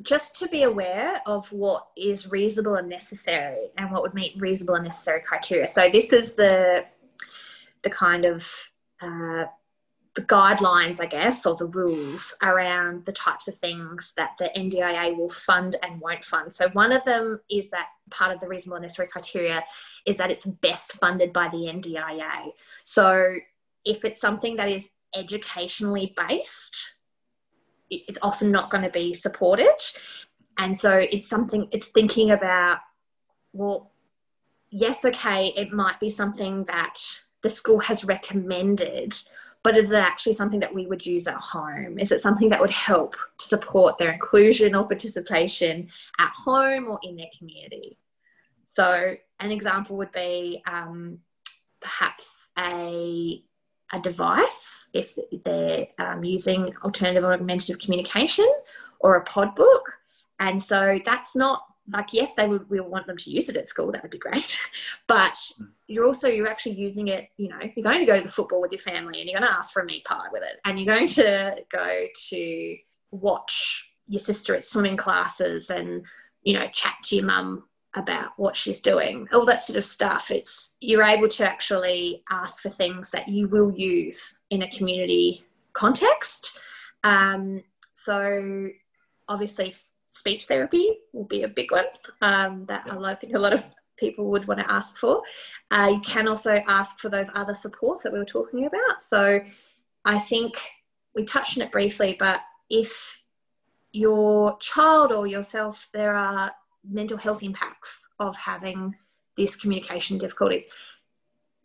just 0.02 0.36
to 0.38 0.48
be 0.48 0.64
aware 0.64 1.22
of 1.26 1.52
what 1.52 1.88
is 1.98 2.30
reasonable 2.32 2.76
and 2.76 2.88
necessary 2.88 3.70
and 3.78 3.92
what 3.92 4.02
would 4.02 4.14
meet 4.14 4.40
reasonable 4.40 4.76
and 4.76 4.86
necessary 4.86 5.22
criteria. 5.22 5.68
So 5.68 5.90
this 5.90 6.14
is 6.14 6.34
the 6.34 6.86
the 7.84 7.90
kind 7.90 8.26
of 8.26 8.48
uh, 9.02 9.46
the 10.16 10.22
guidelines, 10.24 11.00
I 11.00 11.06
guess, 11.06 11.46
or 11.46 11.56
the 11.56 11.68
rules 11.68 12.36
around 12.44 13.06
the 13.06 13.12
types 13.12 13.48
of 13.48 13.58
things 13.58 14.14
that 14.18 14.32
the 14.38 14.52
NDIA 14.56 15.16
will 15.16 15.30
fund 15.30 15.78
and 15.82 16.02
won't 16.02 16.26
fund. 16.26 16.54
So 16.54 16.68
one 16.70 16.92
of 16.92 17.06
them 17.06 17.40
is 17.50 17.70
that 17.70 17.88
part 18.10 18.34
of 18.34 18.40
the 18.40 18.48
reasonable 18.48 18.78
and 18.78 18.84
necessary 18.84 19.08
criteria 19.08 19.64
is 20.06 20.18
that 20.18 20.32
it's 20.32 20.46
best 20.46 20.94
funded 20.94 21.32
by 21.32 21.48
the 21.50 21.58
NDIA. 21.58 22.52
So 22.90 23.36
if 23.86 24.04
it's 24.04 24.20
something 24.20 24.56
that 24.56 24.68
is 24.68 24.90
educationally 25.16 26.12
based, 26.18 26.96
it's 27.92 28.18
often 28.24 28.52
not 28.52 28.72
going 28.72 28.84
to 28.84 28.90
be 28.90 29.14
supported. 29.14 29.78
And 30.58 30.76
so 30.76 30.98
it's 30.98 31.30
something, 31.30 31.68
it's 31.72 31.90
thinking 31.90 32.32
about, 32.32 32.80
well, 33.54 33.92
yes, 34.72 35.06
okay, 35.06 35.54
it 35.56 35.72
might 35.72 36.00
be 36.00 36.10
something 36.10 36.64
that 36.64 37.00
the 37.44 37.52
school 37.52 37.78
has 37.78 38.06
recommended, 38.06 39.14
but 39.62 39.78
is 39.78 39.92
it 39.92 39.98
actually 39.98 40.34
something 40.34 40.60
that 40.62 40.74
we 40.74 40.88
would 40.88 41.06
use 41.06 41.28
at 41.28 41.36
home? 41.36 42.00
Is 42.00 42.12
it 42.12 42.22
something 42.22 42.50
that 42.50 42.60
would 42.60 42.72
help 42.72 43.16
to 43.38 43.46
support 43.46 44.00
their 44.00 44.14
inclusion 44.14 44.74
or 44.74 44.88
participation 44.88 45.90
at 46.18 46.32
home 46.36 46.88
or 46.88 47.00
in 47.04 47.18
their 47.18 47.30
community? 47.38 48.00
So, 48.64 49.16
an 49.40 49.52
example 49.52 49.96
would 49.98 50.12
be 50.12 50.64
um, 50.66 51.20
perhaps 51.82 52.48
a 52.58 53.44
a 53.92 54.00
device 54.00 54.88
if 54.94 55.18
they're 55.44 55.88
um, 55.98 56.24
using 56.24 56.72
alternative 56.84 57.24
or 57.24 57.34
augmentative 57.34 57.80
communication 57.80 58.48
or 59.00 59.16
a 59.16 59.26
PODD 59.26 59.56
book. 59.56 59.98
And 60.40 60.62
so 60.62 61.00
that's 61.04 61.36
not 61.36 61.64
like 61.92 62.14
yes 62.14 62.34
they 62.36 62.48
would 62.48 62.70
we 62.70 62.80
want 62.80 63.08
them 63.08 63.18
to 63.18 63.32
use 63.32 63.50
it 63.50 63.58
at 63.58 63.68
school 63.68 63.92
that 63.92 64.02
would 64.02 64.12
be 64.12 64.18
great 64.18 64.60
but 65.08 65.36
you're 65.88 66.06
also 66.06 66.28
you're 66.28 66.48
actually 66.48 66.76
using 66.76 67.08
it 67.08 67.30
you 67.38 67.50
know 67.50 67.58
you're 67.76 67.84
going 67.84 68.00
to 68.00 68.06
go 68.06 68.18
to 68.18 68.24
the 68.24 68.30
football 68.30 68.62
with 68.62 68.72
your 68.72 68.80
family 68.80 69.20
and 69.20 69.30
you're 69.30 69.40
going 69.40 69.50
to 69.50 69.58
ask 69.58 69.74
for 69.74 69.82
a 69.82 69.86
meat 69.86 70.04
pie 70.06 70.28
with 70.32 70.44
it 70.44 70.60
and 70.66 70.80
you're 70.80 70.94
going 70.94 71.08
to 71.08 71.56
go 71.72 72.06
to 72.14 72.78
watch 73.12 73.90
your 74.08 74.20
sister 74.20 74.56
at 74.56 74.64
swimming 74.64 74.98
classes 74.98 75.70
and 75.70 76.06
you 76.44 76.54
know 76.54 76.68
chat 76.74 76.96
to 77.04 77.16
your 77.16 77.26
mum 77.26 77.64
about 77.96 78.32
what 78.38 78.56
she's 78.56 78.82
doing 78.82 79.28
all 79.34 79.46
that 79.46 79.64
sort 79.64 79.78
of 79.78 79.86
stuff 79.86 80.30
it's 80.30 80.76
you're 80.80 81.04
able 81.04 81.28
to 81.28 81.48
actually 81.48 82.24
ask 82.30 82.60
for 82.60 82.70
things 82.70 83.10
that 83.10 83.28
you 83.28 83.48
will 83.48 83.72
use 83.74 84.40
in 84.52 84.62
a 84.62 84.72
community 84.78 85.44
context 85.74 86.60
um, 87.04 87.64
so 87.94 88.68
obviously 89.28 89.74
speech 90.20 90.46
therapy 90.46 90.98
will 91.14 91.26
be 91.26 91.44
a 91.44 91.48
big 91.48 91.72
one 91.72 91.86
um, 92.22 92.66
that. 92.66 92.86
I 92.92 93.16
think 93.16 93.34
a 93.36 93.40
lot 93.40 93.54
of 93.54 93.64
people 93.98 94.26
would 94.32 94.48
want 94.48 94.60
to 94.60 94.72
ask 94.72 94.98
for. 94.98 95.22
Uh, 95.72 95.90
you 95.94 96.02
can 96.02 96.28
also 96.28 96.62
ask 96.68 97.00
for 97.00 97.10
those 97.10 97.30
other 97.36 97.54
supports 97.54 98.04
that 98.04 98.14
we 98.14 98.20
were 98.20 98.26
talking 98.26 98.66
about. 98.66 99.00
So 99.00 99.40
I 100.06 100.20
think 100.20 100.54
we 101.16 101.24
touched 101.26 101.58
on 101.58 101.64
it 101.64 101.72
briefly, 101.72 102.16
but 102.20 102.42
if 102.70 103.22
your 103.92 104.58
child 104.60 105.12
or 105.12 105.26
yourself, 105.28 105.90
there 105.94 106.14
are 106.16 106.52
mental 106.90 107.18
health 107.18 107.44
impacts 107.44 108.08
of 108.20 108.36
having 108.36 108.96
these 109.38 109.56
communication 109.56 110.18
difficulties, 110.18 110.70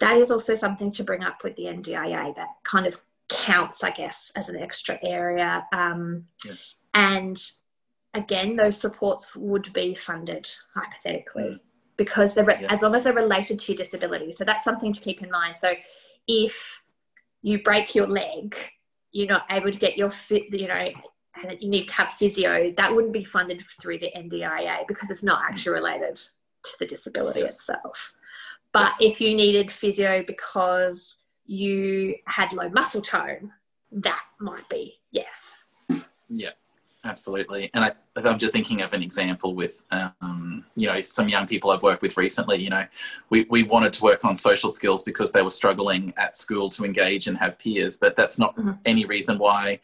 that 0.00 0.18
is 0.18 0.30
also 0.30 0.54
something 0.54 0.90
to 0.92 1.04
bring 1.04 1.22
up 1.22 1.42
with 1.42 1.56
the 1.56 1.64
NDIA 1.64 2.34
that 2.36 2.48
kind 2.64 2.86
of 2.86 3.00
counts, 3.28 3.82
I 3.82 3.90
guess, 3.90 4.30
as 4.36 4.48
an 4.48 4.56
extra 4.56 4.98
area. 5.02 5.66
Um, 5.72 6.26
yes. 6.44 6.80
And 6.92 7.40
again, 8.12 8.54
those 8.54 8.80
supports 8.80 9.34
would 9.34 9.72
be 9.72 9.94
funded 9.94 10.48
hypothetically 10.74 11.42
mm. 11.42 11.60
because 11.96 12.34
they're 12.34 12.48
yes. 12.48 12.72
as 12.72 12.82
long 12.82 12.94
as 12.94 13.04
they're 13.04 13.12
related 13.12 13.58
to 13.60 13.72
your 13.72 13.78
disability. 13.78 14.32
So 14.32 14.44
that's 14.44 14.64
something 14.64 14.92
to 14.92 15.00
keep 15.00 15.22
in 15.22 15.30
mind. 15.30 15.56
So 15.56 15.74
if 16.28 16.82
you 17.42 17.62
break 17.62 17.94
your 17.94 18.06
leg, 18.06 18.56
you're 19.12 19.28
not 19.28 19.46
able 19.50 19.70
to 19.70 19.78
get 19.78 19.96
your 19.96 20.10
fit, 20.10 20.52
you 20.52 20.68
know, 20.68 20.86
and 21.42 21.56
you 21.60 21.68
need 21.68 21.88
to 21.88 21.94
have 21.94 22.10
physio, 22.10 22.70
that 22.72 22.94
wouldn't 22.94 23.12
be 23.12 23.24
funded 23.24 23.62
through 23.80 23.98
the 23.98 24.10
NDIA 24.16 24.86
because 24.86 25.10
it's 25.10 25.24
not 25.24 25.42
actually 25.42 25.74
related 25.74 26.16
to 26.16 26.72
the 26.78 26.86
disability 26.86 27.40
yes. 27.40 27.56
itself. 27.56 28.12
But 28.72 28.94
if 29.00 29.20
you 29.20 29.34
needed 29.34 29.70
physio 29.70 30.24
because 30.24 31.18
you 31.46 32.16
had 32.26 32.52
low 32.52 32.68
muscle 32.68 33.02
tone, 33.02 33.52
that 33.92 34.22
might 34.40 34.68
be 34.68 34.94
yes. 35.10 35.64
Yeah 36.28 36.50
absolutely. 37.04 37.70
And 37.74 37.84
I, 37.84 37.92
I'm 38.16 38.38
just 38.38 38.52
thinking 38.52 38.82
of 38.82 38.92
an 38.92 39.02
example 39.02 39.54
with, 39.54 39.84
um, 39.90 40.64
you 40.74 40.88
know, 40.88 41.00
some 41.02 41.28
young 41.28 41.46
people 41.46 41.70
I've 41.70 41.82
worked 41.82 42.02
with 42.02 42.16
recently. 42.16 42.62
You 42.62 42.70
know, 42.70 42.86
we, 43.30 43.46
we 43.50 43.62
wanted 43.62 43.92
to 43.94 44.02
work 44.02 44.24
on 44.24 44.34
social 44.34 44.70
skills 44.70 45.02
because 45.02 45.30
they 45.30 45.42
were 45.42 45.50
struggling 45.50 46.12
at 46.16 46.36
school 46.36 46.68
to 46.70 46.84
engage 46.84 47.26
and 47.26 47.36
have 47.38 47.58
peers, 47.58 47.96
but 47.96 48.16
that's 48.16 48.38
not 48.38 48.56
mm-hmm. 48.56 48.72
any 48.84 49.04
reason 49.04 49.38
why 49.38 49.80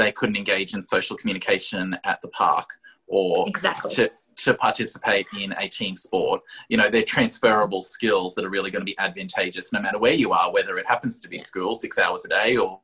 they 0.00 0.12
couldn't 0.12 0.36
engage 0.36 0.74
in 0.74 0.82
social 0.82 1.16
communication 1.16 1.96
at 2.04 2.20
the 2.22 2.28
park 2.28 2.68
or 3.06 3.46
exactly. 3.48 3.94
to, 3.94 4.10
to 4.36 4.54
participate 4.54 5.26
in 5.40 5.52
a 5.58 5.68
team 5.68 5.96
sport. 5.96 6.40
You 6.68 6.76
know, 6.76 6.88
they're 6.88 7.02
transferable 7.02 7.82
skills 7.82 8.34
that 8.34 8.44
are 8.44 8.50
really 8.50 8.70
going 8.70 8.80
to 8.80 8.86
be 8.86 8.98
advantageous 8.98 9.72
no 9.72 9.80
matter 9.80 9.98
where 9.98 10.14
you 10.14 10.32
are, 10.32 10.52
whether 10.52 10.78
it 10.78 10.86
happens 10.86 11.20
to 11.20 11.28
be 11.28 11.38
school 11.38 11.74
six 11.74 11.98
hours 11.98 12.24
a 12.24 12.28
day 12.28 12.56
or 12.56 12.80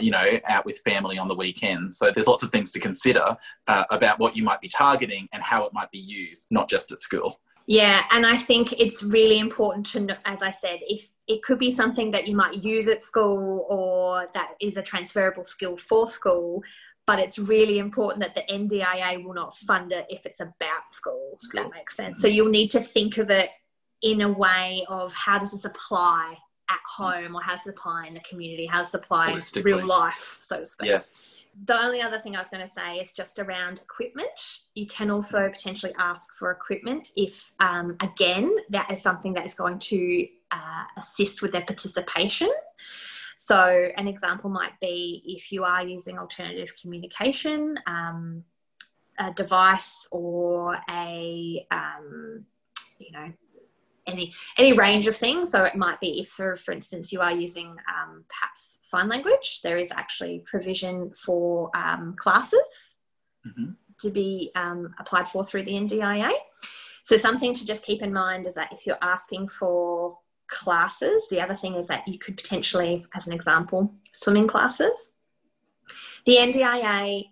you 0.00 0.10
know, 0.10 0.26
out 0.48 0.66
with 0.66 0.80
family 0.84 1.18
on 1.18 1.28
the 1.28 1.36
weekend. 1.36 1.94
So 1.94 2.10
there's 2.10 2.26
lots 2.26 2.42
of 2.42 2.50
things 2.50 2.72
to 2.72 2.80
consider 2.80 3.36
uh, 3.68 3.84
about 3.90 4.18
what 4.18 4.36
you 4.36 4.42
might 4.42 4.60
be 4.60 4.68
targeting 4.68 5.28
and 5.32 5.40
how 5.40 5.64
it 5.64 5.72
might 5.72 5.90
be 5.92 6.00
used, 6.00 6.48
not 6.50 6.68
just 6.68 6.90
at 6.90 7.00
school. 7.00 7.40
Yeah, 7.66 8.02
and 8.10 8.26
I 8.26 8.36
think 8.36 8.72
it's 8.72 9.04
really 9.04 9.38
important 9.38 9.86
to 9.86 10.00
know, 10.00 10.16
as 10.24 10.42
I 10.42 10.50
said, 10.50 10.80
if 10.82 11.10
it 11.28 11.42
could 11.42 11.58
be 11.58 11.70
something 11.70 12.10
that 12.10 12.26
you 12.26 12.36
might 12.36 12.62
use 12.62 12.88
at 12.88 13.00
school 13.00 13.66
or 13.68 14.28
that 14.34 14.54
is 14.60 14.76
a 14.76 14.82
transferable 14.82 15.44
skill 15.44 15.76
for 15.76 16.06
school, 16.06 16.62
but 17.06 17.18
it's 17.18 17.38
really 17.38 17.78
important 17.78 18.20
that 18.20 18.34
the 18.34 18.52
NDIA 18.52 19.22
will 19.24 19.34
not 19.34 19.56
fund 19.56 19.92
it 19.92 20.06
if 20.08 20.26
it's 20.26 20.40
about 20.40 20.90
school. 20.90 21.38
That 21.54 21.70
makes 21.72 21.96
sense. 21.96 22.20
So 22.20 22.28
you'll 22.28 22.48
need 22.48 22.70
to 22.72 22.80
think 22.80 23.18
of 23.18 23.30
it 23.30 23.50
in 24.02 24.20
a 24.22 24.32
way 24.32 24.84
of 24.88 25.12
how 25.12 25.38
does 25.38 25.52
this 25.52 25.64
apply 25.64 26.36
at 26.68 26.80
home 26.88 27.36
or 27.36 27.42
how 27.42 27.54
does 27.54 27.66
it 27.66 27.70
apply 27.70 28.06
in 28.06 28.14
the 28.14 28.20
community, 28.20 28.66
how 28.66 28.80
does 28.80 28.94
it 28.94 28.98
apply 28.98 29.32
in 29.32 29.62
real 29.62 29.84
life, 29.86 30.38
so 30.40 30.58
to 30.58 30.66
speak. 30.66 30.88
Yes. 30.88 31.28
The 31.64 31.78
only 31.78 32.00
other 32.00 32.18
thing 32.18 32.34
I 32.34 32.38
was 32.38 32.48
going 32.48 32.66
to 32.66 32.72
say 32.72 32.96
is 32.96 33.12
just 33.12 33.38
around 33.38 33.80
equipment. 33.80 34.60
You 34.74 34.86
can 34.86 35.10
also 35.10 35.50
potentially 35.50 35.94
ask 35.98 36.34
for 36.36 36.50
equipment 36.50 37.10
if, 37.16 37.52
um, 37.60 37.96
again, 38.00 38.54
that 38.70 38.90
is 38.90 39.02
something 39.02 39.34
that 39.34 39.44
is 39.44 39.54
going 39.54 39.78
to 39.78 40.26
uh, 40.50 40.84
assist 40.96 41.42
with 41.42 41.52
their 41.52 41.62
participation. 41.62 42.50
So, 43.38 43.88
an 43.96 44.08
example 44.08 44.50
might 44.50 44.78
be 44.80 45.22
if 45.26 45.50
you 45.52 45.64
are 45.64 45.84
using 45.84 46.18
alternative 46.18 46.72
communication, 46.80 47.76
um, 47.86 48.44
a 49.18 49.32
device 49.32 50.06
or 50.10 50.78
a 50.88 51.66
um, 51.70 52.46
you 52.98 53.12
know 53.12 53.32
any 54.06 54.34
any 54.58 54.72
range 54.72 55.06
of 55.06 55.16
things. 55.16 55.50
So 55.50 55.64
it 55.64 55.76
might 55.76 56.00
be 56.00 56.20
if, 56.20 56.28
for 56.28 56.56
for 56.56 56.72
instance, 56.72 57.12
you 57.12 57.20
are 57.20 57.32
using 57.32 57.68
um, 57.70 58.24
perhaps 58.28 58.78
sign 58.82 59.08
language. 59.08 59.60
There 59.62 59.78
is 59.78 59.92
actually 59.92 60.42
provision 60.44 61.12
for 61.14 61.70
um, 61.76 62.14
classes 62.16 62.98
mm-hmm. 63.46 63.72
to 64.00 64.10
be 64.10 64.50
um, 64.54 64.94
applied 64.98 65.28
for 65.28 65.44
through 65.44 65.64
the 65.64 65.72
NDIA. 65.72 66.30
So 67.04 67.16
something 67.16 67.52
to 67.54 67.66
just 67.66 67.84
keep 67.84 68.02
in 68.02 68.12
mind 68.12 68.46
is 68.46 68.54
that 68.54 68.72
if 68.72 68.86
you're 68.86 68.98
asking 69.02 69.48
for 69.48 70.18
classes, 70.48 71.26
the 71.30 71.40
other 71.40 71.56
thing 71.56 71.74
is 71.74 71.88
that 71.88 72.06
you 72.06 72.18
could 72.18 72.36
potentially, 72.36 73.04
as 73.14 73.26
an 73.26 73.32
example, 73.32 73.92
swimming 74.12 74.46
classes. 74.46 75.12
The 76.26 76.36
NDIA 76.36 77.24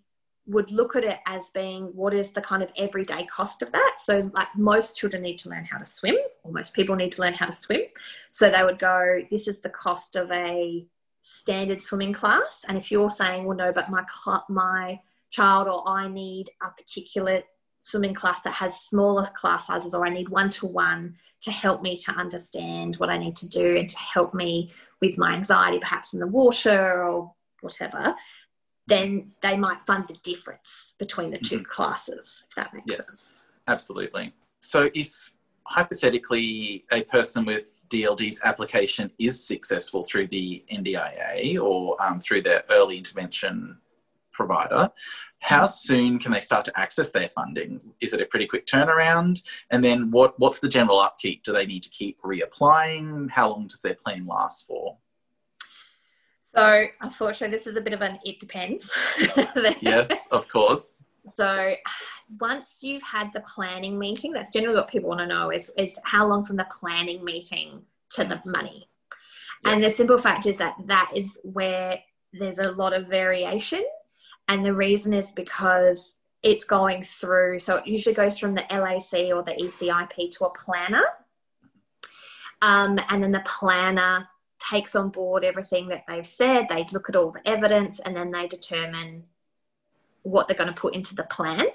would 0.46 0.70
look 0.70 0.96
at 0.96 1.04
it 1.04 1.18
as 1.26 1.50
being 1.50 1.84
what 1.94 2.14
is 2.14 2.32
the 2.32 2.40
kind 2.40 2.62
of 2.62 2.70
everyday 2.76 3.24
cost 3.26 3.62
of 3.62 3.70
that. 3.72 3.96
So, 4.00 4.30
like 4.34 4.48
most 4.56 4.96
children 4.96 5.22
need 5.22 5.38
to 5.40 5.48
learn 5.48 5.64
how 5.64 5.78
to 5.78 5.86
swim, 5.86 6.16
or 6.42 6.52
most 6.52 6.74
people 6.74 6.96
need 6.96 7.12
to 7.12 7.22
learn 7.22 7.34
how 7.34 7.46
to 7.46 7.52
swim. 7.52 7.82
So, 8.30 8.50
they 8.50 8.64
would 8.64 8.78
go, 8.78 9.22
This 9.30 9.46
is 9.48 9.60
the 9.60 9.70
cost 9.70 10.16
of 10.16 10.30
a 10.32 10.84
standard 11.22 11.78
swimming 11.78 12.12
class. 12.12 12.64
And 12.66 12.76
if 12.76 12.90
you're 12.90 13.10
saying, 13.10 13.44
Well, 13.44 13.56
no, 13.56 13.72
but 13.72 13.90
my, 13.90 14.04
my 14.48 15.00
child 15.30 15.68
or 15.68 15.88
I 15.88 16.08
need 16.08 16.50
a 16.62 16.70
particular 16.70 17.42
swimming 17.82 18.14
class 18.14 18.42
that 18.42 18.54
has 18.54 18.80
smaller 18.80 19.24
class 19.34 19.68
sizes, 19.68 19.94
or 19.94 20.06
I 20.06 20.10
need 20.10 20.28
one 20.28 20.50
to 20.50 20.66
one 20.66 21.16
to 21.42 21.50
help 21.50 21.80
me 21.80 21.96
to 21.96 22.12
understand 22.12 22.96
what 22.96 23.08
I 23.08 23.16
need 23.16 23.36
to 23.36 23.48
do 23.48 23.76
and 23.76 23.88
to 23.88 23.98
help 23.98 24.34
me 24.34 24.72
with 25.00 25.16
my 25.16 25.32
anxiety, 25.32 25.78
perhaps 25.78 26.12
in 26.12 26.20
the 26.20 26.26
water 26.26 27.04
or 27.04 27.32
whatever 27.62 28.14
then 28.90 29.32
they 29.40 29.56
might 29.56 29.78
fund 29.86 30.06
the 30.08 30.14
difference 30.22 30.94
between 30.98 31.30
the 31.30 31.38
2 31.38 31.56
mm-hmm. 31.56 31.64
classes, 31.64 32.44
if 32.48 32.54
that 32.56 32.74
makes 32.74 32.86
yes, 32.86 32.96
sense. 32.96 33.36
Absolutely. 33.68 34.34
So 34.60 34.90
if 34.94 35.32
hypothetically 35.66 36.84
a 36.92 37.02
person 37.04 37.44
with 37.44 37.86
DLD's 37.88 38.40
application 38.44 39.10
is 39.18 39.46
successful 39.46 40.04
through 40.04 40.28
the 40.28 40.64
NDIA 40.70 41.62
or 41.62 42.00
um, 42.02 42.18
through 42.18 42.42
their 42.42 42.64
early 42.70 42.98
intervention 42.98 43.78
provider, 44.32 44.90
how 45.40 45.66
soon 45.66 46.18
can 46.18 46.32
they 46.32 46.40
start 46.40 46.64
to 46.66 46.78
access 46.78 47.10
their 47.10 47.30
funding? 47.34 47.80
Is 48.00 48.12
it 48.12 48.20
a 48.20 48.26
pretty 48.26 48.46
quick 48.46 48.66
turnaround? 48.66 49.42
And 49.70 49.82
then 49.82 50.10
what, 50.10 50.38
what's 50.38 50.60
the 50.60 50.68
general 50.68 51.00
upkeep? 51.00 51.42
Do 51.44 51.52
they 51.52 51.66
need 51.66 51.82
to 51.84 51.90
keep 51.90 52.20
reapplying? 52.22 53.30
How 53.30 53.50
long 53.50 53.66
does 53.66 53.80
their 53.80 53.94
plan 53.94 54.26
last 54.26 54.66
for? 54.66 54.98
So, 56.56 56.86
unfortunately, 57.00 57.56
this 57.56 57.66
is 57.66 57.76
a 57.76 57.80
bit 57.80 57.92
of 57.92 58.02
an 58.02 58.18
it 58.24 58.40
depends. 58.40 58.90
yes, 59.80 60.26
of 60.30 60.48
course. 60.48 61.04
So, 61.32 61.74
once 62.40 62.80
you've 62.82 63.02
had 63.02 63.32
the 63.32 63.40
planning 63.40 63.98
meeting, 63.98 64.32
that's 64.32 64.50
generally 64.50 64.76
what 64.76 64.88
people 64.88 65.08
want 65.08 65.20
to 65.20 65.26
know 65.26 65.50
is, 65.50 65.70
is 65.78 65.98
how 66.04 66.26
long 66.26 66.44
from 66.44 66.56
the 66.56 66.66
planning 66.78 67.24
meeting 67.24 67.82
to 68.10 68.24
the 68.24 68.40
money. 68.44 68.88
Yep. 69.64 69.74
And 69.74 69.84
the 69.84 69.90
simple 69.90 70.18
fact 70.18 70.46
is 70.46 70.56
that 70.56 70.76
that 70.86 71.10
is 71.14 71.38
where 71.42 72.00
there's 72.32 72.58
a 72.58 72.72
lot 72.72 72.92
of 72.92 73.06
variation. 73.06 73.84
And 74.48 74.64
the 74.64 74.74
reason 74.74 75.12
is 75.12 75.32
because 75.32 76.18
it's 76.42 76.64
going 76.64 77.04
through, 77.04 77.58
so 77.58 77.76
it 77.76 77.86
usually 77.86 78.14
goes 78.14 78.38
from 78.38 78.54
the 78.54 78.64
LAC 78.70 79.32
or 79.34 79.42
the 79.42 79.52
ECIP 79.52 80.30
to 80.38 80.46
a 80.46 80.50
planner 80.50 81.04
Um, 82.62 82.98
and 83.08 83.22
then 83.22 83.32
the 83.32 83.44
planner 83.44 84.28
takes 84.60 84.94
on 84.94 85.10
board 85.10 85.44
everything 85.44 85.88
that 85.88 86.04
they've 86.06 86.26
said. 86.26 86.68
They 86.68 86.86
look 86.92 87.08
at 87.08 87.16
all 87.16 87.30
the 87.30 87.46
evidence 87.48 88.00
and 88.00 88.16
then 88.16 88.30
they 88.30 88.46
determine 88.46 89.24
what 90.22 90.46
they're 90.46 90.56
going 90.56 90.72
to 90.72 90.80
put 90.80 90.94
into 90.94 91.14
the 91.14 91.24
plan. 91.24 91.66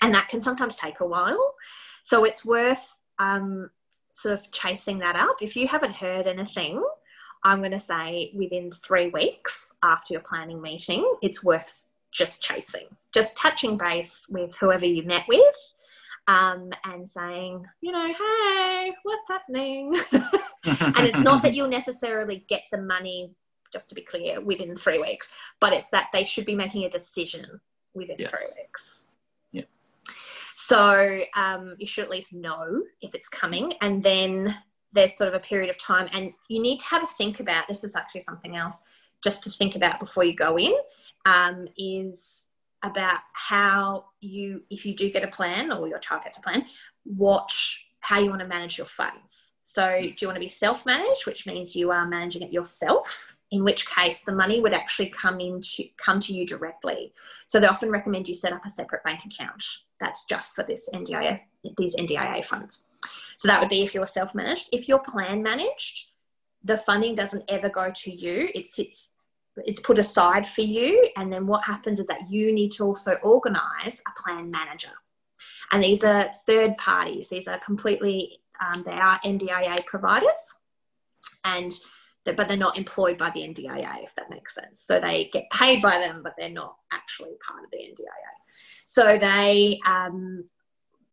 And 0.00 0.14
that 0.14 0.28
can 0.28 0.40
sometimes 0.40 0.76
take 0.76 1.00
a 1.00 1.06
while. 1.06 1.54
So 2.02 2.24
it's 2.24 2.44
worth 2.44 2.96
um, 3.18 3.70
sort 4.12 4.34
of 4.34 4.50
chasing 4.50 4.98
that 4.98 5.16
up. 5.16 5.36
If 5.40 5.56
you 5.56 5.68
haven't 5.68 5.94
heard 5.94 6.26
anything, 6.26 6.82
I'm 7.44 7.58
going 7.58 7.72
to 7.72 7.80
say 7.80 8.32
within 8.34 8.72
three 8.72 9.08
weeks 9.08 9.74
after 9.82 10.14
your 10.14 10.22
planning 10.22 10.62
meeting, 10.62 11.10
it's 11.22 11.42
worth 11.42 11.84
just 12.12 12.42
chasing, 12.42 12.86
just 13.12 13.36
touching 13.36 13.76
base 13.76 14.26
with 14.30 14.56
whoever 14.56 14.86
you 14.86 15.02
met 15.02 15.24
with 15.28 15.42
um, 16.28 16.70
and 16.84 17.08
saying, 17.08 17.66
you 17.80 17.92
know, 17.92 18.06
hey, 18.06 18.92
what's 19.02 19.28
happening? 19.28 19.98
and 20.12 21.06
it's 21.06 21.20
not 21.20 21.42
that 21.42 21.54
you'll 21.54 21.68
necessarily 21.68 22.44
get 22.48 22.62
the 22.70 22.80
money, 22.80 23.34
just 23.72 23.88
to 23.88 23.94
be 23.94 24.02
clear, 24.02 24.40
within 24.40 24.76
three 24.76 24.98
weeks, 24.98 25.30
but 25.60 25.72
it's 25.72 25.90
that 25.90 26.08
they 26.12 26.24
should 26.24 26.44
be 26.46 26.54
making 26.54 26.84
a 26.84 26.90
decision 26.90 27.60
within 27.94 28.16
Yes. 28.18 28.30
three 28.30 28.62
weeks. 28.62 29.08
Yeah. 29.52 29.64
So 30.54 31.22
um, 31.36 31.74
you 31.78 31.86
should 31.86 32.04
at 32.04 32.10
least 32.10 32.32
know 32.32 32.82
if 33.00 33.14
it's 33.14 33.28
coming, 33.28 33.72
and 33.80 34.02
then 34.02 34.56
there's 34.92 35.16
sort 35.16 35.28
of 35.28 35.34
a 35.34 35.40
period 35.40 35.70
of 35.70 35.78
time, 35.78 36.08
and 36.12 36.32
you 36.48 36.60
need 36.60 36.78
to 36.80 36.86
have 36.86 37.02
a 37.02 37.06
think 37.06 37.40
about. 37.40 37.66
This 37.66 37.82
is 37.82 37.96
actually 37.96 38.20
something 38.20 38.56
else 38.56 38.82
just 39.24 39.42
to 39.44 39.50
think 39.50 39.74
about 39.76 39.98
before 39.98 40.24
you 40.24 40.34
go 40.34 40.58
in. 40.58 40.74
Um, 41.24 41.68
is 41.76 42.48
about 42.82 43.20
how 43.32 44.06
you, 44.20 44.62
if 44.70 44.84
you 44.84 44.94
do 44.94 45.10
get 45.10 45.24
a 45.24 45.28
plan 45.28 45.72
or 45.72 45.88
your 45.88 45.98
child 45.98 46.24
gets 46.24 46.38
a 46.38 46.40
plan, 46.40 46.64
watch 47.04 47.86
how 48.00 48.18
you 48.18 48.30
want 48.30 48.40
to 48.40 48.48
manage 48.48 48.76
your 48.76 48.86
funds. 48.86 49.52
So, 49.62 50.00
do 50.02 50.14
you 50.20 50.26
want 50.26 50.36
to 50.36 50.40
be 50.40 50.48
self 50.48 50.84
managed, 50.84 51.26
which 51.26 51.46
means 51.46 51.74
you 51.74 51.90
are 51.90 52.06
managing 52.06 52.42
it 52.42 52.52
yourself? 52.52 53.38
In 53.52 53.64
which 53.64 53.88
case, 53.88 54.20
the 54.20 54.32
money 54.32 54.60
would 54.60 54.74
actually 54.74 55.08
come 55.08 55.40
into 55.40 55.84
come 55.96 56.20
to 56.20 56.34
you 56.34 56.46
directly. 56.46 57.14
So, 57.46 57.58
they 57.58 57.68
often 57.68 57.90
recommend 57.90 58.28
you 58.28 58.34
set 58.34 58.52
up 58.52 58.66
a 58.66 58.70
separate 58.70 59.02
bank 59.04 59.20
account 59.24 59.64
that's 59.98 60.24
just 60.24 60.54
for 60.54 60.64
this 60.64 60.90
NDIA, 60.92 61.40
these 61.78 61.96
NDIA 61.96 62.44
funds. 62.44 62.82
So, 63.38 63.48
that 63.48 63.60
would 63.60 63.70
be 63.70 63.82
if 63.82 63.94
you're 63.94 64.06
self 64.06 64.34
managed. 64.34 64.68
If 64.72 64.88
you're 64.88 64.98
plan 64.98 65.42
managed, 65.42 66.10
the 66.62 66.76
funding 66.76 67.14
doesn't 67.14 67.44
ever 67.48 67.70
go 67.70 67.90
to 67.94 68.10
you. 68.10 68.50
It 68.54 68.68
sits 68.68 69.11
it's 69.56 69.80
put 69.80 69.98
aside 69.98 70.46
for 70.46 70.62
you. 70.62 71.08
And 71.16 71.32
then 71.32 71.46
what 71.46 71.64
happens 71.64 71.98
is 71.98 72.06
that 72.06 72.30
you 72.30 72.52
need 72.52 72.72
to 72.72 72.84
also 72.84 73.14
organize 73.22 74.00
a 74.06 74.22
plan 74.22 74.50
manager. 74.50 74.92
And 75.72 75.82
these 75.82 76.04
are 76.04 76.30
third 76.46 76.76
parties. 76.76 77.28
These 77.28 77.48
are 77.48 77.58
completely 77.58 78.38
um, 78.60 78.82
they 78.84 78.92
are 78.92 79.18
ndia 79.24 79.84
providers 79.86 80.54
and 81.44 81.72
but 82.24 82.46
they're 82.46 82.56
not 82.56 82.78
employed 82.78 83.18
by 83.18 83.30
the 83.30 83.40
ndia 83.40 84.04
if 84.04 84.14
that 84.14 84.30
makes 84.30 84.54
sense. 84.54 84.80
So 84.80 85.00
they 85.00 85.30
get 85.32 85.50
paid 85.50 85.82
by 85.82 85.98
them 85.98 86.20
but 86.22 86.34
they're 86.38 86.50
not 86.50 86.76
actually 86.92 87.32
part 87.46 87.64
of 87.64 87.70
the 87.70 87.78
ndia 87.78 88.12
so 88.86 89.16
they 89.16 89.80
um, 89.86 90.44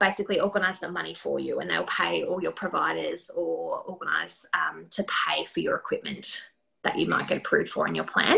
basically 0.01 0.39
organize 0.41 0.79
the 0.79 0.91
money 0.91 1.13
for 1.13 1.39
you 1.39 1.59
and 1.59 1.69
they'll 1.69 1.83
pay 1.85 2.23
all 2.23 2.41
your 2.41 2.51
providers 2.51 3.31
or 3.33 3.79
organize 3.83 4.45
um, 4.53 4.85
to 4.91 5.03
pay 5.03 5.45
for 5.45 5.61
your 5.61 5.75
equipment 5.77 6.49
that 6.89 6.99
you 6.99 7.07
might 7.07 7.27
get 7.27 7.37
approved 7.37 7.69
for 7.69 7.87
in 7.87 7.95
your 7.95 8.05
plan. 8.05 8.37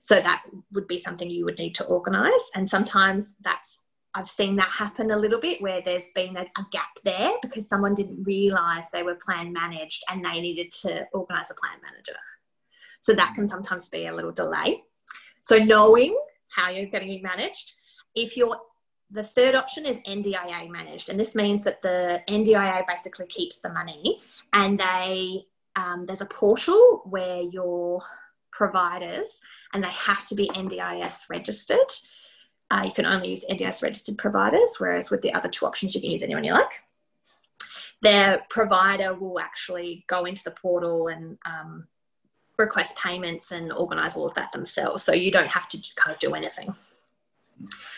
So 0.00 0.20
that 0.20 0.42
would 0.72 0.88
be 0.88 0.98
something 0.98 1.28
you 1.28 1.44
would 1.44 1.58
need 1.58 1.74
to 1.76 1.84
organise. 1.84 2.50
And 2.54 2.68
sometimes 2.68 3.34
that's 3.42 3.80
I've 4.12 4.28
seen 4.28 4.56
that 4.56 4.70
happen 4.70 5.12
a 5.12 5.16
little 5.16 5.38
bit 5.38 5.62
where 5.62 5.82
there's 5.82 6.10
been 6.16 6.36
a, 6.36 6.40
a 6.40 6.66
gap 6.72 6.98
there 7.04 7.30
because 7.42 7.68
someone 7.68 7.94
didn't 7.94 8.24
realise 8.24 8.88
they 8.88 9.04
were 9.04 9.14
plan 9.14 9.52
managed 9.52 10.02
and 10.10 10.24
they 10.24 10.40
needed 10.40 10.72
to 10.82 11.06
organise 11.12 11.50
a 11.50 11.54
plan 11.54 11.78
manager. 11.80 12.18
So 13.00 13.12
that 13.12 13.34
can 13.34 13.46
sometimes 13.46 13.88
be 13.88 14.06
a 14.06 14.14
little 14.14 14.32
delay. 14.32 14.82
So 15.42 15.58
knowing 15.58 16.18
how 16.48 16.70
you're 16.70 16.90
be 16.90 17.20
managed, 17.22 17.74
if 18.16 18.36
you're 18.36 18.58
the 19.12 19.22
third 19.22 19.54
option 19.54 19.86
is 19.86 19.98
NDIA 20.00 20.68
managed, 20.70 21.08
and 21.08 21.18
this 21.18 21.34
means 21.34 21.64
that 21.64 21.82
the 21.82 22.22
NDIA 22.28 22.86
basically 22.86 23.26
keeps 23.26 23.58
the 23.58 23.68
money, 23.68 24.20
and 24.52 24.78
they 24.78 25.46
um, 25.76 26.06
there's 26.06 26.20
a 26.20 26.26
portal 26.26 27.02
where 27.04 27.42
your 27.42 28.02
providers 28.52 29.40
and 29.72 29.82
they 29.82 29.90
have 29.90 30.26
to 30.28 30.34
be 30.34 30.48
NDIS 30.48 31.28
registered. 31.28 31.78
Uh, 32.70 32.82
you 32.86 32.92
can 32.92 33.06
only 33.06 33.30
use 33.30 33.44
NDIS 33.50 33.82
registered 33.82 34.18
providers, 34.18 34.76
whereas 34.78 35.10
with 35.10 35.22
the 35.22 35.32
other 35.32 35.48
two 35.48 35.66
options, 35.66 35.94
you 35.94 36.00
can 36.00 36.10
use 36.10 36.22
anyone 36.22 36.44
you 36.44 36.52
like. 36.52 36.82
Their 38.02 38.44
provider 38.48 39.14
will 39.14 39.40
actually 39.40 40.04
go 40.08 40.24
into 40.24 40.42
the 40.44 40.52
portal 40.52 41.08
and 41.08 41.38
um, 41.46 41.86
request 42.58 42.96
payments 42.96 43.52
and 43.52 43.72
organize 43.72 44.16
all 44.16 44.26
of 44.26 44.34
that 44.34 44.52
themselves. 44.52 45.02
So 45.02 45.12
you 45.12 45.30
don't 45.30 45.48
have 45.48 45.68
to 45.70 45.78
kind 45.96 46.14
of 46.14 46.20
do 46.20 46.34
anything. 46.34 46.74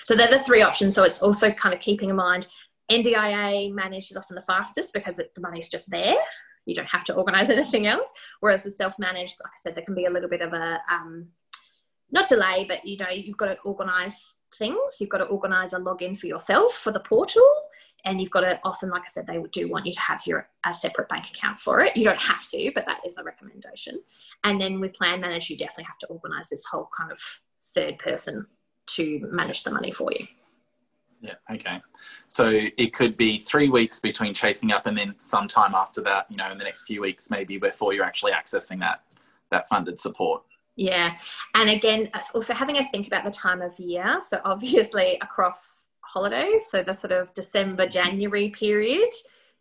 So 0.05 0.15
they're 0.15 0.29
the 0.29 0.41
three 0.41 0.63
options. 0.63 0.95
So 0.95 1.05
it's 1.05 1.23
also 1.23 1.51
kind 1.53 1.75
of 1.75 1.81
keeping 1.81 2.11
in 2.11 2.17
mind 2.17 2.47
NDIA 2.91 3.73
managed 3.73 4.11
is 4.11 4.17
often 4.17 4.35
the 4.35 4.43
fastest 4.43 4.93
because 4.93 5.19
it, 5.19 5.35
the 5.35 5.41
money's 5.41 5.69
just 5.69 5.91
there. 5.91 6.17
You 6.67 6.75
don't 6.75 6.87
have 6.87 7.05
to 7.05 7.15
organize 7.15 7.51
anything 7.57 7.87
else. 7.87 8.13
Whereas 8.41 8.65
the 8.65 8.71
self 8.71 8.99
managed, 8.99 9.37
like 9.43 9.53
I 9.53 9.61
said, 9.61 9.75
there 9.75 9.85
can 9.85 9.95
be 9.95 10.07
a 10.07 10.11
little 10.11 10.29
bit 10.29 10.43
of 10.43 10.53
a 10.53 10.81
um, 10.91 11.29
not 12.11 12.29
delay, 12.29 12.67
but 12.69 12.85
you 12.85 12.99
know, 12.99 13.09
you've 13.09 13.37
got 13.37 13.47
to 13.47 13.59
organize 13.61 14.35
things. 14.59 14.79
You've 15.01 15.11
got 15.11 15.19
to 15.19 15.25
organize 15.25 15.73
a 15.73 15.79
login 15.79 16.17
for 16.19 16.27
yourself 16.27 16.75
for 16.75 16.93
the 16.93 17.01
portal. 17.01 17.47
And 18.05 18.21
you've 18.21 18.31
got 18.31 18.41
to 18.41 18.61
often, 18.65 18.91
like 18.91 19.03
I 19.03 19.09
said, 19.09 19.27
they 19.27 19.41
do 19.53 19.69
want 19.69 19.87
you 19.87 19.93
to 19.93 20.01
have 20.01 20.23
your 20.27 20.49
a 20.67 20.75
separate 20.75 21.09
bank 21.09 21.29
account 21.29 21.61
for 21.61 21.81
it. 21.81 21.97
You 21.97 22.05
don't 22.05 22.21
have 22.21 22.45
to, 22.49 22.73
but 22.75 22.87
that 22.87 23.01
is 23.07 23.17
a 23.17 23.23
recommendation. 23.23 24.01
And 24.43 24.61
then 24.61 24.81
with 24.81 24.95
Plan 24.95 25.21
Manage, 25.21 25.49
you 25.51 25.57
definitely 25.57 25.85
have 25.85 25.99
to 25.99 26.07
organize 26.09 26.49
this 26.49 26.65
whole 26.65 26.89
kind 26.97 27.13
of 27.13 27.21
third 27.75 27.99
person 27.99 28.45
to 28.87 29.21
manage 29.31 29.63
the 29.63 29.71
money 29.71 29.93
for 29.93 30.11
you. 30.13 30.27
Yeah, 31.23 31.35
okay. 31.53 31.81
So 32.27 32.51
it 32.53 32.93
could 32.93 33.17
be 33.17 33.39
three 33.39 33.69
weeks 33.69 34.01
between 34.01 34.35
chasing 34.35 34.73
up 34.73 34.87
and 34.87 34.99
then 34.99 35.15
sometime 35.19 35.73
after 35.75 36.01
that, 36.03 36.27
you 36.29 36.37
know, 36.37 36.51
in 36.51 36.59
the 36.59 36.65
next 36.65 36.83
few 36.83 37.01
weeks 37.01 37.31
maybe 37.31 37.59
before 37.59 37.95
you're 37.95 38.05
actually 38.05 38.33
accessing 38.33 38.81
that 38.81 39.05
that 39.51 39.69
funded 39.69 40.01
support. 40.01 40.43
Yeah. 40.75 41.15
And 41.55 41.71
again, 41.71 42.11
uh, 42.13 42.21
also 42.35 42.55
having 42.55 42.79
a 42.79 42.89
think 42.89 43.07
about 43.07 43.25
the 43.25 43.31
time 43.31 43.63
of 43.63 43.79
year. 43.79 44.21
So 44.27 44.41
obviously 44.45 45.19
across 45.23 45.91
holidays, 46.01 46.63
so 46.69 46.83
the 46.83 46.97
sort 46.97 47.13
of 47.13 47.33
December, 47.35 47.87
January 47.87 48.49
period, 48.51 49.11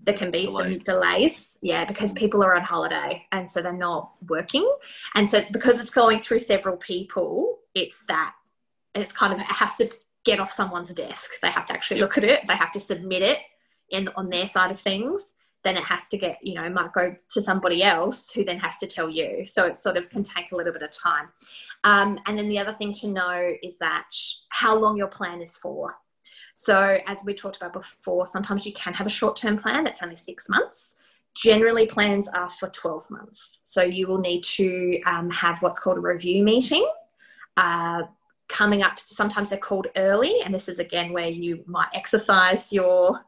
there 0.03 0.17
can 0.17 0.31
be 0.31 0.45
some 0.45 0.79
delays. 0.79 1.59
Yeah, 1.61 1.85
because 1.85 2.11
mm. 2.11 2.17
people 2.17 2.43
are 2.43 2.55
on 2.55 2.63
holiday 2.63 3.23
and 3.31 3.47
so 3.47 3.61
they're 3.61 3.71
not 3.71 4.13
working. 4.27 4.67
And 5.13 5.29
so 5.29 5.43
because 5.51 5.79
it's 5.79 5.91
going 5.91 6.21
through 6.21 6.39
several 6.39 6.77
people, 6.77 7.59
it's 7.75 8.03
that 8.07 8.33
it's 8.95 9.11
kind 9.11 9.33
of 9.33 9.39
it 9.39 9.45
has 9.45 9.77
to 9.77 9.89
get 10.23 10.39
off 10.39 10.51
someone's 10.51 10.93
desk. 10.93 11.31
They 11.41 11.49
have 11.49 11.65
to 11.67 11.73
actually 11.73 11.99
look 12.01 12.17
at 12.17 12.23
it. 12.23 12.47
They 12.47 12.55
have 12.55 12.71
to 12.73 12.79
submit 12.79 13.21
it 13.21 13.39
in 13.89 14.09
on 14.15 14.27
their 14.27 14.47
side 14.47 14.71
of 14.71 14.79
things. 14.79 15.33
Then 15.63 15.77
it 15.77 15.83
has 15.83 16.07
to 16.09 16.17
get, 16.17 16.39
you 16.41 16.55
know, 16.55 16.67
might 16.69 16.91
go 16.93 17.15
to 17.31 17.41
somebody 17.41 17.83
else 17.83 18.31
who 18.31 18.43
then 18.43 18.57
has 18.59 18.79
to 18.79 18.87
tell 18.87 19.09
you. 19.09 19.45
So 19.45 19.65
it 19.65 19.77
sort 19.77 19.95
of 19.95 20.09
can 20.09 20.23
take 20.23 20.51
a 20.51 20.55
little 20.55 20.73
bit 20.73 20.81
of 20.81 20.91
time. 20.91 21.29
Um, 21.83 22.17
and 22.25 22.37
then 22.37 22.49
the 22.49 22.57
other 22.57 22.73
thing 22.73 22.93
to 22.93 23.07
know 23.07 23.51
is 23.61 23.77
that 23.77 24.09
how 24.49 24.75
long 24.75 24.97
your 24.97 25.07
plan 25.07 25.41
is 25.41 25.55
for. 25.55 25.95
So 26.55 26.99
as 27.05 27.19
we 27.25 27.33
talked 27.33 27.57
about 27.57 27.73
before, 27.73 28.25
sometimes 28.25 28.65
you 28.65 28.73
can 28.73 28.93
have 28.93 29.07
a 29.07 29.09
short-term 29.09 29.59
plan 29.59 29.83
that's 29.83 30.01
only 30.01 30.15
six 30.15 30.49
months. 30.49 30.97
Generally, 31.35 31.87
plans 31.87 32.27
are 32.27 32.49
for 32.49 32.69
12 32.69 33.09
months. 33.09 33.61
So 33.63 33.83
you 33.83 34.07
will 34.07 34.17
need 34.17 34.43
to 34.43 35.01
um, 35.05 35.29
have 35.29 35.61
what's 35.61 35.79
called 35.79 35.97
a 35.97 36.01
review 36.01 36.43
meeting. 36.43 36.87
Uh, 37.55 38.03
coming 38.51 38.83
up, 38.83 38.99
sometimes 38.99 39.49
they're 39.49 39.57
called 39.57 39.87
early, 39.95 40.35
and 40.43 40.53
this 40.53 40.67
is 40.67 40.79
again 40.79 41.13
where 41.13 41.29
you 41.29 41.63
might 41.65 41.89
exercise 41.93 42.71
your 42.71 43.25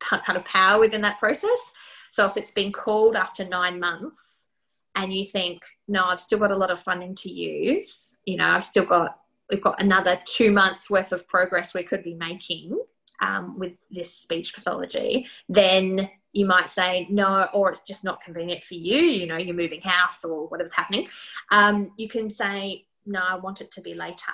kind 0.00 0.36
of 0.36 0.44
power 0.44 0.78
within 0.80 1.00
that 1.02 1.18
process. 1.18 1.72
So 2.10 2.26
if 2.26 2.36
it's 2.36 2.50
been 2.50 2.72
called 2.72 3.16
after 3.16 3.44
nine 3.44 3.78
months 3.80 4.48
and 4.94 5.12
you 5.12 5.24
think, 5.24 5.62
no, 5.86 6.04
I've 6.04 6.20
still 6.20 6.38
got 6.38 6.50
a 6.50 6.56
lot 6.56 6.70
of 6.70 6.80
funding 6.80 7.14
to 7.16 7.30
use, 7.30 8.18
you 8.24 8.36
know, 8.36 8.46
I've 8.46 8.64
still 8.64 8.84
got, 8.84 9.20
we've 9.50 9.62
got 9.62 9.80
another 9.82 10.18
two 10.24 10.50
months 10.50 10.90
worth 10.90 11.12
of 11.12 11.28
progress 11.28 11.74
we 11.74 11.82
could 11.82 12.02
be 12.02 12.14
making 12.14 12.78
um, 13.20 13.58
with 13.58 13.72
this 13.90 14.14
speech 14.14 14.54
pathology, 14.54 15.26
then 15.48 16.08
you 16.32 16.46
might 16.46 16.70
say 16.70 17.06
no, 17.10 17.48
or 17.52 17.70
it's 17.70 17.82
just 17.82 18.04
not 18.04 18.20
convenient 18.20 18.62
for 18.62 18.74
you, 18.74 19.00
you 19.00 19.26
know, 19.26 19.36
you're 19.36 19.54
moving 19.54 19.80
house 19.80 20.24
or 20.24 20.46
whatever's 20.48 20.74
happening. 20.74 21.08
Um, 21.50 21.92
you 21.96 22.08
can 22.08 22.30
say, 22.30 22.86
no, 23.06 23.20
I 23.20 23.36
want 23.36 23.60
it 23.60 23.70
to 23.72 23.80
be 23.80 23.94
later. 23.94 24.32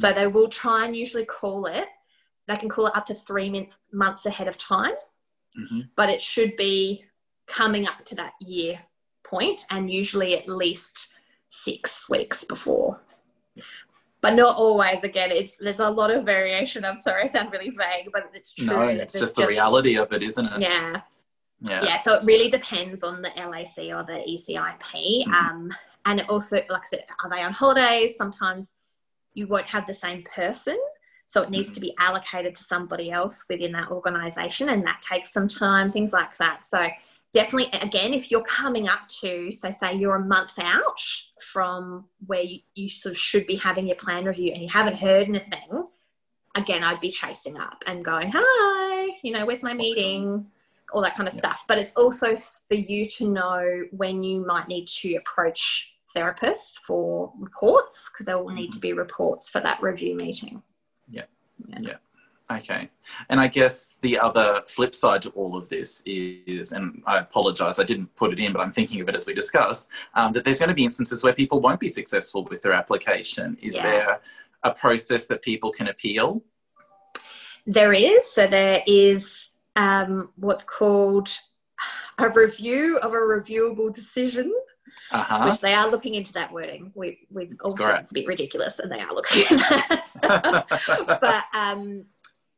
So 0.00 0.12
they 0.12 0.26
will 0.26 0.48
try 0.48 0.84
and 0.86 0.96
usually 0.96 1.24
call 1.26 1.66
it, 1.66 1.86
they 2.48 2.56
can 2.56 2.68
call 2.68 2.86
it 2.88 2.96
up 2.96 3.06
to 3.06 3.14
three 3.14 3.48
months, 3.50 3.78
months 3.92 4.26
ahead 4.26 4.48
of 4.48 4.56
time. 4.58 4.94
Hmm 5.56 5.80
but 5.96 6.08
it 6.08 6.22
should 6.22 6.56
be 6.56 7.04
coming 7.46 7.84
up 7.86 8.04
to 8.04 8.14
that 8.14 8.32
year 8.40 8.78
point 9.24 9.66
and 9.70 9.90
usually 9.90 10.38
at 10.38 10.48
least 10.48 11.12
six 11.48 12.08
weeks 12.08 12.44
before. 12.44 13.00
But 14.20 14.34
not 14.34 14.56
always 14.56 15.02
again 15.02 15.30
it's 15.32 15.56
there's 15.56 15.80
a 15.80 15.90
lot 15.90 16.10
of 16.10 16.24
variation. 16.24 16.84
I'm 16.84 17.00
sorry 17.00 17.24
i 17.24 17.26
sound 17.26 17.50
really 17.52 17.70
vague 17.70 18.08
but 18.12 18.30
it's 18.34 18.54
true 18.54 18.66
No, 18.66 18.82
it's 18.88 19.18
just 19.18 19.36
the 19.36 19.46
reality 19.46 19.96
of 19.96 20.12
it, 20.12 20.22
isn't 20.22 20.46
it? 20.46 20.60
yeah. 20.60 21.00
Yeah. 21.62 21.82
yeah 21.84 21.98
so 21.98 22.14
it 22.14 22.24
really 22.24 22.48
depends 22.48 23.02
on 23.02 23.20
the 23.20 23.30
lac 23.36 23.76
or 23.96 24.02
the 24.10 24.18
ecip 24.32 24.80
Mhm. 24.92 25.32
um, 25.40 25.72
and 26.06 26.20
it 26.20 26.26
also 26.30 26.56
like 26.74 26.84
i 26.86 26.88
said 26.92 27.04
are 27.22 27.30
they 27.30 27.42
on 27.42 27.52
holidays? 27.52 28.16
Sometimes 28.16 28.74
you 29.34 29.46
won't 29.46 29.66
have 29.66 29.86
the 29.86 29.94
same 29.94 30.24
person. 30.34 30.78
So 31.26 31.42
it 31.42 31.50
needs 31.50 31.70
to 31.72 31.80
be 31.80 31.94
allocated 31.98 32.56
to 32.56 32.64
somebody 32.64 33.12
else 33.12 33.44
within 33.48 33.70
that 33.72 33.90
organization 33.90 34.70
and 34.70 34.84
that 34.86 35.00
takes 35.00 35.32
some 35.32 35.46
time 35.46 35.88
things 35.88 36.12
like 36.12 36.36
that. 36.38 36.66
So 36.66 36.88
definitely 37.32 37.70
again 37.80 38.12
if 38.12 38.32
you're 38.32 38.42
coming 38.42 38.88
up 38.88 39.06
to 39.08 39.52
so 39.52 39.70
say 39.70 39.94
you're 39.94 40.16
a 40.16 40.24
month 40.24 40.50
out 40.58 41.00
from 41.40 42.04
where 42.26 42.42
you, 42.42 42.58
you 42.74 42.88
sort 42.88 43.12
of 43.12 43.16
should 43.16 43.46
be 43.46 43.54
having 43.54 43.86
your 43.86 43.94
plan 43.94 44.24
review 44.24 44.50
and 44.52 44.60
you 44.60 44.68
haven't 44.68 44.96
heard 44.96 45.28
anything 45.28 45.86
again 46.56 46.82
i'd 46.82 46.98
be 46.98 47.08
chasing 47.08 47.56
up 47.56 47.84
and 47.86 48.04
going 48.04 48.32
hi 48.34 48.90
you 49.22 49.32
know 49.32 49.44
where's 49.46 49.62
my 49.62 49.74
meeting? 49.74 50.46
All 50.92 51.02
that 51.02 51.14
kind 51.14 51.28
of 51.28 51.34
Yeah. 51.34 51.40
stuff. 51.40 51.64
But 51.68 51.78
it's 51.78 51.92
also 51.94 52.36
for 52.36 52.74
you 52.74 53.06
to 53.06 53.28
know 53.28 53.84
when 53.92 54.22
you 54.22 54.44
might 54.44 54.68
need 54.68 54.86
to 54.86 55.14
approach 55.16 55.89
therapists 56.14 56.74
for 56.86 57.32
reports 57.38 58.10
because 58.12 58.26
there 58.26 58.38
will 58.38 58.50
need 58.50 58.72
to 58.72 58.80
be 58.80 58.92
reports 58.92 59.48
for 59.48 59.60
that 59.60 59.80
review 59.82 60.16
meeting 60.16 60.62
Yeah. 61.08 61.24
yeah. 61.68 61.78
yeah. 61.80 61.96
Okay. 62.52 62.90
And 63.28 63.38
I 63.38 63.46
guess 63.46 63.94
the 64.00 64.18
other 64.18 64.62
flip 64.66 64.92
side 64.92 65.22
to 65.22 65.30
all 65.30 65.56
of 65.56 65.68
this 65.68 66.02
is, 66.04 66.72
and 66.72 67.00
I 67.06 67.18
apologize, 67.18 67.78
I 67.78 67.84
didn't 67.84 68.12
put 68.16 68.32
it 68.32 68.40
in, 68.40 68.52
but 68.52 68.60
I'm 68.60 68.72
thinking 68.72 69.00
of 69.00 69.08
it 69.08 69.14
as 69.14 69.24
we 69.24 69.34
discuss, 69.34 69.86
um, 70.14 70.32
that 70.32 70.44
there's 70.44 70.58
going 70.58 70.68
to 70.68 70.74
be 70.74 70.82
instances 70.84 71.22
where 71.22 71.32
people 71.32 71.60
won't 71.60 71.78
be 71.78 71.86
successful 71.86 72.44
with 72.50 72.60
their 72.60 72.72
application. 72.72 73.56
Is 73.62 73.76
Yeah. 73.76 73.82
there 73.82 74.20
a 74.64 74.74
process 74.74 75.26
that 75.26 75.42
people 75.42 75.70
can 75.70 75.86
appeal? 75.88 76.42
There 77.66 77.92
is. 77.92 78.28
So 78.32 78.48
there 78.48 78.82
is 78.84 79.50
um, 79.76 80.30
what's 80.34 80.64
called 80.64 81.28
a 82.18 82.28
review 82.30 82.98
of 82.98 83.12
a 83.12 83.16
reviewable 83.16 83.94
decision, 83.94 84.52
Uh 85.12 85.22
huh. 85.24 85.48
which 85.50 85.60
they 85.60 85.74
are 85.74 85.88
looking 85.90 86.14
into 86.14 86.32
that 86.34 86.52
wording. 86.52 86.92
We, 86.94 87.26
we 87.30 87.50
also, 87.62 87.84
Correct. 87.84 88.02
it's 88.02 88.10
a 88.12 88.14
bit 88.14 88.26
ridiculous 88.28 88.78
and 88.78 88.90
they 88.92 89.00
are 89.00 89.12
looking 89.12 89.42
at 89.60 90.16
that. 90.22 91.18
but 91.20 91.44
um, 91.58 92.04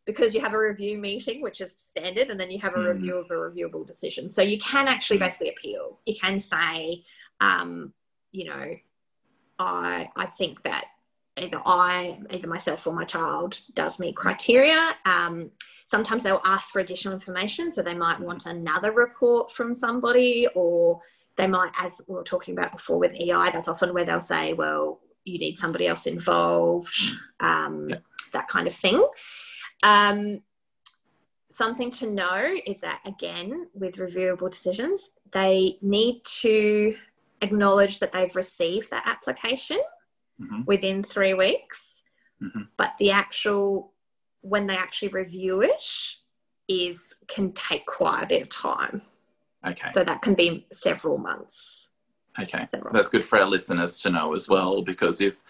because 0.05 0.35
you 0.35 0.41
have 0.43 0.53
a 0.53 0.59
review 0.59 0.99
meeting, 0.99 1.41
which 1.41 1.61
is 1.61 1.73
standard, 1.73 2.29
and 2.29 2.39
then 2.39 2.51
you 2.51 2.59
have 2.61 2.75
a 2.75 2.79
Mm. 2.79 2.89
review 2.95 3.17
of 3.17 3.31
a 3.31 3.35
reviewable 3.35 3.87
decision. 3.87 4.29
So 4.29 4.43
you 4.43 4.59
can 4.59 4.89
actually 4.89 5.19
basically 5.19 5.51
appeal. 5.51 6.01
You 6.07 6.17
can 6.21 6.39
say, 6.41 7.05
um, 7.41 7.93
you 8.33 8.45
know, 8.47 8.75
I, 9.59 10.11
I 10.17 10.27
think 10.27 10.63
that 10.65 10.87
either 11.39 11.61
I, 11.65 12.19
either 12.31 12.49
myself 12.49 12.87
or 12.87 12.93
my 12.93 13.05
child 13.05 13.61
does 13.75 13.99
meet 13.99 14.17
criteria. 14.17 14.95
Um, 15.07 15.51
sometimes 15.87 16.23
they'll 16.23 16.43
ask 16.45 16.71
for 16.73 16.81
additional 16.81 17.15
information. 17.15 17.71
So 17.71 17.81
they 17.83 17.95
might 17.95 18.21
want 18.21 18.47
another 18.47 18.93
report 18.93 19.51
from 19.51 19.75
somebody, 19.75 20.49
or 20.55 21.01
they 21.37 21.47
might, 21.47 21.73
as 21.79 22.01
we 22.09 22.15
were 22.15 22.23
talking 22.25 22.57
about 22.57 22.73
before 22.73 22.99
with 22.99 23.15
EI, 23.15 23.51
that's 23.53 23.69
often 23.69 23.95
where 23.95 24.05
they'll 24.05 24.21
say, 24.21 24.53
well, 24.53 25.01
you 25.25 25.39
need 25.39 25.59
somebody 25.59 25.87
else 25.87 26.07
involved, 26.07 26.95
um, 27.41 27.89
Yeah. 27.89 27.97
that 28.33 28.49
kind 28.49 28.67
of 28.67 28.75
thing. 28.75 29.05
Um, 29.83 30.43
something 31.51 31.91
to 31.93 32.11
know 32.11 32.57
is 32.67 32.81
that, 32.81 33.01
again, 33.05 33.69
with 33.75 33.97
reviewable 33.97 34.51
decisions, 34.51 35.13
they 35.33 35.79
need 35.83 36.25
to 36.25 36.97
acknowledge 37.41 37.99
that 38.01 38.13
they've 38.13 38.35
received 38.37 38.91
that 38.91 39.07
application 39.07 39.81
Mhm. 40.41 40.67
within 40.67 41.03
three 41.03 41.35
weeks, 41.35 42.05
Mhm. 42.41 42.69
but 42.77 42.95
the 42.99 43.11
actual 43.11 43.93
when 44.41 44.67
they 44.67 44.77
actually 44.77 45.07
review 45.09 45.61
it 45.63 45.85
is 46.67 47.15
can 47.29 47.53
take 47.53 47.87
quite 47.87 48.25
a 48.25 48.27
bit 48.27 48.43
of 48.43 48.49
time. 48.49 49.03
Okay. 49.67 49.89
So 49.91 50.05
that 50.05 50.23
can 50.23 50.35
be 50.35 50.67
several 50.73 51.19
months. 51.19 51.89
Okay. 52.39 52.67
Several. 52.71 52.93
That's 52.93 53.09
good 53.09 53.25
for 53.25 53.39
our 53.39 53.47
listeners 53.47 54.01
to 54.03 54.11
know 54.11 54.35
as 54.35 54.49
well, 54.49 54.83
because 54.83 55.21
if 55.21 55.43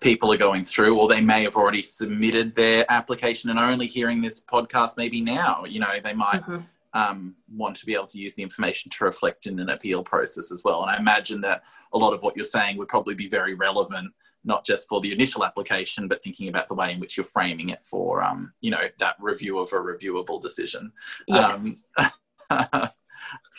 people 0.00 0.32
are 0.32 0.36
going 0.36 0.64
through, 0.64 0.98
or 0.98 1.08
they 1.08 1.20
may 1.20 1.42
have 1.42 1.56
already 1.56 1.82
submitted 1.82 2.54
their 2.54 2.84
application 2.90 3.50
and 3.50 3.58
are 3.58 3.70
only 3.70 3.86
hearing 3.86 4.20
this 4.20 4.40
podcast 4.42 4.96
maybe 4.96 5.20
now, 5.20 5.64
you 5.64 5.80
know, 5.80 6.00
they 6.02 6.12
might 6.12 6.42
Mhm. 6.42 6.64
um, 6.92 7.36
want 7.54 7.76
to 7.76 7.84
be 7.84 7.92
able 7.92 8.06
to 8.06 8.18
use 8.18 8.32
the 8.34 8.42
information 8.42 8.90
to 8.90 9.04
reflect 9.04 9.46
in 9.46 9.58
an 9.58 9.68
appeal 9.68 10.02
process 10.02 10.50
as 10.50 10.64
well. 10.64 10.80
And 10.82 10.90
I 10.90 10.96
imagine 10.96 11.42
that 11.42 11.62
a 11.92 11.98
lot 11.98 12.14
of 12.14 12.22
what 12.22 12.36
you're 12.36 12.44
saying 12.46 12.78
would 12.78 12.88
probably 12.88 13.14
be 13.14 13.28
very 13.28 13.52
relevant, 13.52 14.14
not 14.44 14.64
just 14.64 14.88
for 14.88 15.02
the 15.02 15.12
initial 15.12 15.44
application, 15.44 16.08
but 16.08 16.22
thinking 16.22 16.48
about 16.48 16.68
the 16.68 16.74
way 16.74 16.92
in 16.92 17.00
which 17.00 17.18
you're 17.18 17.24
framing 17.24 17.68
it 17.68 17.84
for, 17.84 18.22
um, 18.22 18.52
you 18.62 18.70
know, 18.70 18.88
that 18.98 19.16
review 19.20 19.58
of 19.58 19.70
a 19.74 19.76
reviewable 19.76 20.40
decision. 20.40 20.90
Yes. 21.26 21.68
Um, 21.98 22.10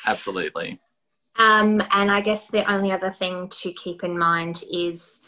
absolutely. 0.05 0.79
Um, 1.37 1.81
and 1.91 2.11
I 2.11 2.21
guess 2.21 2.47
the 2.47 2.69
only 2.71 2.91
other 2.91 3.11
thing 3.11 3.47
to 3.49 3.71
keep 3.73 4.03
in 4.03 4.17
mind 4.17 4.63
is 4.71 5.27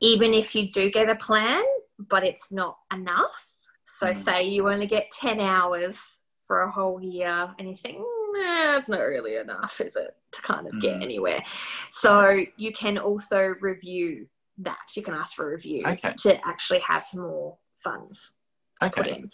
even 0.00 0.34
if 0.34 0.54
you 0.54 0.70
do 0.70 0.90
get 0.90 1.08
a 1.08 1.14
plan, 1.14 1.64
but 1.98 2.26
it's 2.26 2.52
not 2.52 2.78
enough. 2.92 3.66
So, 3.88 4.08
Mm. 4.08 4.18
say 4.18 4.42
you 4.44 4.68
only 4.68 4.86
get 4.86 5.10
10 5.10 5.40
hours 5.40 5.98
for 6.46 6.60
a 6.62 6.70
whole 6.70 7.00
year, 7.00 7.54
and 7.58 7.68
you 7.70 7.76
think, 7.76 7.96
nah, 7.98 8.76
it's 8.76 8.88
not 8.88 9.00
really 9.00 9.36
enough, 9.36 9.80
is 9.80 9.96
it, 9.96 10.14
to 10.32 10.42
kind 10.42 10.66
of 10.66 10.78
get 10.80 10.98
Mm. 11.00 11.02
anywhere? 11.02 11.42
So, 11.88 12.44
you 12.56 12.72
can 12.72 12.98
also 12.98 13.54
review 13.60 14.28
that. 14.58 14.94
You 14.94 15.02
can 15.02 15.14
ask 15.14 15.34
for 15.34 15.48
a 15.48 15.50
review 15.52 15.82
Okay. 15.86 16.12
to 16.12 16.46
actually 16.46 16.80
have 16.80 17.06
more 17.14 17.56
funds 17.78 18.34
put 18.80 19.06
Okay. 19.06 19.16
in. 19.16 19.30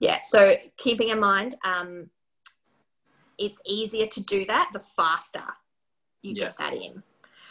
Yeah, 0.00 0.20
so 0.26 0.56
keeping 0.78 1.08
in 1.10 1.20
mind, 1.20 1.56
um, 1.64 2.10
it's 3.38 3.60
easier 3.66 4.06
to 4.06 4.22
do 4.22 4.44
that 4.46 4.70
the 4.72 4.80
faster 4.80 5.44
you 6.22 6.34
Yes. 6.34 6.56
get 6.58 6.72
that 6.72 6.82
in. 6.82 7.02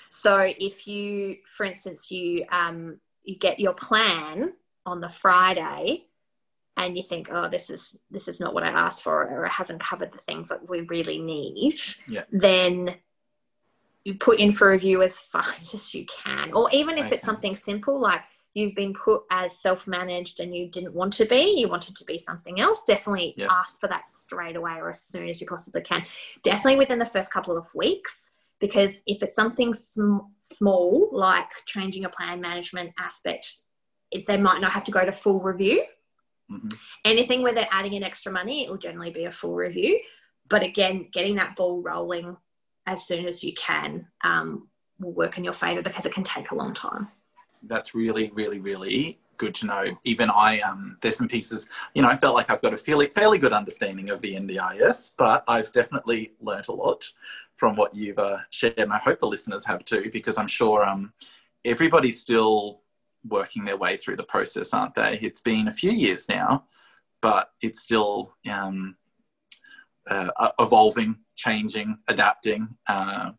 So 0.10 0.40
if 0.60 0.88
you, 0.88 1.38
for 1.46 1.66
instance, 1.66 2.12
you 2.12 2.46
um, 2.52 3.00
you 3.24 3.36
get 3.38 3.60
your 3.60 3.74
plan 3.74 4.54
on 4.86 5.02
the 5.02 5.10
Friday, 5.10 6.06
and 6.78 6.96
you 6.96 7.04
think, 7.04 7.28
oh, 7.32 7.50
this 7.50 7.70
is 7.70 7.98
this 8.12 8.28
is 8.28 8.40
not 8.40 8.54
what 8.54 8.64
I 8.64 8.68
asked 8.70 9.04
for, 9.04 9.28
or 9.28 9.46
it 9.46 9.52
hasn't 9.52 9.82
covered 9.82 10.12
the 10.12 10.20
things 10.20 10.50
that 10.50 10.70
we 10.70 10.82
really 10.82 11.20
need, 11.20 11.80
Yeah. 12.08 12.24
then 12.32 12.96
you 14.04 14.16
put 14.16 14.40
in 14.40 14.54
for 14.54 14.72
review 14.72 15.02
as 15.02 15.20
fast 15.20 15.74
as 15.74 15.94
you 15.94 16.06
can, 16.06 16.54
or 16.54 16.70
even 16.72 16.98
if 16.98 17.08
Okay. 17.08 17.16
it's 17.16 17.26
something 17.26 17.56
simple 17.56 18.00
like 18.00 18.22
you've 18.58 18.74
been 18.76 18.94
put 18.94 19.22
as 19.30 19.56
self-managed 19.60 20.40
and 20.40 20.56
you 20.56 20.68
didn't 20.68 20.94
want 20.94 21.14
to 21.14 21.26
be 21.26 21.60
you 21.60 21.68
wanted 21.70 21.96
to 21.96 22.04
be 22.06 22.18
something 22.18 22.60
else 22.60 22.84
definitely 22.84 23.34
Yes. 23.38 23.52
ask 23.52 23.80
for 23.80 23.88
that 23.88 24.08
straight 24.08 24.56
away 24.56 24.74
or 24.82 24.90
as 24.90 25.02
soon 25.02 25.30
as 25.30 25.40
you 25.40 25.46
possibly 25.48 25.82
can 25.82 26.04
definitely 26.42 26.78
within 26.78 26.98
the 27.00 27.06
first 27.06 27.30
couple 27.32 27.56
of 27.56 27.68
weeks 27.76 28.32
because 28.60 29.02
if 29.06 29.22
it's 29.22 29.36
something 29.36 29.74
sm- 29.76 30.26
small 30.42 31.10
like 31.12 31.50
changing 31.68 32.06
a 32.06 32.10
plan 32.10 32.42
management 32.42 32.92
aspect 32.98 33.58
it, 34.10 34.26
they 34.26 34.38
might 34.38 34.60
not 34.62 34.72
have 34.72 34.84
to 34.86 34.92
go 34.92 35.06
to 35.06 35.12
full 35.12 35.40
review 35.40 35.84
Mhm. 36.50 36.74
anything 37.06 37.44
where 37.44 37.54
they're 37.54 37.68
adding 37.72 37.94
in 37.94 38.04
extra 38.04 38.32
money 38.32 38.64
it 38.64 38.70
will 38.70 38.78
generally 38.78 39.12
be 39.12 39.26
a 39.26 39.32
full 39.32 39.54
review 39.54 40.00
but 40.50 40.64
again 40.64 41.10
getting 41.12 41.36
that 41.36 41.56
ball 41.58 41.82
rolling 41.84 42.36
as 42.88 43.06
soon 43.06 43.28
as 43.28 43.44
you 43.44 43.54
can 43.54 44.08
um, 44.24 44.70
will 44.98 45.12
work 45.12 45.38
in 45.38 45.44
your 45.44 45.54
favor 45.54 45.82
because 45.84 46.06
it 46.06 46.14
can 46.14 46.24
take 46.24 46.50
a 46.52 46.56
long 46.56 46.74
time 46.74 47.10
that's 47.68 47.96
really, 47.96 48.32
really, 48.34 48.60
really 48.60 49.20
good 49.38 49.54
to 49.56 49.66
know. 49.66 49.98
Even 50.04 50.30
I, 50.30 50.60
um, 50.62 50.98
there's 51.02 51.18
some 51.18 51.28
pieces, 51.28 51.68
you 51.94 52.02
know, 52.02 52.10
I 52.10 52.16
felt 52.16 52.36
like 52.36 52.50
I've 52.50 52.62
got 52.62 52.74
a 52.74 52.78
fairly, 52.78 53.08
fairly 53.08 53.38
good 53.38 53.54
understanding 53.54 54.10
of 54.10 54.22
the 54.22 54.36
NDIS, 54.36 55.14
but 55.18 55.44
I've 55.48 55.72
definitely 55.72 56.34
learnt 56.42 56.68
a 56.68 56.74
lot 56.74 57.10
from 57.56 57.76
what 57.76 57.94
you've 57.96 58.20
uh, 58.20 58.38
shared, 58.50 58.78
and 58.78 58.94
I 58.94 59.00
hope 59.00 59.20
the 59.20 59.28
listeners 59.28 59.66
have 59.66 59.84
too, 59.86 60.10
because 60.12 60.38
I'm 60.38 60.48
sure 60.48 60.84
um, 60.86 61.14
everybody's 61.66 62.20
still 62.20 62.82
working 63.28 63.66
their 63.66 63.78
way 63.78 63.98
through 63.98 64.16
the 64.16 64.24
process, 64.24 64.74
aren't 64.74 64.94
they? 64.94 65.18
It's 65.22 65.42
been 65.42 65.68
a 65.68 65.74
few 65.74 65.92
years 65.92 66.30
now, 66.30 66.66
but 67.22 67.52
it's 67.62 67.82
still 67.82 68.36
um, 68.50 68.96
uh, 70.10 70.30
evolving, 70.60 71.18
changing, 71.36 71.98
adapting. 72.08 72.70
Uh, 72.88 73.32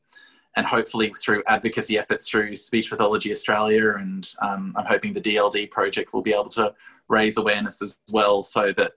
and 0.59 0.67
hopefully 0.67 1.13
through 1.17 1.41
advocacy 1.47 1.97
efforts 1.97 2.29
through 2.29 2.57
Speech 2.57 2.91
Pathology 2.91 3.31
Australia, 3.31 3.95
and 3.95 4.35
um, 4.43 4.73
I'm 4.77 4.87
hoping 4.87 5.13
the 5.13 5.21
DLD 5.21 5.71
project 5.71 6.13
will 6.13 6.21
be 6.21 6.33
able 6.33 6.49
to 6.49 6.75
raise 7.07 7.37
awareness 7.37 7.81
as 7.81 7.97
well, 8.11 8.43
so 8.43 8.73
that 8.73 8.95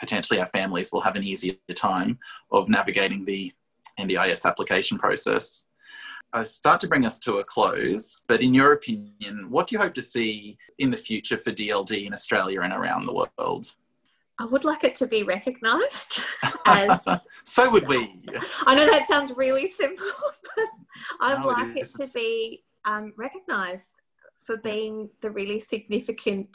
potentially 0.00 0.40
our 0.40 0.46
families 0.46 0.90
will 0.90 1.02
have 1.02 1.14
an 1.14 1.22
easier 1.22 1.54
time 1.74 2.18
of 2.50 2.70
navigating 2.70 3.26
the 3.26 3.52
NDIS 4.00 4.46
application 4.46 4.98
process. 4.98 5.64
I 6.32 6.44
start 6.44 6.80
to 6.80 6.88
bring 6.88 7.04
us 7.04 7.18
to 7.20 7.40
a 7.40 7.44
close, 7.44 8.22
but 8.26 8.40
in 8.40 8.54
your 8.54 8.72
opinion, 8.72 9.50
what 9.50 9.66
do 9.66 9.74
you 9.74 9.82
hope 9.82 9.92
to 9.94 10.02
see 10.02 10.56
in 10.78 10.90
the 10.90 10.96
future 10.96 11.36
for 11.36 11.52
DLD 11.52 12.06
in 12.06 12.14
Australia 12.14 12.62
and 12.62 12.72
around 12.72 13.04
the 13.04 13.28
world? 13.38 13.66
I 14.42 14.44
would 14.46 14.64
like 14.64 14.82
it 14.82 14.96
to 14.96 15.06
be 15.06 15.22
recognised 15.22 16.24
as. 16.66 17.06
so 17.44 17.70
would 17.70 17.86
we. 17.86 18.18
I 18.66 18.74
know 18.74 18.90
that 18.90 19.06
sounds 19.06 19.32
really 19.36 19.68
simple, 19.68 20.04
but 20.56 20.64
I'd 21.20 21.38
No, 21.38 21.46
like 21.46 21.76
it, 21.76 21.88
to 21.96 22.08
be 22.12 22.64
um, 22.84 23.12
recognised 23.16 24.00
for 24.42 24.56
being 24.56 25.10
the 25.20 25.30
really 25.30 25.60
significant 25.60 26.48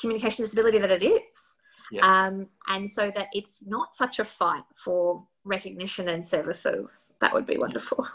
communication 0.00 0.44
disability 0.44 0.78
that 0.78 0.92
it 0.92 1.02
is. 1.02 1.56
Yes. 1.90 2.04
Um, 2.04 2.46
and 2.68 2.88
so 2.88 3.10
that 3.16 3.26
it's 3.32 3.66
not 3.66 3.96
such 3.96 4.20
a 4.20 4.24
fight 4.24 4.62
for 4.76 5.26
recognition 5.42 6.10
and 6.10 6.24
services, 6.24 7.12
that 7.20 7.34
would 7.34 7.46
be 7.46 7.58
wonderful. 7.58 8.06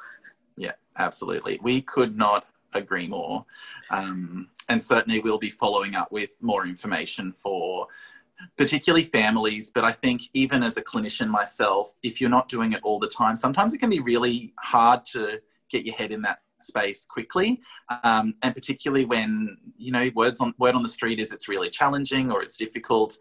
Yeah, 0.56 0.74
absolutely. 0.98 1.60
We 1.62 1.82
could 1.82 2.16
not 2.16 2.48
agree 2.74 3.08
more. 3.08 3.46
Um, 3.90 4.48
and 4.70 4.82
certainly 4.82 5.20
we'll 5.20 5.40
be 5.40 5.50
following 5.50 5.94
up 5.94 6.10
with 6.10 6.30
more 6.40 6.66
information 6.66 7.34
for 7.34 7.88
particularly 8.58 9.04
families. 9.04 9.72
But 9.72 9.84
I 9.84 9.92
think 9.92 10.24
even 10.34 10.64
as 10.64 10.78
a 10.78 10.82
clinician 10.82 11.30
myself, 11.30 11.94
if 12.04 12.20
you're 12.20 12.30
not 12.30 12.50
doing 12.50 12.74
it 12.74 12.82
all 12.84 13.00
the 13.00 13.08
time, 13.08 13.36
sometimes 13.36 13.74
it 13.74 13.80
can 13.80 13.90
be 13.90 14.00
really 14.00 14.54
hard 14.60 15.06
to 15.14 15.40
get 15.70 15.86
your 15.86 15.96
head 15.96 16.12
in 16.12 16.22
that 16.22 16.40
space 16.64 17.06
quickly 17.06 17.62
um, 18.04 18.34
and 18.42 18.56
particularly 18.56 19.06
when 19.06 19.58
you 19.78 19.92
know 19.92 20.10
words 20.16 20.40
on 20.40 20.54
word 20.58 20.76
on 20.76 20.82
the 20.82 20.90
street 20.90 21.20
is 21.20 21.32
it's 21.32 21.50
really 21.50 21.70
challenging 21.70 22.32
or 22.32 22.42
it's 22.42 22.58
difficult 22.58 23.18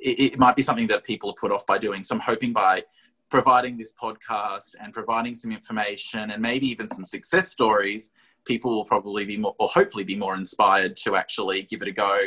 it, 0.00 0.32
it 0.32 0.38
might 0.38 0.56
be 0.56 0.62
something 0.62 0.88
that 0.88 1.04
people 1.04 1.30
are 1.30 1.34
put 1.34 1.52
off 1.52 1.64
by 1.64 1.78
doing 1.78 2.02
so 2.02 2.14
i'm 2.14 2.20
hoping 2.20 2.52
by 2.52 2.82
providing 3.30 3.76
this 3.76 3.92
podcast 3.92 4.74
and 4.80 4.92
providing 4.92 5.34
some 5.34 5.52
information 5.52 6.30
and 6.30 6.42
maybe 6.42 6.68
even 6.68 6.88
some 6.88 7.04
success 7.04 7.48
stories 7.48 8.10
people 8.44 8.70
will 8.70 8.84
probably 8.84 9.24
be 9.24 9.36
more 9.36 9.54
or 9.58 9.68
hopefully 9.68 10.04
be 10.04 10.16
more 10.16 10.34
inspired 10.34 10.96
to 10.96 11.16
actually 11.16 11.62
give 11.62 11.82
it 11.82 11.88
a 11.88 11.92
go 11.92 12.18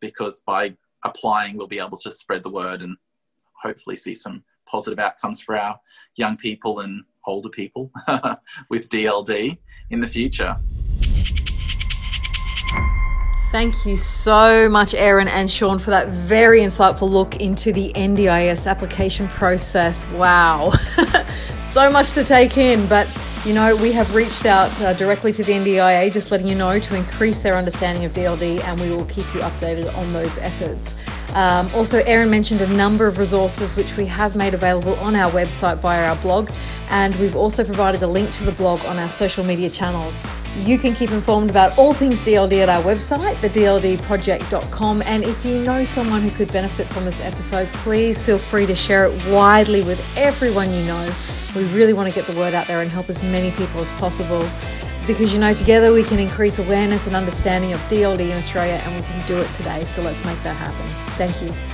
because 0.00 0.42
by 0.42 0.74
applying 1.04 1.56
we'll 1.56 1.66
be 1.66 1.78
able 1.78 1.96
to 1.98 2.10
spread 2.10 2.42
the 2.42 2.50
word 2.50 2.82
and 2.82 2.96
hopefully 3.62 3.96
see 3.96 4.14
some 4.14 4.42
positive 4.66 4.98
outcomes 4.98 5.40
for 5.40 5.56
our 5.56 5.78
young 6.16 6.36
people 6.36 6.80
and 6.80 7.04
older 7.26 7.48
people 7.48 7.90
with 8.70 8.88
DLD 8.88 9.58
in 9.90 10.00
the 10.00 10.08
future. 10.08 10.56
Thank 13.54 13.86
you 13.86 13.96
so 13.96 14.68
much, 14.68 14.94
Erin 14.94 15.28
and 15.28 15.48
Sean, 15.48 15.78
for 15.78 15.90
that 15.90 16.08
very 16.08 16.62
insightful 16.62 17.08
look 17.08 17.36
into 17.36 17.72
the 17.72 17.92
NDIS 17.94 18.68
application 18.68 19.28
process. 19.28 20.04
Wow, 20.10 20.72
so 21.64 21.90
much 21.90 22.10
to 22.12 22.22
take 22.22 22.58
in, 22.58 22.86
but 22.86 23.08
you 23.44 23.52
know, 23.52 23.74
we 23.74 23.90
have 23.92 24.14
reached 24.14 24.46
out 24.46 24.78
uh, 24.80 24.92
directly 24.92 25.32
to 25.32 25.42
the 25.42 25.52
NDIA, 25.52 26.12
just 26.12 26.30
letting 26.30 26.46
you 26.46 26.54
know 26.54 26.78
to 26.78 26.96
increase 26.96 27.42
their 27.42 27.56
understanding 27.56 28.04
of 28.04 28.12
DLD, 28.12 28.62
and 28.64 28.80
we 28.80 28.90
will 28.90 29.04
keep 29.06 29.24
you 29.34 29.40
updated 29.40 29.94
on 29.96 30.12
those 30.12 30.38
efforts. 30.38 30.94
Um, 31.34 31.68
also, 31.74 31.98
Erin 31.98 32.30
mentioned 32.30 32.60
a 32.60 32.76
number 32.76 33.08
of 33.08 33.18
resources 33.18 33.74
which 33.76 33.96
we 33.96 34.06
have 34.06 34.36
made 34.36 34.54
available 34.54 34.94
on 35.00 35.16
our 35.16 35.30
website 35.32 35.78
via 35.78 36.08
our 36.08 36.16
blog, 36.16 36.48
and 36.90 37.12
we've 37.16 37.34
also 37.34 37.64
provided 37.64 38.02
a 38.02 38.06
link 38.06 38.30
to 38.32 38.44
the 38.44 38.52
blog 38.52 38.84
on 38.84 38.98
our 38.98 39.10
social 39.10 39.44
media 39.44 39.68
channels. 39.68 40.26
You 40.58 40.78
can 40.78 40.94
keep 40.94 41.10
informed 41.10 41.50
about 41.50 41.76
all 41.76 41.92
things 41.92 42.22
DLD 42.22 42.62
at 42.62 42.68
our 42.68 42.82
website, 42.82 43.34
thedldproject.com, 43.36 45.02
and 45.02 45.24
if 45.24 45.44
you 45.44 45.58
know 45.58 45.82
someone 45.82 46.22
who 46.22 46.30
could 46.30 46.52
benefit 46.52 46.86
from 46.86 47.04
this 47.04 47.20
episode, 47.20 47.66
please 47.72 48.20
feel 48.20 48.38
free 48.38 48.66
to 48.66 48.76
share 48.76 49.06
it 49.06 49.26
widely 49.26 49.82
with 49.82 50.00
everyone 50.16 50.72
you 50.72 50.84
know. 50.84 51.12
We 51.56 51.64
really 51.72 51.94
want 51.94 52.08
to 52.08 52.14
get 52.14 52.28
the 52.28 52.38
word 52.38 52.54
out 52.54 52.68
there 52.68 52.80
and 52.80 52.90
help 52.90 53.08
as 53.08 53.24
many 53.24 53.50
people 53.52 53.80
as 53.80 53.92
possible 53.94 54.48
because 55.06 55.32
you 55.32 55.40
know, 55.40 55.54
together 55.54 55.92
we 55.92 56.02
can 56.02 56.18
increase 56.18 56.58
awareness 56.58 57.06
and 57.06 57.14
understanding 57.14 57.72
of 57.72 57.80
DLD 57.82 58.20
in 58.20 58.36
Australia 58.36 58.80
and 58.84 58.94
we 58.94 59.02
can 59.02 59.26
do 59.26 59.36
it 59.36 59.50
today. 59.52 59.84
So 59.84 60.02
let's 60.02 60.24
make 60.24 60.42
that 60.42 60.56
happen. 60.56 60.86
Thank 61.16 61.40
you. 61.42 61.73